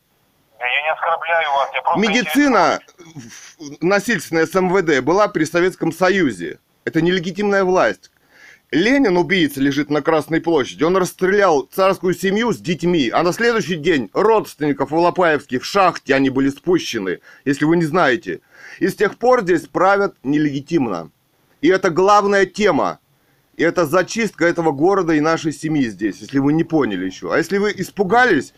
[0.60, 2.00] Я не оскорбляю вас, я просто...
[2.00, 2.80] Медицина
[3.80, 6.60] насильственная с МВД была при Советском Союзе.
[6.84, 8.10] Это нелегитимная власть.
[8.72, 10.84] Ленин, убийца, лежит на Красной площади.
[10.84, 16.30] Он расстрелял царскую семью с детьми, а на следующий день родственников Волопаевских в шахте они
[16.30, 18.42] были спущены, если вы не знаете.
[18.78, 21.10] И с тех пор здесь правят нелегитимно.
[21.60, 23.00] И это главная тема.
[23.56, 27.34] И это зачистка этого города и нашей семьи здесь, если вы не поняли еще.
[27.34, 28.54] А если вы испугались,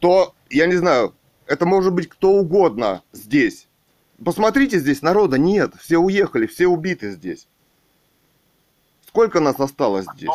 [0.00, 1.14] то, я не знаю,
[1.46, 3.68] это может быть кто угодно здесь.
[4.22, 7.46] Посмотрите, здесь народа нет, все уехали, все убиты здесь.
[9.14, 10.28] Сколько нас осталось здесь?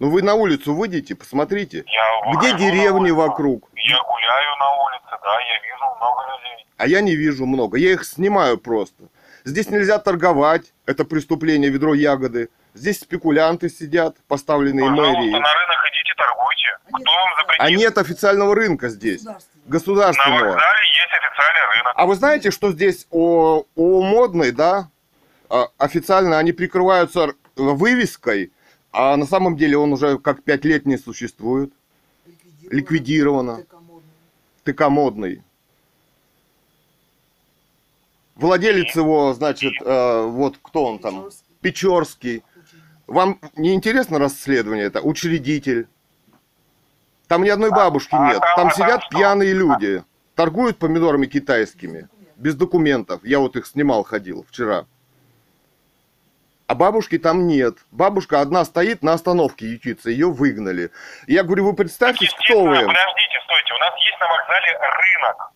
[0.00, 1.84] Ну вы на улицу выйдите, посмотрите.
[1.86, 3.68] Я Где деревни вокруг?
[3.76, 6.66] Я гуляю на улице, да, я вижу много людей.
[6.78, 9.04] А я не вижу много, я их снимаю просто.
[9.44, 12.48] Здесь нельзя торговать, это преступление, ведро ягоды.
[12.74, 15.30] Здесь спекулянты сидят, поставленные Пожалуйста, мэрией.
[15.30, 16.78] на рынок идите, торгуйте.
[16.86, 17.64] Кто вам запретил?
[17.66, 19.62] А нет официального рынка здесь, Государственный.
[19.66, 20.44] На государственного.
[20.54, 21.92] вокзале есть официальный рынок.
[21.94, 24.88] А вы знаете, что здесь о, о модной, да,
[25.48, 28.52] а, официально они прикрываются вывеской,
[28.92, 31.72] а на самом деле он уже как пять лет не существует.
[32.70, 33.64] Ликвидировано.
[34.64, 35.42] Тыкомодный.
[38.36, 41.24] Владелец его, значит, э, вот кто он там?
[41.24, 41.44] Печорский.
[41.60, 42.42] Печорский.
[43.10, 45.00] Вам не интересно расследование это?
[45.00, 45.88] Учредитель.
[47.26, 48.38] Там ни одной бабушки а нет.
[48.38, 50.04] там- а там сидят пьяные люди.
[50.36, 52.08] Торгуют помидорами китайскими.
[52.36, 53.20] Без документов.
[53.24, 54.86] Я вот их снимал, ходил вчера.
[56.70, 57.78] А бабушки там нет.
[57.90, 60.08] Бабушка одна стоит на остановке ютится.
[60.08, 60.92] Ее выгнали.
[61.26, 62.68] Я говорю, вы представьте, кто вы.
[62.76, 65.50] подождите, стойте, у нас есть на вокзале рынок.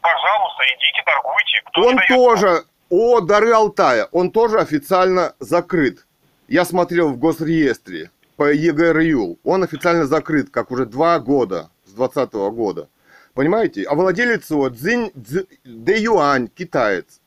[0.00, 1.62] Пожалуйста, идите, торгуйте.
[1.64, 6.06] Кто Он тоже, о, Дары Алтая, он тоже официально закрыт.
[6.46, 9.40] Я смотрел в госреестре по ЕГРЮЛ.
[9.42, 12.88] Он официально закрыт, как уже два года, с 20 года.
[13.34, 13.82] Понимаете?
[13.90, 17.20] А владелец его Цзинь Цзи- Дэ Юань, китаец.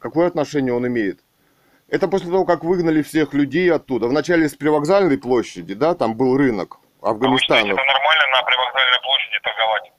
[0.00, 1.20] Какое отношение он имеет?
[1.94, 4.08] Это после того, как выгнали всех людей оттуда.
[4.08, 7.80] Вначале с привокзальной площади, да, там был рынок А вы считаете, Афганистана.
[7.80, 9.92] это нормально на привокзальной площади торговать?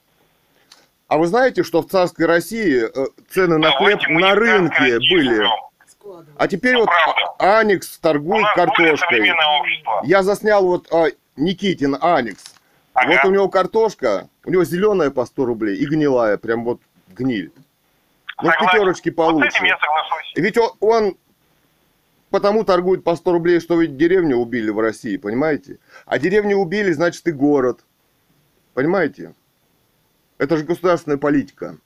[1.07, 5.47] А вы знаете, что в царской России э, цены на хлеб на рынке были?
[6.37, 7.59] А теперь Ну, вот правда.
[7.59, 8.97] Аникс торгует картошкой.
[8.99, 10.01] современное общество.
[10.03, 11.05] Я заснял вот а,
[11.37, 12.43] Никитин Аникс.
[12.93, 13.07] Ага.
[13.13, 17.53] Вот у него картошка, у него зеленая по 100 рублей и гнилая, прям вот гниль.
[18.43, 18.65] Ну, в Согласен.
[18.67, 19.47] пятерочке Вот с получше.
[19.47, 20.33] этим я соглашусь.
[20.35, 21.17] Ведь он, он
[22.35, 25.79] потому торгует по 100 рублей, что ведь деревню убили в России, понимаете?
[26.05, 27.85] А деревню убили, значит и город.
[28.73, 29.33] Понимаете?
[30.37, 31.77] Это же государственная политика.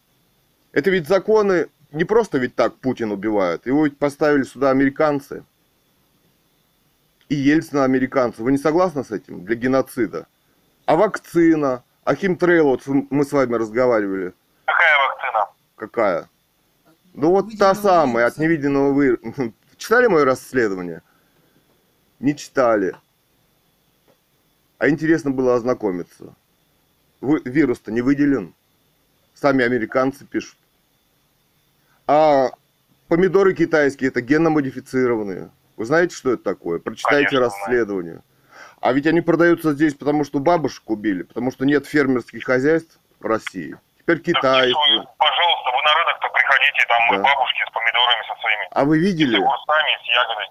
[0.72, 3.68] Это ведь законы не просто ведь так Путин убивает.
[3.68, 5.44] Его ведь поставили сюда американцы.
[7.30, 8.42] И Ельцина американцы.
[8.42, 9.46] Вы не согласны с этим?
[9.46, 10.26] Для геноцида.
[10.88, 11.84] А вакцина?
[12.06, 14.34] А химтрейл, вот мы с вами разговаривали.
[14.66, 15.50] Какая вакцина?
[15.76, 16.30] Какая?
[17.14, 19.54] Ну вот та самая, от невидимого вируса.
[19.80, 21.02] Читали мое расследование?
[22.20, 22.96] Не читали.
[24.78, 26.36] А интересно было ознакомиться.
[27.22, 28.54] Вирус-то не выделен.
[29.34, 30.58] Сами американцы пишут.
[32.08, 32.50] А
[33.08, 35.50] помидоры китайские это генно-модифицированные.
[35.78, 36.80] Вы знаете, что это такое?
[36.80, 38.22] Прочитайте Конечно, расследование.
[38.82, 43.26] А ведь они продаются здесь, потому что бабушек убили, потому что нет фермерских хозяйств в
[43.26, 43.78] России.
[43.98, 44.72] Теперь китайцы.
[44.72, 46.29] что, Пожалуйста, вы на рынок-то
[46.60, 47.24] приходите, там мы Да.
[47.24, 48.68] бабушки с помидорами со своими.
[48.72, 49.38] А вы С видели?
[49.38, 50.46] огурцами, с ягодой.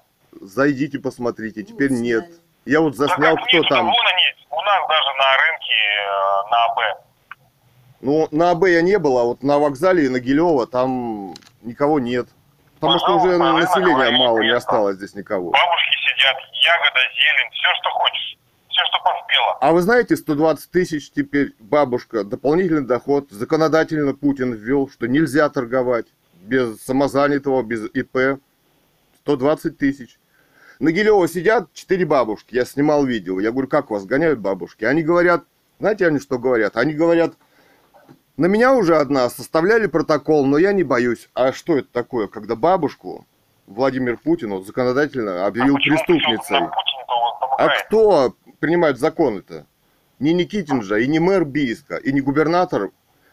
[0.49, 1.63] Зайдите, посмотрите.
[1.63, 2.25] Теперь Вот, нет.
[2.65, 3.87] Я вот заснял, да кто нет, там.
[3.87, 5.75] Вон они, у нас даже на рынке
[6.05, 7.05] э, на АБ.
[8.01, 11.99] Ну, на АБ я не был, а вот на вокзале и на Гилева там никого
[11.99, 12.29] нет.
[12.79, 15.51] Потому что уже Пожалуйста, рынок населения мало, не осталось здесь никого.
[15.51, 18.37] Бабушки сидят, ягода, зелень, все, что хочешь.
[18.79, 19.59] Все, что поспело.
[19.61, 26.07] А вы знаете, 120 тысяч теперь бабушка, дополнительный доход, законодательно Путин ввел, что нельзя торговать
[26.43, 28.41] без самозанятого, без ИП.
[29.23, 30.19] 120 тысяч.
[30.79, 33.41] На Гилево сидят четыре бабушки, я снимал видео.
[33.41, 34.85] Я говорю, как вас гоняют бабушки?
[34.85, 35.43] Они говорят,
[35.81, 36.77] знаете, они что говорят?
[36.77, 37.35] Они говорят,
[38.37, 41.29] на меня уже одна составляли протокол, но я не боюсь.
[41.35, 43.27] А что это такое, когда бабушку
[43.67, 46.59] Владимир Путин вот, законодательно объявил А преступницей?
[47.59, 49.67] А кто принимает законы-то?
[50.19, 52.91] Не Никитин же, и не мэр Бийска, и не губернатор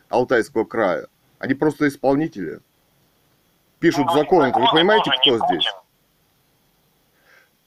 [0.09, 1.07] Алтайского края.
[1.39, 2.59] Они просто исполнители.
[3.79, 4.47] Пишут Ну, законы.
[4.47, 5.73] Вы законы понимаете, тоже кто здесь?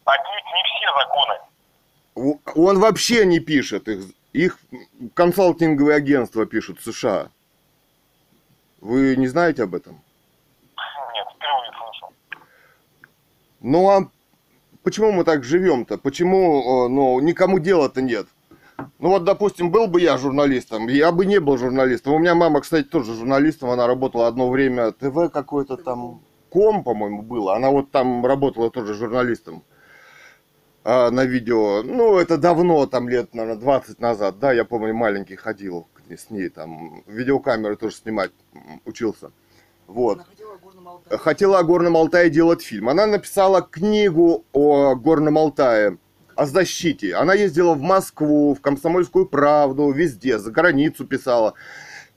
[0.04, 0.88] Отнюдь не все
[2.14, 2.38] законы.
[2.54, 4.04] Он вообще не пишет их.
[4.32, 4.58] Их
[5.14, 7.30] консалтинговые агентства пишут США.
[8.80, 10.00] Вы не знаете об этом?
[11.14, 12.12] Нет, впервые слышу.
[13.60, 14.10] Ну а
[14.88, 15.98] почему мы так живем-то?
[15.98, 18.26] Почему, э, ну, никому дела-то нет?
[18.98, 22.14] Ну вот, допустим, был бы я журналистом, я бы не был журналистом.
[22.14, 27.20] У меня мама, кстати, тоже журналистом, она работала одно время ТВ какой-то там, Ком, по-моему,
[27.20, 27.54] было.
[27.54, 29.62] Она вот там работала тоже журналистом
[30.84, 31.82] а, на видео.
[31.82, 36.48] Ну, это давно, там лет, наверное, 20 назад, да, я помню, маленький ходил с ней,
[36.48, 38.32] там, видеокамеры тоже снимать
[38.86, 39.32] учился.
[39.86, 40.20] Вот
[41.18, 42.30] хотела о Горном Алтае.
[42.30, 42.88] делать фильм.
[42.88, 45.98] Она написала книгу о Горном Алтае,
[46.34, 47.14] о защите.
[47.14, 51.54] Она ездила в Москву, в Комсомольскую правду, везде, за границу писала.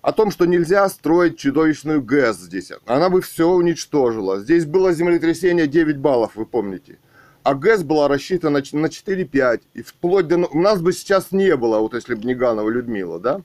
[0.01, 2.71] О том, что нельзя строить чудовищную ГЭС здесь.
[2.85, 4.39] Она бы все уничтожила.
[4.39, 6.97] Здесь было землетрясение 9 баллов, вы помните.
[7.43, 9.61] А ГЭС была рассчитана на 4-5.
[9.75, 10.37] И вплоть до...
[10.37, 13.41] У нас бы сейчас не было, вот если бы не Ганова Людмила, да?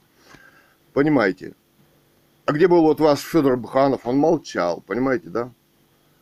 [0.94, 1.54] Понимаете?
[2.46, 4.06] А где был вот ваш Федор Буханов?
[4.06, 5.50] Он молчал, понимаете, да?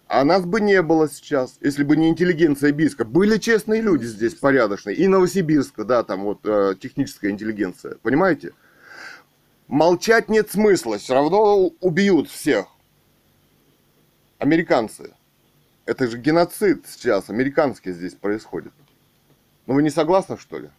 [0.08, 3.04] А нас бы не было сейчас, если бы не интеллигенция Бийска.
[3.04, 4.96] Были честные люди здесь, порядочные.
[4.96, 7.96] И Новосибирска, да, там вот э, техническая интеллигенция.
[8.02, 8.52] Понимаете?
[9.68, 12.66] Молчать нет смысла, все равно убьют всех.
[14.38, 15.12] Американцы.
[15.84, 18.72] Это же геноцид сейчас, американский здесь происходит.
[19.66, 20.70] Ну вы не согласны, что ли?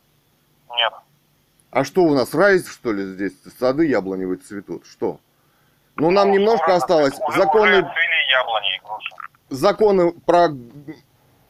[0.69, 0.93] Нет.
[1.69, 3.33] А что у нас, рай, что ли, здесь?
[3.59, 4.85] Сады яблоневые цветут?
[4.85, 5.19] Что?
[5.97, 7.13] Ну, нам немножко осталось.
[7.35, 7.87] Законы
[9.49, 10.49] законы про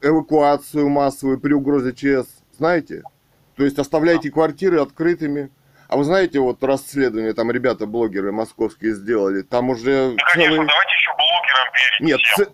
[0.02, 2.28] эвакуацию массовую при угрозе ЧС,
[2.58, 3.04] знаете?
[3.56, 5.50] То есть оставляйте квартиры открытыми.
[5.88, 10.68] А вы знаете, вот расследование там ребята-блогеры московские сделали, там уже Да, конечно, целый...
[10.68, 12.46] давайте еще блогерам верить Нет, всем.
[12.46, 12.52] ц-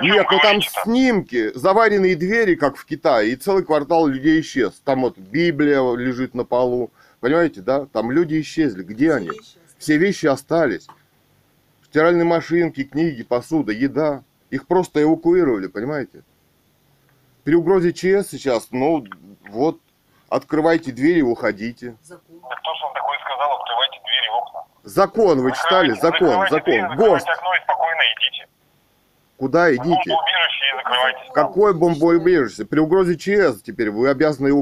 [0.00, 0.80] Ну Нет, ну там говорите-то?
[0.84, 4.80] снимки, заваренные двери, как в Китае, и целый квартал людей исчез.
[4.84, 7.86] Там вот Библия лежит на полу, понимаете, да?
[7.86, 9.30] Там люди исчезли, где они?
[9.78, 10.86] Все вещи остались.
[11.90, 14.22] Стиральные машинки, книги, посуда, еда.
[14.50, 16.22] Их просто эвакуировали, понимаете?
[17.42, 19.04] При угрозе ЧС сейчас, ну,
[19.48, 19.80] вот,
[20.28, 21.96] открывайте двери и уходите.
[22.04, 22.38] Закон.
[22.48, 24.60] Да кто же вам такое сказал, открывайте двери и окна.
[24.84, 25.90] Закон вы читали?
[25.94, 26.60] Закон, закон.
[26.62, 27.26] двери, ГОСТ.
[27.26, 28.48] закрывайте окно и спокойно идите.
[29.36, 30.10] Куда В идите?
[30.10, 31.30] бомбоубежище и закрывайтесь.
[31.34, 32.64] Какое бомбоубежище?
[32.66, 34.52] При угрозе ЧС теперь вы обязаны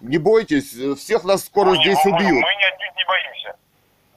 [0.00, 2.30] Не бойтесь, всех нас скоро не- здесь мы- убьют.
[2.32, 3.56] Мы не не боимся.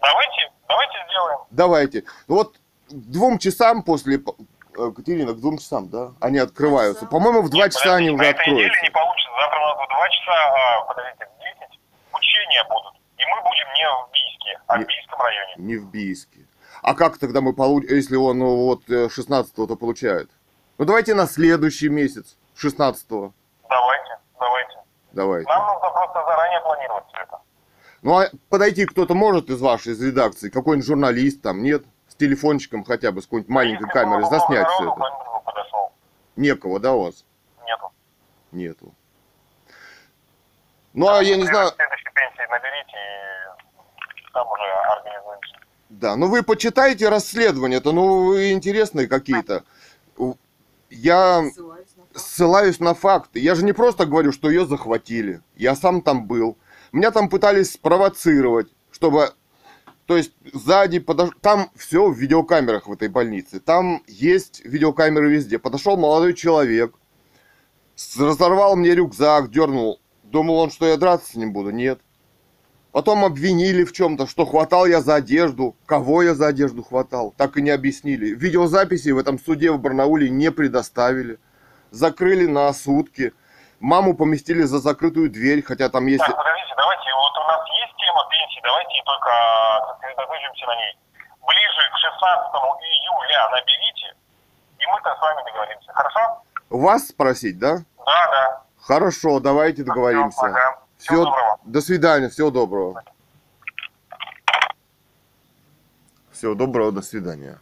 [0.02, 1.40] Давайте, давайте сделаем.
[1.52, 2.04] Давайте.
[2.28, 2.56] Ну вот
[2.90, 4.22] двум часам после...
[4.78, 6.12] э, Катерина, к двум часам, да?
[6.20, 7.06] Они открываются.
[7.06, 8.82] По-моему, в два часа они уже неделе откроются.
[8.84, 9.30] не получится.
[9.40, 11.80] Завтра у нас в 2 часа, а, подождите, в 10
[12.14, 12.94] учения будут.
[13.18, 15.54] И мы будем не в Бийске, а Не- в Бийском районе.
[15.58, 16.40] Не в Бийске.
[16.82, 20.30] А как тогда мы получим, если он ну, вот 16-го, то получает?
[20.78, 23.34] Ну давайте на следующий месяц, 16-го.
[23.70, 24.78] Давайте, давайте.
[25.12, 25.50] Давайте.
[25.50, 27.40] Нам нужно просто заранее планировать все это.
[28.04, 31.84] Ну а подойти кто-то может из вашей, из редакции, какой-нибудь журналист там, нет?
[32.18, 34.92] Телефончиком хотя бы, с какой-нибудь маленькой камерой, заснять все это.
[34.94, 35.92] кто-нибудь бы подошел.
[36.36, 37.26] Некого, да, у вас?
[37.66, 37.92] Нету.
[38.52, 38.94] Нету.
[40.94, 42.98] Ну а я не знаю, следующей пенсии наберите
[44.18, 45.56] и там уже организуемся.
[45.90, 49.64] Да, ну вы почитайте расследования-то, ну вы интересные какие-то.
[50.90, 52.18] Я Ссылаюсь на факт.
[52.18, 53.40] ссылаюсь на факты.
[53.40, 55.42] Я же не просто говорю, что ее захватили.
[55.56, 56.58] Я сам там был.
[56.94, 59.34] Меня там пытались спровоцировать, чтобы...
[60.08, 61.30] То есть сзади подош...
[61.42, 63.60] Там все в видеокамерах в этой больнице.
[63.60, 65.60] Там есть видеокамеры везде.
[65.60, 66.96] Подошел молодой человек,
[68.18, 71.70] разорвал мне рюкзак, дернул Думал он, что я драться с ним буду?
[71.70, 72.00] Нет.
[72.92, 75.76] Потом обвинили в чем-то, что хватал я за одежду.
[75.86, 77.34] Кого я за одежду хватал?
[77.38, 78.36] Так и не объяснили.
[78.36, 81.40] Видеозаписи в этом суде в Барнауле не предоставили.
[81.92, 83.34] Закрыли на сутки.
[83.80, 86.20] Маму поместили за закрытую дверь, хотя там есть...
[86.20, 89.30] Так, подождите, давайте, вот у нас есть тема пенсии, давайте только
[89.88, 90.98] сосредоточимся на ней.
[91.42, 94.16] Ближе к 16 июля наберите,
[94.80, 95.94] и мы там с вами договоримся.
[95.94, 96.42] Хорошо?
[96.70, 97.78] Вас спросить, да?
[98.06, 98.62] Да, да.
[98.82, 100.46] Хорошо, давайте договоримся.
[100.46, 100.80] Ага.
[100.98, 101.60] Всего доброго.
[101.64, 103.04] До свидания, всего доброго.
[106.32, 107.60] Всего доброго, до свидания.